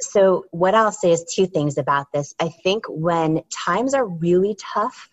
So, 0.00 0.44
what 0.50 0.74
I'll 0.74 0.92
say 0.92 1.12
is 1.12 1.24
two 1.34 1.46
things 1.46 1.78
about 1.78 2.06
this. 2.12 2.34
I 2.40 2.48
think 2.48 2.84
when 2.88 3.42
times 3.50 3.94
are 3.94 4.06
really 4.06 4.56
tough, 4.58 5.10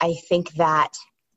I 0.00 0.14
think 0.28 0.52
that 0.54 0.92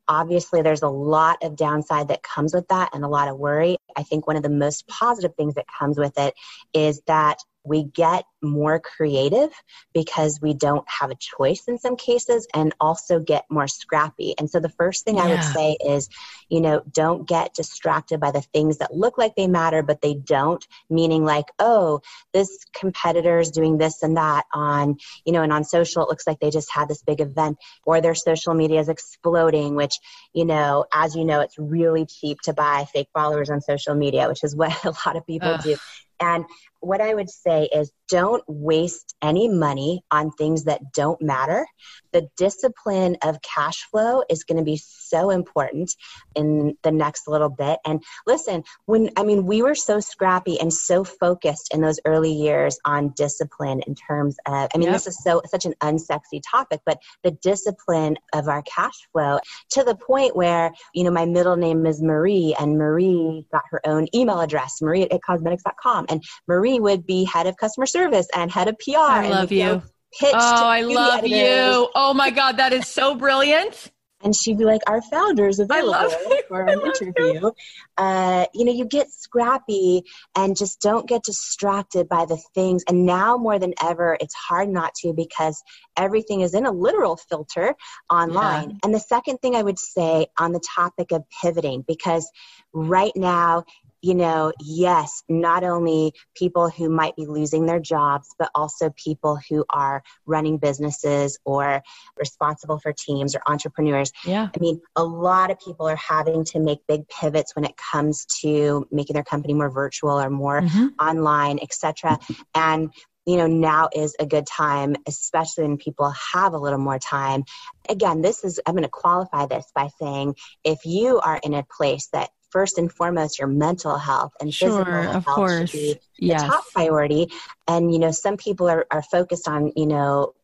obviously 0.08 0.62
there's 0.62 0.82
a 0.82 0.88
lot 0.88 1.38
of 1.42 1.54
downside 1.54 2.08
that 2.08 2.22
comes 2.22 2.54
with 2.54 2.66
that 2.68 2.90
and 2.94 3.04
a 3.04 3.08
lot 3.08 3.28
of 3.28 3.38
worry. 3.38 3.76
I 3.96 4.02
think 4.02 4.26
one 4.26 4.36
of 4.36 4.42
the 4.42 4.48
most 4.48 4.88
positive 4.88 5.34
things 5.36 5.54
that 5.54 5.66
comes 5.78 5.98
with 5.98 6.18
it 6.18 6.34
is 6.72 7.02
that 7.06 7.38
we 7.68 7.84
get 7.84 8.24
more 8.42 8.80
creative 8.80 9.50
because 9.92 10.38
we 10.40 10.54
don't 10.54 10.84
have 10.88 11.10
a 11.10 11.16
choice 11.16 11.64
in 11.66 11.78
some 11.78 11.96
cases 11.96 12.46
and 12.54 12.74
also 12.80 13.18
get 13.18 13.44
more 13.50 13.66
scrappy. 13.66 14.34
And 14.38 14.48
so 14.48 14.60
the 14.60 14.68
first 14.68 15.04
thing 15.04 15.16
yeah. 15.16 15.24
I 15.24 15.28
would 15.28 15.44
say 15.44 15.76
is, 15.84 16.08
you 16.48 16.60
know, 16.60 16.82
don't 16.92 17.28
get 17.28 17.54
distracted 17.54 18.20
by 18.20 18.30
the 18.30 18.40
things 18.40 18.78
that 18.78 18.94
look 18.94 19.18
like 19.18 19.34
they 19.34 19.48
matter, 19.48 19.82
but 19.82 20.00
they 20.00 20.14
don't, 20.14 20.64
meaning 20.88 21.24
like, 21.24 21.46
oh, 21.58 22.00
this 22.32 22.64
competitor 22.74 23.38
is 23.38 23.50
doing 23.50 23.78
this 23.78 24.02
and 24.02 24.16
that 24.16 24.44
on, 24.52 24.96
you 25.24 25.32
know, 25.32 25.42
and 25.42 25.52
on 25.52 25.64
social, 25.64 26.02
it 26.02 26.08
looks 26.08 26.26
like 26.26 26.40
they 26.40 26.50
just 26.50 26.72
had 26.72 26.88
this 26.88 27.02
big 27.02 27.20
event 27.20 27.58
or 27.84 28.00
their 28.00 28.14
social 28.14 28.54
media 28.54 28.80
is 28.80 28.88
exploding, 28.88 29.74
which, 29.74 29.98
you 30.32 30.44
know, 30.44 30.84
as 30.92 31.14
you 31.16 31.24
know, 31.24 31.40
it's 31.40 31.58
really 31.58 32.06
cheap 32.06 32.38
to 32.44 32.52
buy 32.52 32.86
fake 32.92 33.08
followers 33.12 33.50
on 33.50 33.60
social 33.60 33.94
media, 33.94 34.28
which 34.28 34.44
is 34.44 34.54
what 34.54 34.72
a 34.84 34.94
lot 35.06 35.16
of 35.16 35.26
people 35.26 35.48
Ugh. 35.48 35.62
do. 35.62 35.76
And 36.20 36.44
what 36.80 37.00
I 37.00 37.14
would 37.14 37.30
say 37.30 37.68
is 37.72 37.92
don't 38.08 38.42
waste 38.46 39.14
any 39.20 39.48
money 39.48 40.02
on 40.10 40.30
things 40.30 40.64
that 40.64 40.92
don't 40.94 41.20
matter. 41.20 41.66
The 42.12 42.28
discipline 42.36 43.16
of 43.22 43.42
cash 43.42 43.84
flow 43.90 44.22
is 44.30 44.44
going 44.44 44.58
to 44.58 44.64
be 44.64 44.80
so 44.82 45.30
important 45.30 45.94
in 46.34 46.76
the 46.82 46.90
next 46.90 47.28
little 47.28 47.50
bit. 47.50 47.78
And 47.84 48.02
listen, 48.26 48.64
when 48.86 49.10
I 49.16 49.24
mean, 49.24 49.44
we 49.44 49.62
were 49.62 49.74
so 49.74 50.00
scrappy 50.00 50.58
and 50.58 50.72
so 50.72 51.04
focused 51.04 51.74
in 51.74 51.82
those 51.82 52.00
early 52.04 52.32
years 52.32 52.78
on 52.84 53.10
discipline 53.10 53.82
in 53.86 53.94
terms 53.94 54.36
of, 54.46 54.70
I 54.74 54.78
mean, 54.78 54.88
yep. 54.88 54.94
this 54.94 55.06
is 55.06 55.22
so 55.22 55.42
such 55.46 55.66
an 55.66 55.74
unsexy 55.82 56.40
topic, 56.48 56.80
but 56.86 56.98
the 57.22 57.32
discipline 57.32 58.16
of 58.32 58.48
our 58.48 58.62
cash 58.62 59.06
flow 59.12 59.38
to 59.70 59.84
the 59.84 59.94
point 59.94 60.34
where, 60.34 60.72
you 60.94 61.04
know, 61.04 61.10
my 61.10 61.26
middle 61.26 61.56
name 61.56 61.84
is 61.84 62.00
Marie 62.00 62.54
and 62.58 62.78
Marie 62.78 63.46
got 63.52 63.64
her 63.70 63.86
own 63.86 64.06
email 64.14 64.40
address, 64.40 64.80
marie 64.80 65.02
at 65.02 65.22
cosmetics.com. 65.22 66.06
And 66.08 66.22
Marie 66.46 66.67
would 66.76 67.06
be 67.06 67.24
head 67.24 67.46
of 67.46 67.56
customer 67.56 67.86
service 67.86 68.28
and 68.34 68.50
head 68.50 68.68
of 68.68 68.76
PR. 68.78 68.98
I 68.98 69.28
love 69.28 69.52
you. 69.52 69.82
oh, 70.24 70.32
I 70.32 70.82
love 70.82 71.24
editors. 71.24 71.38
you. 71.38 71.88
Oh 71.94 72.14
my 72.14 72.30
God, 72.30 72.56
that 72.56 72.72
is 72.72 72.86
so 72.88 73.14
brilliant 73.14 73.90
and 74.22 74.34
she'd 74.34 74.58
be 74.58 74.64
like, 74.64 74.82
"Our 74.86 75.00
founders 75.02 75.58
available 75.58 76.10
for 76.48 76.62
an 76.62 76.80
interview." 76.80 77.50
Uh, 77.96 78.46
you 78.52 78.64
know, 78.64 78.72
you 78.72 78.84
get 78.84 79.10
scrappy 79.10 80.02
and 80.34 80.56
just 80.56 80.80
don't 80.80 81.08
get 81.08 81.22
distracted 81.22 82.08
by 82.08 82.24
the 82.24 82.38
things. 82.54 82.84
And 82.88 83.06
now 83.06 83.36
more 83.36 83.58
than 83.58 83.74
ever, 83.82 84.16
it's 84.20 84.34
hard 84.34 84.68
not 84.68 84.94
to 84.96 85.12
because 85.12 85.62
everything 85.96 86.40
is 86.40 86.54
in 86.54 86.66
a 86.66 86.72
literal 86.72 87.16
filter 87.16 87.74
online. 88.10 88.70
Yeah. 88.70 88.76
And 88.84 88.94
the 88.94 89.00
second 89.00 89.38
thing 89.38 89.54
I 89.54 89.62
would 89.62 89.78
say 89.78 90.26
on 90.38 90.52
the 90.52 90.62
topic 90.74 91.12
of 91.12 91.24
pivoting, 91.42 91.84
because 91.86 92.28
right 92.72 93.12
now 93.14 93.64
you 94.00 94.14
know, 94.14 94.52
yes, 94.60 95.22
not 95.28 95.64
only 95.64 96.12
people 96.36 96.70
who 96.70 96.88
might 96.88 97.16
be 97.16 97.26
losing 97.26 97.66
their 97.66 97.80
jobs, 97.80 98.28
but 98.38 98.50
also 98.54 98.90
people 98.90 99.38
who 99.48 99.64
are 99.68 100.02
running 100.26 100.58
businesses 100.58 101.38
or 101.44 101.82
responsible 102.16 102.78
for 102.78 102.92
teams 102.92 103.34
or 103.34 103.42
entrepreneurs. 103.46 104.12
Yeah. 104.24 104.48
I 104.54 104.58
mean, 104.60 104.80
a 104.94 105.04
lot 105.04 105.50
of 105.50 105.58
people 105.60 105.88
are 105.88 105.96
having 105.96 106.44
to 106.46 106.60
make 106.60 106.78
big 106.86 107.08
pivots 107.08 107.56
when 107.56 107.64
it 107.64 107.74
comes 107.76 108.26
to 108.42 108.86
making 108.92 109.14
their 109.14 109.24
company 109.24 109.54
more 109.54 109.70
virtual 109.70 110.20
or 110.20 110.30
more 110.30 110.60
mm-hmm. 110.60 110.86
online, 111.00 111.58
etc. 111.60 112.18
And 112.54 112.92
you 113.26 113.36
know, 113.36 113.46
now 113.46 113.90
is 113.94 114.16
a 114.18 114.24
good 114.24 114.46
time, 114.46 114.96
especially 115.06 115.64
when 115.64 115.76
people 115.76 116.14
have 116.32 116.54
a 116.54 116.58
little 116.58 116.78
more 116.78 116.98
time. 116.98 117.44
Again, 117.86 118.22
this 118.22 118.42
is, 118.42 118.58
I'm 118.64 118.72
going 118.72 118.84
to 118.84 118.88
qualify 118.88 119.44
this 119.44 119.66
by 119.74 119.90
saying 120.00 120.36
if 120.64 120.86
you 120.86 121.20
are 121.20 121.38
in 121.42 121.52
a 121.52 121.62
place 121.62 122.08
that 122.14 122.30
first 122.50 122.78
and 122.78 122.92
foremost 122.92 123.38
your 123.38 123.48
mental 123.48 123.98
health 123.98 124.32
and 124.40 124.52
sure, 124.52 124.84
physical 124.84 125.02
health 125.02 125.24
course. 125.26 125.70
should 125.70 125.78
be 125.78 126.00
yes. 126.18 126.42
the 126.42 126.48
top 126.48 126.64
priority. 126.72 127.28
And, 127.66 127.92
you 127.92 127.98
know, 127.98 128.10
some 128.10 128.36
people 128.36 128.68
are, 128.68 128.86
are 128.90 129.02
focused 129.02 129.48
on, 129.48 129.72
you 129.76 129.86
know, 129.86 130.34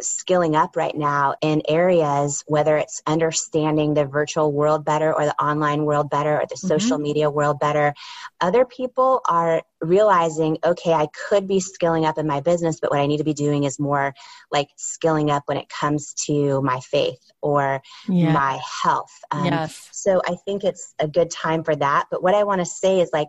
skilling 0.00 0.56
up 0.56 0.76
right 0.76 0.96
now 0.96 1.34
in 1.40 1.62
areas, 1.68 2.44
whether 2.46 2.76
it's 2.76 3.02
understanding 3.06 3.94
the 3.94 4.04
virtual 4.04 4.52
world 4.52 4.84
better 4.84 5.14
or 5.14 5.24
the 5.24 5.42
online 5.42 5.84
world 5.84 6.10
better 6.10 6.36
or 6.40 6.46
the 6.48 6.54
mm-hmm. 6.54 6.68
social 6.68 6.98
media 6.98 7.30
world 7.30 7.58
better. 7.58 7.94
Other 8.40 8.64
people 8.64 9.20
are 9.28 9.62
realizing, 9.80 10.58
okay, 10.64 10.92
I 10.92 11.08
could 11.28 11.46
be 11.46 11.60
skilling 11.60 12.04
up 12.04 12.18
in 12.18 12.26
my 12.26 12.40
business, 12.40 12.80
but 12.80 12.90
what 12.90 13.00
I 13.00 13.06
need 13.06 13.18
to 13.18 13.24
be 13.24 13.34
doing 13.34 13.64
is 13.64 13.78
more 13.78 14.14
like 14.50 14.68
skilling 14.76 15.30
up 15.30 15.44
when 15.46 15.56
it 15.56 15.68
comes 15.68 16.14
to 16.26 16.60
my 16.62 16.80
faith 16.80 17.20
or 17.40 17.82
yeah. 18.08 18.32
my 18.32 18.60
health. 18.82 19.12
Um, 19.30 19.46
yes. 19.46 19.88
So 19.92 20.20
I 20.26 20.36
think 20.44 20.64
it's 20.64 20.94
a 20.98 21.08
good 21.08 21.30
time 21.30 21.64
for 21.64 21.74
that. 21.76 22.06
But 22.10 22.22
what 22.22 22.34
I 22.34 22.44
want 22.44 22.60
to 22.60 22.66
say 22.66 23.00
is 23.00 23.10
like, 23.12 23.28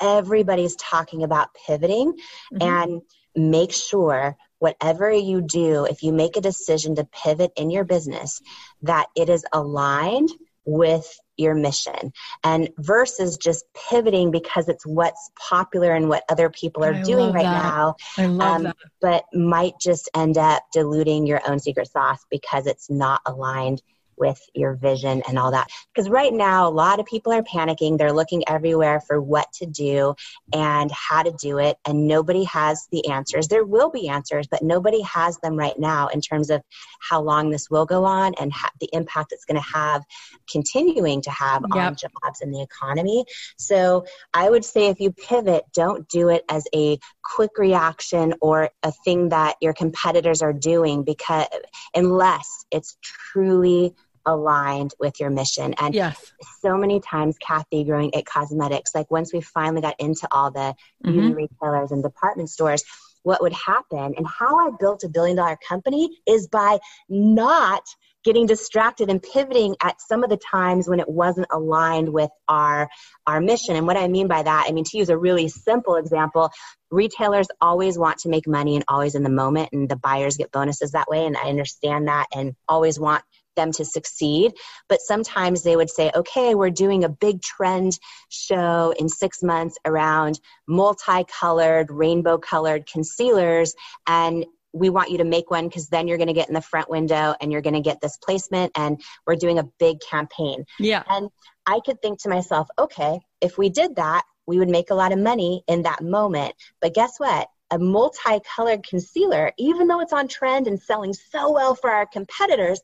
everybody's 0.00 0.76
talking 0.76 1.22
about 1.22 1.50
pivoting 1.66 2.14
mm-hmm. 2.52 2.62
and 2.62 3.02
make 3.36 3.72
sure 3.72 4.36
whatever 4.60 5.10
you 5.10 5.40
do, 5.40 5.84
if 5.86 6.04
you 6.04 6.12
make 6.12 6.36
a 6.36 6.40
decision 6.40 6.94
to 6.94 7.04
pivot 7.06 7.50
in 7.56 7.70
your 7.70 7.84
business, 7.84 8.40
that 8.82 9.08
it 9.16 9.28
is 9.28 9.44
aligned 9.52 10.28
with 10.64 11.06
your 11.36 11.54
mission 11.54 12.12
and 12.44 12.68
versus 12.78 13.38
just 13.38 13.64
pivoting 13.88 14.30
because 14.30 14.68
it's 14.68 14.86
what's 14.86 15.30
popular 15.48 15.94
and 15.94 16.08
what 16.08 16.22
other 16.28 16.50
people 16.50 16.84
are 16.84 16.94
I 16.94 17.02
doing 17.02 17.32
right 17.32 17.44
that. 17.44 17.64
now 17.64 17.94
I 18.18 18.26
love 18.26 18.56
um, 18.56 18.62
that. 18.64 18.76
but 19.00 19.24
might 19.32 19.72
just 19.80 20.10
end 20.14 20.36
up 20.36 20.62
diluting 20.72 21.26
your 21.26 21.40
own 21.48 21.58
secret 21.58 21.90
sauce 21.90 22.24
because 22.30 22.66
it's 22.66 22.90
not 22.90 23.22
aligned 23.26 23.82
with 24.16 24.40
your 24.54 24.74
vision 24.74 25.22
and 25.28 25.38
all 25.38 25.50
that. 25.50 25.68
Because 25.94 26.08
right 26.08 26.32
now, 26.32 26.68
a 26.68 26.70
lot 26.70 27.00
of 27.00 27.06
people 27.06 27.32
are 27.32 27.42
panicking. 27.42 27.98
They're 27.98 28.12
looking 28.12 28.42
everywhere 28.48 29.00
for 29.00 29.20
what 29.20 29.52
to 29.54 29.66
do 29.66 30.14
and 30.52 30.90
how 30.92 31.22
to 31.22 31.32
do 31.40 31.58
it, 31.58 31.76
and 31.86 32.06
nobody 32.06 32.44
has 32.44 32.86
the 32.92 33.08
answers. 33.08 33.48
There 33.48 33.64
will 33.64 33.90
be 33.90 34.08
answers, 34.08 34.46
but 34.46 34.62
nobody 34.62 35.02
has 35.02 35.38
them 35.38 35.56
right 35.56 35.78
now 35.78 36.08
in 36.08 36.20
terms 36.20 36.50
of 36.50 36.62
how 37.00 37.20
long 37.22 37.50
this 37.50 37.70
will 37.70 37.86
go 37.86 38.04
on 38.04 38.34
and 38.40 38.52
ha- 38.52 38.70
the 38.80 38.88
impact 38.92 39.32
it's 39.32 39.44
going 39.44 39.60
to 39.60 39.68
have, 39.72 40.04
continuing 40.50 41.22
to 41.22 41.30
have 41.30 41.62
yep. 41.74 41.86
on 41.86 41.96
jobs 41.96 42.40
and 42.40 42.52
the 42.52 42.62
economy. 42.62 43.24
So 43.56 44.04
I 44.34 44.50
would 44.50 44.64
say 44.64 44.86
if 44.88 45.00
you 45.00 45.12
pivot, 45.12 45.64
don't 45.74 46.08
do 46.08 46.28
it 46.28 46.44
as 46.48 46.66
a 46.74 46.98
quick 47.22 47.58
reaction 47.58 48.34
or 48.40 48.70
a 48.82 48.92
thing 49.04 49.30
that 49.30 49.56
your 49.60 49.72
competitors 49.72 50.42
are 50.42 50.52
doing 50.52 51.04
because 51.04 51.46
unless 51.94 52.64
it's 52.70 52.96
truly 53.02 53.94
aligned 54.26 54.92
with 54.98 55.20
your 55.20 55.30
mission. 55.30 55.74
And 55.78 55.94
yes. 55.94 56.32
so 56.60 56.76
many 56.76 57.00
times, 57.00 57.36
Cathy, 57.38 57.84
growing 57.84 58.10
IT 58.12 58.26
Cosmetics, 58.26 58.92
like 58.94 59.10
once 59.10 59.32
we 59.32 59.40
finally 59.40 59.80
got 59.80 59.96
into 59.98 60.28
all 60.30 60.50
the 60.50 60.74
mm-hmm. 61.04 61.12
beauty 61.12 61.34
retailers 61.34 61.92
and 61.92 62.02
department 62.02 62.50
stores, 62.50 62.84
what 63.22 63.42
would 63.42 63.52
happen 63.52 64.14
and 64.16 64.26
how 64.26 64.58
I 64.58 64.70
built 64.78 65.04
a 65.04 65.08
billion 65.08 65.36
dollar 65.36 65.58
company 65.68 66.18
is 66.26 66.48
by 66.48 66.78
not 67.08 67.82
getting 68.24 68.46
distracted 68.46 69.08
and 69.08 69.22
pivoting 69.22 69.76
at 69.82 70.00
some 70.00 70.22
of 70.22 70.30
the 70.30 70.36
times 70.36 70.88
when 70.88 71.00
it 71.00 71.08
wasn't 71.08 71.46
aligned 71.50 72.08
with 72.08 72.30
our 72.48 72.88
our 73.26 73.40
mission 73.40 73.76
and 73.76 73.86
what 73.86 73.96
i 73.96 74.08
mean 74.08 74.28
by 74.28 74.42
that 74.42 74.66
i 74.68 74.72
mean 74.72 74.84
to 74.84 74.98
use 74.98 75.08
a 75.08 75.16
really 75.16 75.48
simple 75.48 75.96
example 75.96 76.50
retailers 76.90 77.48
always 77.60 77.98
want 77.98 78.18
to 78.18 78.28
make 78.28 78.46
money 78.46 78.76
and 78.76 78.84
always 78.88 79.14
in 79.14 79.22
the 79.22 79.30
moment 79.30 79.70
and 79.72 79.88
the 79.88 79.96
buyers 79.96 80.36
get 80.36 80.52
bonuses 80.52 80.92
that 80.92 81.08
way 81.08 81.24
and 81.24 81.36
i 81.36 81.48
understand 81.48 82.08
that 82.08 82.26
and 82.34 82.54
always 82.68 82.98
want 82.98 83.22
them 83.56 83.72
to 83.72 83.84
succeed. 83.84 84.52
But 84.88 85.00
sometimes 85.00 85.62
they 85.62 85.76
would 85.76 85.90
say, 85.90 86.10
okay, 86.14 86.54
we're 86.54 86.70
doing 86.70 87.04
a 87.04 87.08
big 87.08 87.42
trend 87.42 87.98
show 88.28 88.94
in 88.98 89.08
six 89.08 89.42
months 89.42 89.76
around 89.84 90.40
multicolored, 90.66 91.90
rainbow 91.90 92.38
colored 92.38 92.86
concealers. 92.90 93.74
And 94.06 94.46
we 94.72 94.90
want 94.90 95.10
you 95.10 95.18
to 95.18 95.24
make 95.24 95.50
one 95.50 95.66
because 95.66 95.88
then 95.88 96.06
you're 96.06 96.16
going 96.16 96.28
to 96.28 96.32
get 96.32 96.48
in 96.48 96.54
the 96.54 96.60
front 96.60 96.88
window 96.88 97.34
and 97.40 97.50
you're 97.50 97.60
going 97.60 97.74
to 97.74 97.80
get 97.80 98.00
this 98.00 98.16
placement 98.18 98.72
and 98.76 99.00
we're 99.26 99.36
doing 99.36 99.58
a 99.58 99.68
big 99.78 99.98
campaign. 100.00 100.64
Yeah. 100.78 101.02
And 101.08 101.28
I 101.66 101.80
could 101.84 102.00
think 102.00 102.20
to 102.22 102.28
myself, 102.28 102.68
okay, 102.78 103.20
if 103.40 103.58
we 103.58 103.68
did 103.68 103.96
that, 103.96 104.22
we 104.46 104.58
would 104.58 104.68
make 104.68 104.90
a 104.90 104.94
lot 104.94 105.12
of 105.12 105.18
money 105.18 105.62
in 105.68 105.82
that 105.82 106.02
moment. 106.02 106.54
But 106.80 106.94
guess 106.94 107.14
what? 107.18 107.48
A 107.70 107.78
multicolored 107.78 108.84
concealer, 108.88 109.52
even 109.58 109.86
though 109.86 110.00
it's 110.00 110.12
on 110.12 110.26
trend 110.26 110.66
and 110.66 110.80
selling 110.80 111.12
so 111.12 111.52
well 111.52 111.74
for 111.74 111.90
our 111.90 112.06
competitors, 112.06 112.80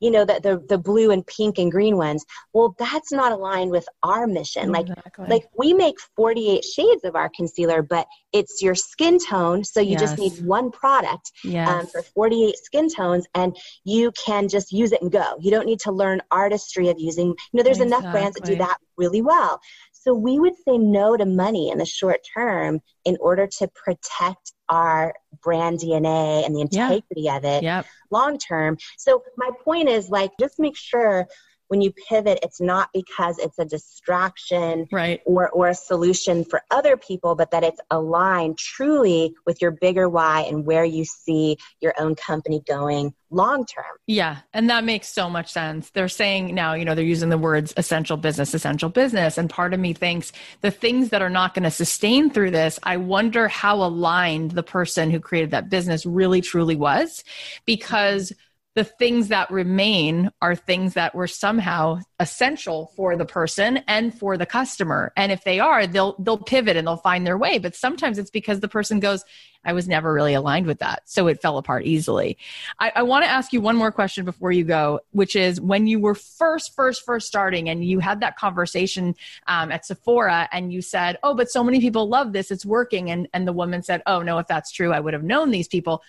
you 0.00 0.10
know, 0.10 0.24
the, 0.24 0.40
the, 0.42 0.64
the 0.68 0.78
blue 0.78 1.10
and 1.10 1.26
pink 1.26 1.58
and 1.58 1.70
green 1.70 1.96
ones. 1.96 2.24
Well, 2.52 2.74
that's 2.78 3.12
not 3.12 3.32
aligned 3.32 3.70
with 3.70 3.86
our 4.02 4.26
mission. 4.26 4.72
Like, 4.72 4.88
exactly. 4.88 5.26
like 5.28 5.44
we 5.56 5.74
make 5.74 5.96
48 6.16 6.64
shades 6.64 7.04
of 7.04 7.14
our 7.14 7.30
concealer, 7.34 7.82
but 7.82 8.06
it's 8.32 8.62
your 8.62 8.74
skin 8.74 9.18
tone. 9.18 9.64
So 9.64 9.80
you 9.80 9.92
yes. 9.92 10.00
just 10.00 10.18
need 10.18 10.44
one 10.44 10.70
product 10.70 11.32
um, 11.44 11.50
yes. 11.50 11.68
um, 11.68 11.86
for 11.86 12.02
48 12.02 12.56
skin 12.56 12.88
tones 12.88 13.26
and 13.34 13.56
you 13.84 14.12
can 14.12 14.48
just 14.48 14.72
use 14.72 14.92
it 14.92 15.02
and 15.02 15.12
go. 15.12 15.36
You 15.40 15.50
don't 15.50 15.66
need 15.66 15.80
to 15.80 15.92
learn 15.92 16.22
artistry 16.30 16.88
of 16.88 16.96
using, 16.98 17.28
you 17.28 17.36
know, 17.52 17.62
there's 17.62 17.80
exactly. 17.80 17.98
enough 17.98 18.12
brands 18.12 18.36
that 18.36 18.44
do 18.44 18.56
that 18.56 18.78
really 18.96 19.22
well. 19.22 19.60
So 20.00 20.14
we 20.14 20.38
would 20.38 20.54
say 20.66 20.78
no 20.78 21.16
to 21.16 21.26
money 21.26 21.70
in 21.70 21.78
the 21.78 21.84
short 21.84 22.20
term 22.34 22.80
in 23.04 23.18
order 23.20 23.46
to 23.58 23.68
protect 23.68 24.52
our 24.68 25.14
brand 25.42 25.80
DNA 25.80 26.46
and 26.46 26.56
the 26.56 26.62
integrity 26.62 27.22
yeah. 27.22 27.36
of 27.36 27.44
it 27.44 27.62
yep. 27.62 27.86
long 28.10 28.38
term. 28.38 28.78
So 28.96 29.22
my 29.36 29.50
point 29.62 29.88
is 29.88 30.08
like 30.08 30.30
just 30.40 30.58
make 30.58 30.76
sure 30.76 31.26
when 31.70 31.80
you 31.80 31.92
pivot, 32.08 32.40
it's 32.42 32.60
not 32.60 32.88
because 32.92 33.38
it's 33.38 33.60
a 33.60 33.64
distraction 33.64 34.88
right. 34.90 35.20
or, 35.24 35.48
or 35.50 35.68
a 35.68 35.74
solution 35.74 36.44
for 36.44 36.62
other 36.72 36.96
people, 36.96 37.36
but 37.36 37.52
that 37.52 37.62
it's 37.62 37.80
aligned 37.92 38.58
truly 38.58 39.36
with 39.46 39.62
your 39.62 39.70
bigger 39.70 40.08
why 40.08 40.40
and 40.40 40.66
where 40.66 40.84
you 40.84 41.04
see 41.04 41.56
your 41.80 41.94
own 41.96 42.16
company 42.16 42.60
going 42.66 43.14
long 43.30 43.64
term. 43.64 43.84
Yeah. 44.08 44.38
And 44.52 44.68
that 44.68 44.82
makes 44.82 45.08
so 45.08 45.30
much 45.30 45.52
sense. 45.52 45.90
They're 45.90 46.08
saying 46.08 46.56
now, 46.56 46.74
you 46.74 46.84
know, 46.84 46.96
they're 46.96 47.04
using 47.04 47.28
the 47.28 47.38
words 47.38 47.72
essential 47.76 48.16
business, 48.16 48.52
essential 48.52 48.88
business. 48.88 49.38
And 49.38 49.48
part 49.48 49.72
of 49.72 49.78
me 49.78 49.92
thinks 49.92 50.32
the 50.62 50.72
things 50.72 51.10
that 51.10 51.22
are 51.22 51.30
not 51.30 51.54
going 51.54 51.62
to 51.62 51.70
sustain 51.70 52.30
through 52.30 52.50
this, 52.50 52.80
I 52.82 52.96
wonder 52.96 53.46
how 53.46 53.76
aligned 53.76 54.50
the 54.50 54.64
person 54.64 55.08
who 55.12 55.20
created 55.20 55.52
that 55.52 55.70
business 55.70 56.04
really 56.04 56.40
truly 56.40 56.74
was 56.74 57.22
because 57.64 58.32
the 58.76 58.84
things 58.84 59.28
that 59.28 59.50
remain 59.50 60.30
are 60.40 60.54
things 60.54 60.94
that 60.94 61.14
were 61.14 61.26
somehow 61.26 61.98
essential 62.20 62.92
for 62.94 63.16
the 63.16 63.24
person 63.24 63.78
and 63.88 64.16
for 64.16 64.36
the 64.36 64.46
customer. 64.46 65.12
And 65.16 65.32
if 65.32 65.42
they 65.42 65.58
are 65.58 65.86
they'll 65.86 66.14
they'll 66.20 66.38
pivot 66.38 66.76
and 66.76 66.86
they'll 66.86 66.96
find 66.96 67.26
their 67.26 67.38
way. 67.38 67.58
But 67.58 67.74
sometimes 67.74 68.18
it's 68.18 68.30
because 68.30 68.60
the 68.60 68.68
person 68.68 69.00
goes 69.00 69.24
i 69.62 69.74
was 69.74 69.86
never 69.86 70.10
really 70.12 70.32
aligned 70.32 70.66
with 70.66 70.78
that. 70.78 71.02
So 71.04 71.26
it 71.26 71.42
fell 71.42 71.58
apart 71.58 71.84
easily. 71.84 72.38
I, 72.78 72.92
I 72.96 73.02
want 73.02 73.24
to 73.24 73.30
ask 73.30 73.52
you 73.52 73.60
one 73.60 73.76
more 73.76 73.92
question 73.92 74.24
before 74.24 74.52
you 74.52 74.64
go 74.64 75.00
which 75.10 75.34
is 75.34 75.60
when 75.60 75.88
you 75.88 75.98
were 75.98 76.14
first 76.14 76.74
first 76.76 77.04
first 77.04 77.26
starting 77.26 77.68
and 77.68 77.84
you 77.84 77.98
had 77.98 78.20
that 78.20 78.36
conversation 78.36 79.16
um, 79.48 79.72
at 79.72 79.84
sephora 79.84 80.48
and 80.52 80.72
you 80.72 80.80
said 80.80 81.18
oh 81.24 81.34
but 81.34 81.50
so 81.50 81.64
many 81.64 81.80
people 81.80 82.08
love 82.08 82.32
this. 82.32 82.52
It's 82.52 82.64
working. 82.64 83.10
And 83.10 83.26
and 83.34 83.48
the 83.48 83.52
woman 83.52 83.82
said 83.82 84.02
oh 84.06 84.22
no 84.22 84.38
if 84.38 84.46
that's 84.46 84.70
true 84.70 84.92
i 84.92 85.00
would 85.00 85.14
have 85.14 85.24
known 85.24 85.50
these 85.50 85.68
people 85.68 86.02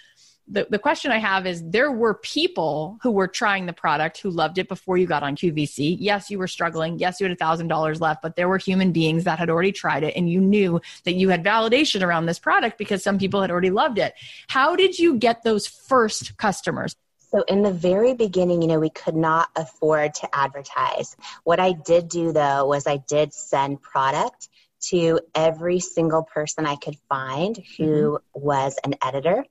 the, 0.52 0.68
the 0.70 0.80
question 0.80 1.12
I 1.12 1.18
have 1.18 1.48
is 1.48 1.64
there 1.64 1.92
were 1.92 2.14
people 2.14 3.00
who 3.02 3.12
were 3.12 3.28
trying 3.28 3.66
the 3.66 3.74
product 3.74 4.20
who 4.20 4.30
loved 4.30 4.58
it 4.58 4.68
before 4.68 4.98
you 4.98 5.08
got 5.08 5.24
on 5.24 5.36
QVC. 5.36 5.98
Yes, 6.00 6.30
you 6.30 6.38
were 6.38 6.48
struggling. 6.48 7.00
Yes, 7.00 7.20
you 7.20 7.26
had 7.26 7.32
a 7.32 7.38
thousand 7.38 7.70
dollars 7.70 8.02
left, 8.02 8.22
but 8.22 8.36
there 8.36 8.50
were 8.50 8.58
human 8.58 8.92
beings 8.92 9.24
that 9.24 9.40
had 9.40 9.50
already 9.50 9.72
tried 9.72 10.04
it 10.04 10.14
and 10.16 10.30
you 10.30 10.42
knew 10.42 10.82
that 11.06 11.14
you 11.14 11.30
had 11.30 11.44
validation 11.44 12.06
around 12.06 12.26
this 12.26 12.38
product 12.38 12.78
because 12.78 13.02
some 13.02 13.18
people 13.18 13.42
had 13.42 13.50
already 13.50 13.70
loved 13.70 13.98
it. 13.98 14.14
How 14.50 14.76
did 14.76 15.00
you 15.00 15.16
get 15.16 15.44
those 15.44 15.68
first 15.68 16.36
customers? 16.38 16.96
So, 17.32 17.44
in 17.48 17.62
the 17.62 17.72
very 17.72 18.14
beginning, 18.14 18.62
you 18.62 18.68
know, 18.68 18.80
we 18.80 18.90
could 18.90 19.16
not 19.16 19.48
afford 19.56 20.14
to 20.16 20.36
advertise. 20.36 21.16
What 21.46 21.62
I 21.62 21.72
did 21.72 22.10
do 22.10 22.34
though 22.34 22.66
was 22.66 22.88
I 22.88 22.98
did 22.98 23.34
send 23.34 23.82
product 23.82 24.50
to 24.82 25.20
every 25.34 25.80
single 25.80 26.24
person 26.24 26.66
I 26.66 26.76
could 26.76 26.98
find 27.08 27.58
who 27.78 28.20
mm-hmm. 28.20 28.40
was 28.46 28.78
an 28.84 28.96
editor 29.04 29.46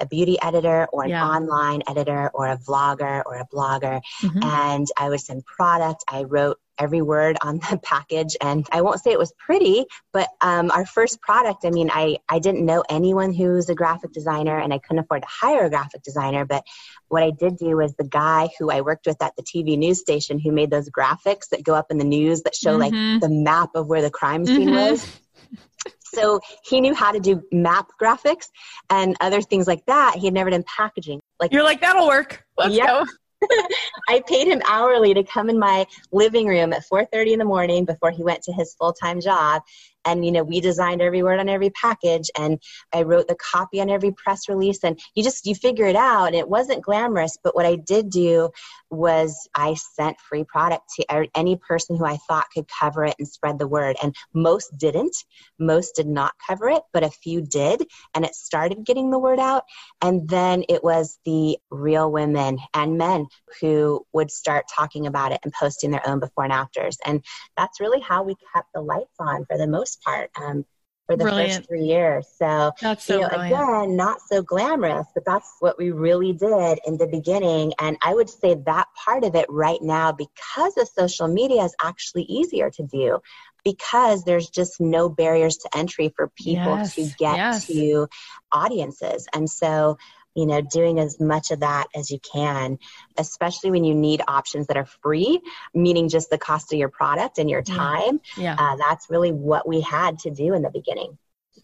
a 0.00 0.06
beauty 0.06 0.38
editor 0.42 0.86
or 0.92 1.04
an 1.04 1.10
yeah. 1.10 1.26
online 1.26 1.82
editor 1.88 2.30
or 2.34 2.48
a 2.48 2.56
vlogger 2.56 3.22
or 3.26 3.36
a 3.36 3.46
blogger. 3.46 4.00
Mm-hmm. 4.22 4.42
And 4.42 4.86
I 4.98 5.08
would 5.08 5.20
send 5.20 5.44
product. 5.44 6.04
I 6.08 6.24
wrote 6.24 6.58
every 6.80 7.02
word 7.02 7.36
on 7.42 7.58
the 7.58 7.78
package. 7.84 8.36
And 8.40 8.66
I 8.72 8.80
won't 8.80 9.00
say 9.00 9.12
it 9.12 9.18
was 9.18 9.32
pretty, 9.38 9.84
but 10.12 10.28
um, 10.40 10.70
our 10.70 10.86
first 10.86 11.20
product, 11.20 11.64
I 11.64 11.70
mean, 11.70 11.90
I, 11.92 12.16
I 12.28 12.38
didn't 12.38 12.64
know 12.64 12.82
anyone 12.88 13.32
who 13.32 13.52
was 13.52 13.68
a 13.68 13.74
graphic 13.74 14.12
designer 14.12 14.58
and 14.58 14.72
I 14.72 14.78
couldn't 14.78 15.04
afford 15.04 15.22
to 15.22 15.28
hire 15.30 15.66
a 15.66 15.70
graphic 15.70 16.02
designer. 16.02 16.44
But 16.46 16.64
what 17.08 17.22
I 17.22 17.30
did 17.30 17.58
do 17.58 17.76
was 17.76 17.94
the 17.94 18.04
guy 18.04 18.48
who 18.58 18.70
I 18.70 18.80
worked 18.80 19.06
with 19.06 19.22
at 19.22 19.36
the 19.36 19.42
TV 19.42 19.76
news 19.76 20.00
station 20.00 20.40
who 20.40 20.52
made 20.52 20.70
those 20.70 20.88
graphics 20.88 21.50
that 21.50 21.62
go 21.62 21.74
up 21.74 21.90
in 21.90 21.98
the 21.98 22.04
news 22.04 22.42
that 22.42 22.54
show 22.54 22.78
mm-hmm. 22.78 22.96
like 22.96 23.20
the 23.20 23.28
map 23.28 23.70
of 23.74 23.86
where 23.86 24.02
the 24.02 24.10
crime 24.10 24.46
scene 24.46 24.68
mm-hmm. 24.68 24.90
was. 24.90 25.20
So 26.14 26.40
he 26.64 26.80
knew 26.80 26.94
how 26.94 27.12
to 27.12 27.20
do 27.20 27.42
map 27.52 27.90
graphics 28.00 28.48
and 28.88 29.16
other 29.20 29.42
things 29.42 29.66
like 29.66 29.84
that. 29.86 30.16
He 30.16 30.26
had 30.26 30.34
never 30.34 30.50
done 30.50 30.64
packaging. 30.64 31.20
Like 31.38 31.52
you're 31.52 31.64
like 31.64 31.80
that'll 31.80 32.08
work. 32.08 32.44
Let's 32.56 32.74
yep. 32.74 32.86
go. 32.86 33.04
I 34.08 34.22
paid 34.26 34.46
him 34.46 34.60
hourly 34.68 35.14
to 35.14 35.22
come 35.22 35.48
in 35.48 35.58
my 35.58 35.86
living 36.12 36.46
room 36.46 36.72
at 36.72 36.84
4:30 36.90 37.32
in 37.32 37.38
the 37.38 37.44
morning 37.44 37.84
before 37.84 38.10
he 38.10 38.22
went 38.22 38.42
to 38.42 38.52
his 38.52 38.74
full-time 38.74 39.20
job 39.20 39.62
and 40.04 40.24
you 40.24 40.32
know 40.32 40.42
we 40.42 40.60
designed 40.60 41.02
every 41.02 41.22
word 41.22 41.40
on 41.40 41.48
every 41.48 41.70
package 41.70 42.30
and 42.38 42.60
i 42.92 43.02
wrote 43.02 43.28
the 43.28 43.36
copy 43.36 43.80
on 43.80 43.90
every 43.90 44.12
press 44.12 44.48
release 44.48 44.82
and 44.84 44.98
you 45.14 45.22
just 45.22 45.46
you 45.46 45.54
figure 45.54 45.86
it 45.86 45.96
out 45.96 46.26
and 46.26 46.36
it 46.36 46.48
wasn't 46.48 46.82
glamorous 46.82 47.36
but 47.42 47.54
what 47.54 47.66
i 47.66 47.76
did 47.76 48.10
do 48.10 48.50
was 48.90 49.48
i 49.54 49.74
sent 49.74 50.18
free 50.20 50.44
product 50.44 50.82
to 50.96 51.04
er, 51.12 51.26
any 51.34 51.56
person 51.56 51.96
who 51.96 52.04
i 52.04 52.16
thought 52.28 52.46
could 52.54 52.66
cover 52.68 53.04
it 53.04 53.14
and 53.18 53.28
spread 53.28 53.58
the 53.58 53.68
word 53.68 53.96
and 54.02 54.14
most 54.34 54.76
didn't. 54.78 55.16
Most 55.58 55.94
did 55.94 56.06
not 56.06 56.32
cover 56.46 56.68
it 56.68 56.82
but 56.92 57.02
a 57.02 57.10
few 57.10 57.42
did 57.42 57.86
and 58.14 58.24
it 58.24 58.34
started 58.34 58.84
getting 58.84 59.10
the 59.10 59.18
word 59.18 59.38
out. 59.38 59.64
And 60.00 60.28
then 60.28 60.64
it 60.68 60.82
was 60.82 61.18
the 61.24 61.58
real 61.70 62.10
women 62.10 62.58
and 62.74 62.98
men 62.98 63.26
who 63.60 64.04
would 64.12 64.30
start 64.30 64.66
talking 64.74 65.06
about 65.06 65.32
it 65.32 65.40
and 65.44 65.52
posting 65.52 65.90
their 65.90 66.06
own 66.08 66.20
before 66.20 66.44
and 66.44 66.52
afters. 66.52 66.98
And 67.04 67.24
that's 67.56 67.80
really 67.80 68.00
how 68.00 68.22
we 68.22 68.34
kept 68.54 68.68
the 68.74 68.80
lights 68.80 69.14
on 69.18 69.44
for 69.46 69.58
the 69.58 69.66
most 69.66 69.89
most 69.90 70.02
part 70.02 70.30
um, 70.40 70.64
for 71.06 71.16
the 71.16 71.24
brilliant. 71.24 71.54
first 71.54 71.68
three 71.68 71.84
years. 71.84 72.26
So, 72.38 72.72
that's 72.80 73.04
so 73.04 73.14
you 73.14 73.20
know, 73.22 73.28
again, 73.28 73.96
not 73.96 74.18
so 74.20 74.42
glamorous, 74.42 75.06
but 75.14 75.24
that's 75.24 75.56
what 75.60 75.78
we 75.78 75.90
really 75.90 76.32
did 76.32 76.78
in 76.86 76.96
the 76.96 77.06
beginning. 77.06 77.72
And 77.78 77.96
I 78.02 78.14
would 78.14 78.30
say 78.30 78.56
that 78.66 78.86
part 79.04 79.24
of 79.24 79.34
it 79.34 79.46
right 79.48 79.80
now, 79.82 80.12
because 80.12 80.76
of 80.76 80.88
social 80.88 81.28
media, 81.28 81.64
is 81.64 81.74
actually 81.82 82.22
easier 82.24 82.70
to 82.70 82.82
do 82.84 83.18
because 83.64 84.24
there's 84.24 84.48
just 84.48 84.80
no 84.80 85.08
barriers 85.08 85.58
to 85.58 85.76
entry 85.76 86.12
for 86.16 86.28
people 86.28 86.76
yes, 86.76 86.94
to 86.94 87.02
get 87.18 87.36
yes. 87.36 87.66
to 87.66 88.08
audiences. 88.52 89.26
And 89.34 89.50
so 89.50 89.98
you 90.34 90.46
know, 90.46 90.60
doing 90.60 90.98
as 90.98 91.18
much 91.20 91.50
of 91.50 91.60
that 91.60 91.86
as 91.94 92.10
you 92.10 92.18
can, 92.20 92.78
especially 93.18 93.70
when 93.70 93.84
you 93.84 93.94
need 93.94 94.22
options 94.28 94.66
that 94.68 94.76
are 94.76 94.86
free, 94.86 95.40
meaning 95.74 96.08
just 96.08 96.30
the 96.30 96.38
cost 96.38 96.72
of 96.72 96.78
your 96.78 96.88
product 96.88 97.38
and 97.38 97.50
your 97.50 97.62
time. 97.62 98.20
Yeah. 98.36 98.42
yeah. 98.44 98.56
Uh, 98.58 98.76
that's 98.76 99.08
really 99.10 99.32
what 99.32 99.66
we 99.66 99.80
had 99.80 100.18
to 100.20 100.30
do 100.30 100.54
in 100.54 100.62
the 100.62 100.70
beginning. 100.70 101.18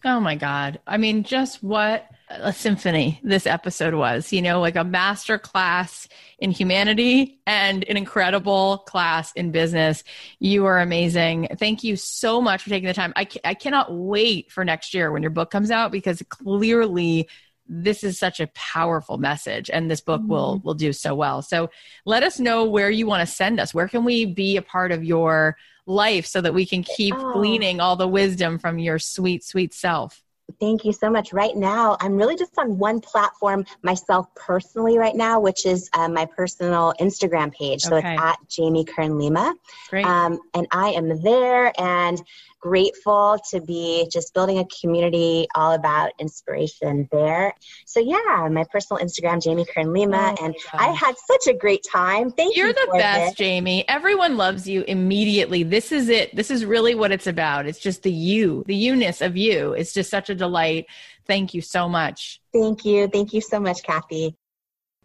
Oh 0.05 0.19
my 0.19 0.35
God. 0.35 0.79
I 0.85 0.97
mean, 0.97 1.23
just 1.23 1.63
what 1.63 2.05
a 2.29 2.51
symphony 2.51 3.19
this 3.23 3.47
episode 3.47 3.93
was, 3.93 4.33
you 4.33 4.41
know, 4.41 4.59
like 4.59 4.75
a 4.75 4.83
master 4.83 5.37
class 5.37 6.07
in 6.39 6.51
humanity 6.51 7.39
and 7.47 7.83
an 7.85 7.97
incredible 7.97 8.79
class 8.79 9.31
in 9.33 9.51
business. 9.51 10.03
You 10.39 10.65
are 10.65 10.79
amazing. 10.79 11.47
Thank 11.57 11.83
you 11.83 11.95
so 11.95 12.41
much 12.41 12.63
for 12.63 12.69
taking 12.69 12.87
the 12.87 12.93
time. 12.93 13.13
I, 13.15 13.27
I 13.43 13.53
cannot 13.53 13.93
wait 13.93 14.51
for 14.51 14.65
next 14.65 14.93
year 14.93 15.11
when 15.11 15.23
your 15.23 15.31
book 15.31 15.51
comes 15.51 15.71
out 15.71 15.91
because 15.91 16.21
clearly 16.29 17.29
this 17.69 18.03
is 18.03 18.17
such 18.17 18.39
a 18.39 18.47
powerful 18.47 19.17
message 19.17 19.69
and 19.69 19.89
this 19.89 20.01
book 20.01 20.21
mm-hmm. 20.21 20.31
will 20.31 20.59
will 20.59 20.73
do 20.73 20.93
so 20.93 21.13
well 21.15 21.41
so 21.41 21.69
let 22.05 22.23
us 22.23 22.39
know 22.39 22.63
where 22.63 22.89
you 22.89 23.05
want 23.05 23.27
to 23.27 23.33
send 23.33 23.59
us 23.59 23.73
where 23.73 23.87
can 23.87 24.03
we 24.03 24.25
be 24.25 24.57
a 24.57 24.61
part 24.61 24.91
of 24.91 25.03
your 25.03 25.57
life 25.85 26.25
so 26.25 26.41
that 26.41 26.53
we 26.53 26.65
can 26.65 26.83
keep 26.83 27.15
oh. 27.17 27.33
gleaning 27.33 27.79
all 27.79 27.95
the 27.95 28.07
wisdom 28.07 28.57
from 28.57 28.79
your 28.79 28.99
sweet 28.99 29.43
sweet 29.43 29.73
self 29.73 30.21
Thank 30.59 30.85
you 30.85 30.93
so 30.93 31.09
much. 31.09 31.33
Right 31.33 31.55
now, 31.55 31.97
I'm 31.99 32.15
really 32.15 32.37
just 32.37 32.57
on 32.57 32.77
one 32.77 33.01
platform 33.01 33.65
myself 33.83 34.33
personally 34.33 34.97
right 34.97 35.15
now, 35.15 35.39
which 35.39 35.65
is 35.65 35.89
uh, 35.93 36.07
my 36.07 36.25
personal 36.25 36.93
Instagram 36.99 37.53
page. 37.53 37.81
So 37.81 37.97
okay. 37.97 38.13
it's 38.13 38.21
at 38.21 38.37
Jamie 38.47 38.85
Kern 38.85 39.17
Lima. 39.17 39.53
Great. 39.89 40.05
Um, 40.05 40.39
and 40.53 40.65
I 40.71 40.91
am 40.91 41.21
there 41.21 41.73
and 41.79 42.21
grateful 42.59 43.37
to 43.51 43.61
be 43.61 44.07
just 44.11 44.33
building 44.33 44.59
a 44.59 44.65
community 44.81 45.47
all 45.55 45.73
about 45.73 46.11
inspiration 46.19 47.07
there. 47.11 47.53
So 47.85 47.99
yeah, 47.99 48.47
my 48.51 48.65
personal 48.71 49.01
Instagram, 49.03 49.43
Jamie 49.43 49.65
Kern 49.65 49.93
Lima, 49.93 50.35
oh 50.37 50.45
and 50.45 50.55
I 50.73 50.87
had 50.87 51.15
such 51.27 51.47
a 51.47 51.57
great 51.57 51.85
time. 51.89 52.31
Thank 52.31 52.55
You're 52.55 52.67
you. 52.67 52.73
You're 52.77 52.85
the 52.87 52.97
best, 52.97 53.29
this. 53.29 53.35
Jamie. 53.35 53.87
Everyone 53.87 54.37
loves 54.37 54.67
you 54.67 54.83
immediately. 54.87 55.63
This 55.63 55.91
is 55.91 56.09
it. 56.09 56.35
This 56.35 56.51
is 56.51 56.65
really 56.65 56.95
what 56.95 57.11
it's 57.11 57.27
about. 57.27 57.65
It's 57.67 57.79
just 57.79 58.03
the 58.03 58.11
you, 58.11 58.63
the 58.67 58.75
you-ness 58.75 59.21
of 59.21 59.37
you. 59.37 59.73
It's 59.73 59.93
just 59.93 60.09
such 60.09 60.29
a 60.29 60.35
delight. 60.35 60.87
Thank 61.25 61.53
you 61.53 61.61
so 61.61 61.87
much. 61.87 62.41
Thank 62.53 62.85
you. 62.85 63.07
Thank 63.07 63.33
you 63.33 63.41
so 63.41 63.59
much, 63.59 63.83
Cathy. 63.83 64.35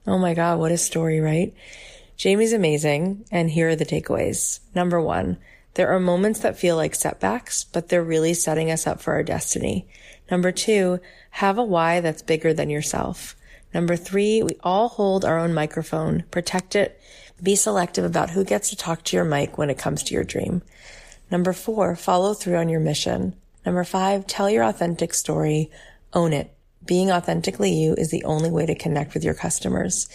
Oh 0.07 0.19
my 0.19 0.35
God, 0.35 0.59
what 0.59 0.73
a 0.73 0.79
story, 0.79 1.21
right? 1.21 1.55
Jamie's 2.17 2.53
amazing. 2.53 3.25
And 3.31 3.51
here 3.51 3.69
are 3.69 3.77
the 3.77 3.85
takeaways. 3.85 4.61
Number 4.75 5.01
one, 5.01 5.39
there 5.75 5.89
are 5.89 6.01
moments 6.01 6.41
that 6.41 6.59
feel 6.59 6.77
like 6.77 6.95
setbacks, 6.95 7.65
but 7.65 7.89
they're 7.89 8.03
really 8.03 8.35
setting 8.35 8.71
us 8.71 8.87
up 8.87 9.01
for 9.01 9.15
our 9.15 9.23
destiny. 9.23 9.87
Number 10.31 10.53
two, 10.53 11.01
have 11.31 11.59
a 11.59 11.65
why 11.65 12.01
that's 12.01 12.23
bigger 12.23 12.53
than 12.53 12.71
yourself. 12.71 13.35
Number 13.73 13.97
three, 13.97 14.43
we 14.43 14.57
all 14.63 14.89
hold 14.89 15.25
our 15.25 15.39
own 15.39 15.55
microphone. 15.55 16.25
Protect 16.31 16.77
it. 16.77 17.01
Be 17.43 17.57
selective 17.57 18.05
about 18.05 18.31
who 18.31 18.45
gets 18.45 18.71
to 18.71 18.77
talk 18.77 19.03
to 19.05 19.17
your 19.17 19.25
mic 19.25 19.57
when 19.57 19.71
it 19.71 19.79
comes 19.79 20.03
to 20.05 20.15
your 20.15 20.25
dream. 20.25 20.63
Number 21.31 21.53
four, 21.53 21.97
follow 21.97 22.35
through 22.35 22.57
on 22.57 22.69
your 22.69 22.81
mission. 22.81 23.35
Number 23.65 23.85
five, 23.85 24.27
tell 24.27 24.51
your 24.51 24.65
authentic 24.65 25.15
story. 25.15 25.71
Own 26.13 26.33
it. 26.33 26.55
Being 26.85 27.11
authentically 27.11 27.73
you 27.73 27.95
is 27.95 28.11
the 28.11 28.25
only 28.25 28.51
way 28.51 28.67
to 28.67 28.75
connect 28.75 29.15
with 29.15 29.25
your 29.25 29.35
customers. 29.35 30.09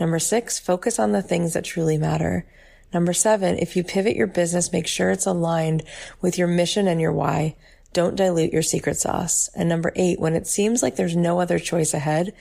Number 0.00 0.18
six, 0.18 0.58
focus 0.58 0.98
on 0.98 1.12
the 1.12 1.22
things 1.22 1.52
that 1.52 1.64
truly 1.64 1.98
matter. 1.98 2.46
Number 2.94 3.12
seven, 3.12 3.58
if 3.58 3.74
you 3.74 3.82
pivot 3.82 4.14
your 4.14 4.28
business, 4.28 4.72
make 4.72 4.86
sure 4.86 5.10
it's 5.10 5.26
aligned 5.26 5.82
with 6.20 6.38
your 6.38 6.46
mission 6.46 6.86
and 6.86 7.00
your 7.00 7.12
why. 7.12 7.56
Don't 7.92 8.14
dilute 8.14 8.52
your 8.52 8.62
secret 8.62 8.96
sauce. 8.96 9.50
And 9.56 9.68
number 9.68 9.92
eight, 9.96 10.20
when 10.20 10.34
it 10.34 10.46
seems 10.46 10.80
like 10.80 10.94
there's 10.94 11.16
no 11.16 11.40
other 11.40 11.58
choice 11.58 11.92
ahead, 11.92 12.32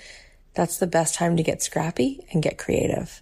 that's 0.54 0.78
the 0.78 0.86
best 0.86 1.16
time 1.16 1.38
to 1.38 1.44
get 1.44 1.64
scrappy 1.64 2.24
and 2.32 2.44
get 2.44 2.60
creative. 2.60 3.20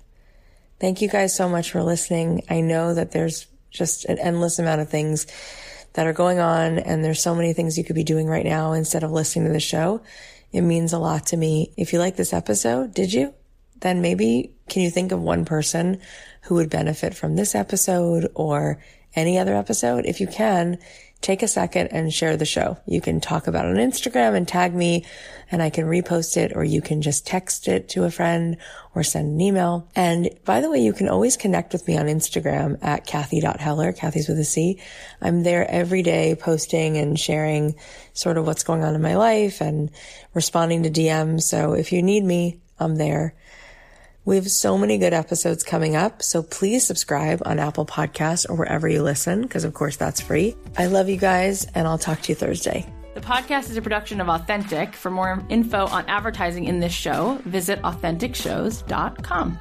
Thank 0.81 1.01
you 1.01 1.07
guys 1.07 1.33
so 1.33 1.47
much 1.47 1.71
for 1.71 1.81
listening. 1.81 2.43
I 2.49 2.59
know 2.59 2.93
that 2.93 3.13
there's 3.13 3.47
just 3.69 4.03
an 4.05 4.19
endless 4.19 4.59
amount 4.59 4.81
of 4.81 4.89
things 4.89 5.25
that 5.93 6.07
are 6.07 6.13
going 6.13 6.39
on 6.39 6.79
and 6.79 7.01
there's 7.01 7.23
so 7.23 7.33
many 7.33 7.53
things 7.53 7.77
you 7.77 7.85
could 7.85 7.95
be 7.95 8.03
doing 8.03 8.27
right 8.27 8.45
now 8.45 8.73
instead 8.73 9.03
of 9.03 9.11
listening 9.11 9.45
to 9.45 9.53
the 9.53 9.59
show. 9.61 10.01
It 10.51 10.61
means 10.61 10.91
a 10.91 10.99
lot 10.99 11.27
to 11.27 11.37
me. 11.37 11.71
If 11.77 11.93
you 11.93 11.99
like 11.99 12.17
this 12.17 12.33
episode, 12.33 12.93
did 12.93 13.13
you? 13.13 13.33
Then 13.81 14.01
maybe 14.01 14.53
can 14.69 14.81
you 14.81 14.89
think 14.89 15.11
of 15.11 15.21
one 15.21 15.45
person 15.45 15.99
who 16.43 16.55
would 16.55 16.69
benefit 16.69 17.13
from 17.13 17.35
this 17.35 17.53
episode 17.53 18.31
or 18.33 18.81
any 19.15 19.37
other 19.37 19.55
episode? 19.55 20.05
If 20.05 20.21
you 20.21 20.27
can, 20.27 20.79
take 21.21 21.43
a 21.43 21.47
second 21.47 21.87
and 21.87 22.11
share 22.11 22.35
the 22.35 22.45
show. 22.45 22.77
You 22.87 22.99
can 22.99 23.21
talk 23.21 23.45
about 23.45 23.65
it 23.65 23.69
on 23.69 23.75
Instagram 23.75 24.35
and 24.35 24.47
tag 24.47 24.73
me 24.73 25.05
and 25.51 25.61
I 25.61 25.69
can 25.69 25.85
repost 25.85 26.35
it 26.35 26.53
or 26.55 26.63
you 26.63 26.81
can 26.81 27.01
just 27.01 27.27
text 27.27 27.67
it 27.67 27.89
to 27.89 28.05
a 28.05 28.11
friend 28.11 28.57
or 28.95 29.03
send 29.03 29.33
an 29.33 29.41
email. 29.41 29.87
And 29.95 30.31
by 30.45 30.61
the 30.61 30.69
way, 30.69 30.79
you 30.79 30.93
can 30.93 31.07
always 31.07 31.37
connect 31.37 31.73
with 31.73 31.87
me 31.87 31.97
on 31.97 32.07
Instagram 32.07 32.77
at 32.81 33.05
Cathy.Heller, 33.05 33.93
Cathy's 33.93 34.27
with 34.27 34.39
a 34.39 34.43
C. 34.43 34.79
I'm 35.21 35.43
there 35.43 35.69
every 35.69 36.01
day 36.01 36.35
posting 36.35 36.97
and 36.97 37.19
sharing 37.19 37.75
sort 38.13 38.37
of 38.37 38.47
what's 38.47 38.63
going 38.63 38.83
on 38.83 38.95
in 38.95 39.01
my 39.01 39.15
life 39.15 39.61
and 39.61 39.91
responding 40.33 40.83
to 40.83 40.89
DMs. 40.89 41.43
So 41.43 41.73
if 41.73 41.91
you 41.91 42.01
need 42.01 42.23
me, 42.23 42.59
I'm 42.79 42.95
there. 42.95 43.35
We 44.23 44.35
have 44.35 44.51
so 44.51 44.77
many 44.77 44.99
good 44.99 45.13
episodes 45.13 45.63
coming 45.63 45.95
up, 45.95 46.21
so 46.21 46.43
please 46.43 46.85
subscribe 46.85 47.41
on 47.43 47.57
Apple 47.57 47.87
Podcasts 47.87 48.47
or 48.47 48.55
wherever 48.55 48.87
you 48.87 49.01
listen, 49.01 49.41
because 49.41 49.63
of 49.63 49.73
course 49.73 49.97
that's 49.97 50.21
free. 50.21 50.55
I 50.77 50.85
love 50.85 51.09
you 51.09 51.17
guys, 51.17 51.65
and 51.73 51.87
I'll 51.87 51.97
talk 51.97 52.21
to 52.21 52.31
you 52.31 52.35
Thursday. 52.35 52.85
The 53.15 53.21
podcast 53.21 53.69
is 53.71 53.77
a 53.77 53.81
production 53.81 54.21
of 54.21 54.29
Authentic. 54.29 54.93
For 54.93 55.09
more 55.09 55.43
info 55.49 55.87
on 55.87 56.05
advertising 56.07 56.65
in 56.65 56.79
this 56.79 56.93
show, 56.93 57.41
visit 57.45 57.81
AuthenticShows.com. 57.81 59.59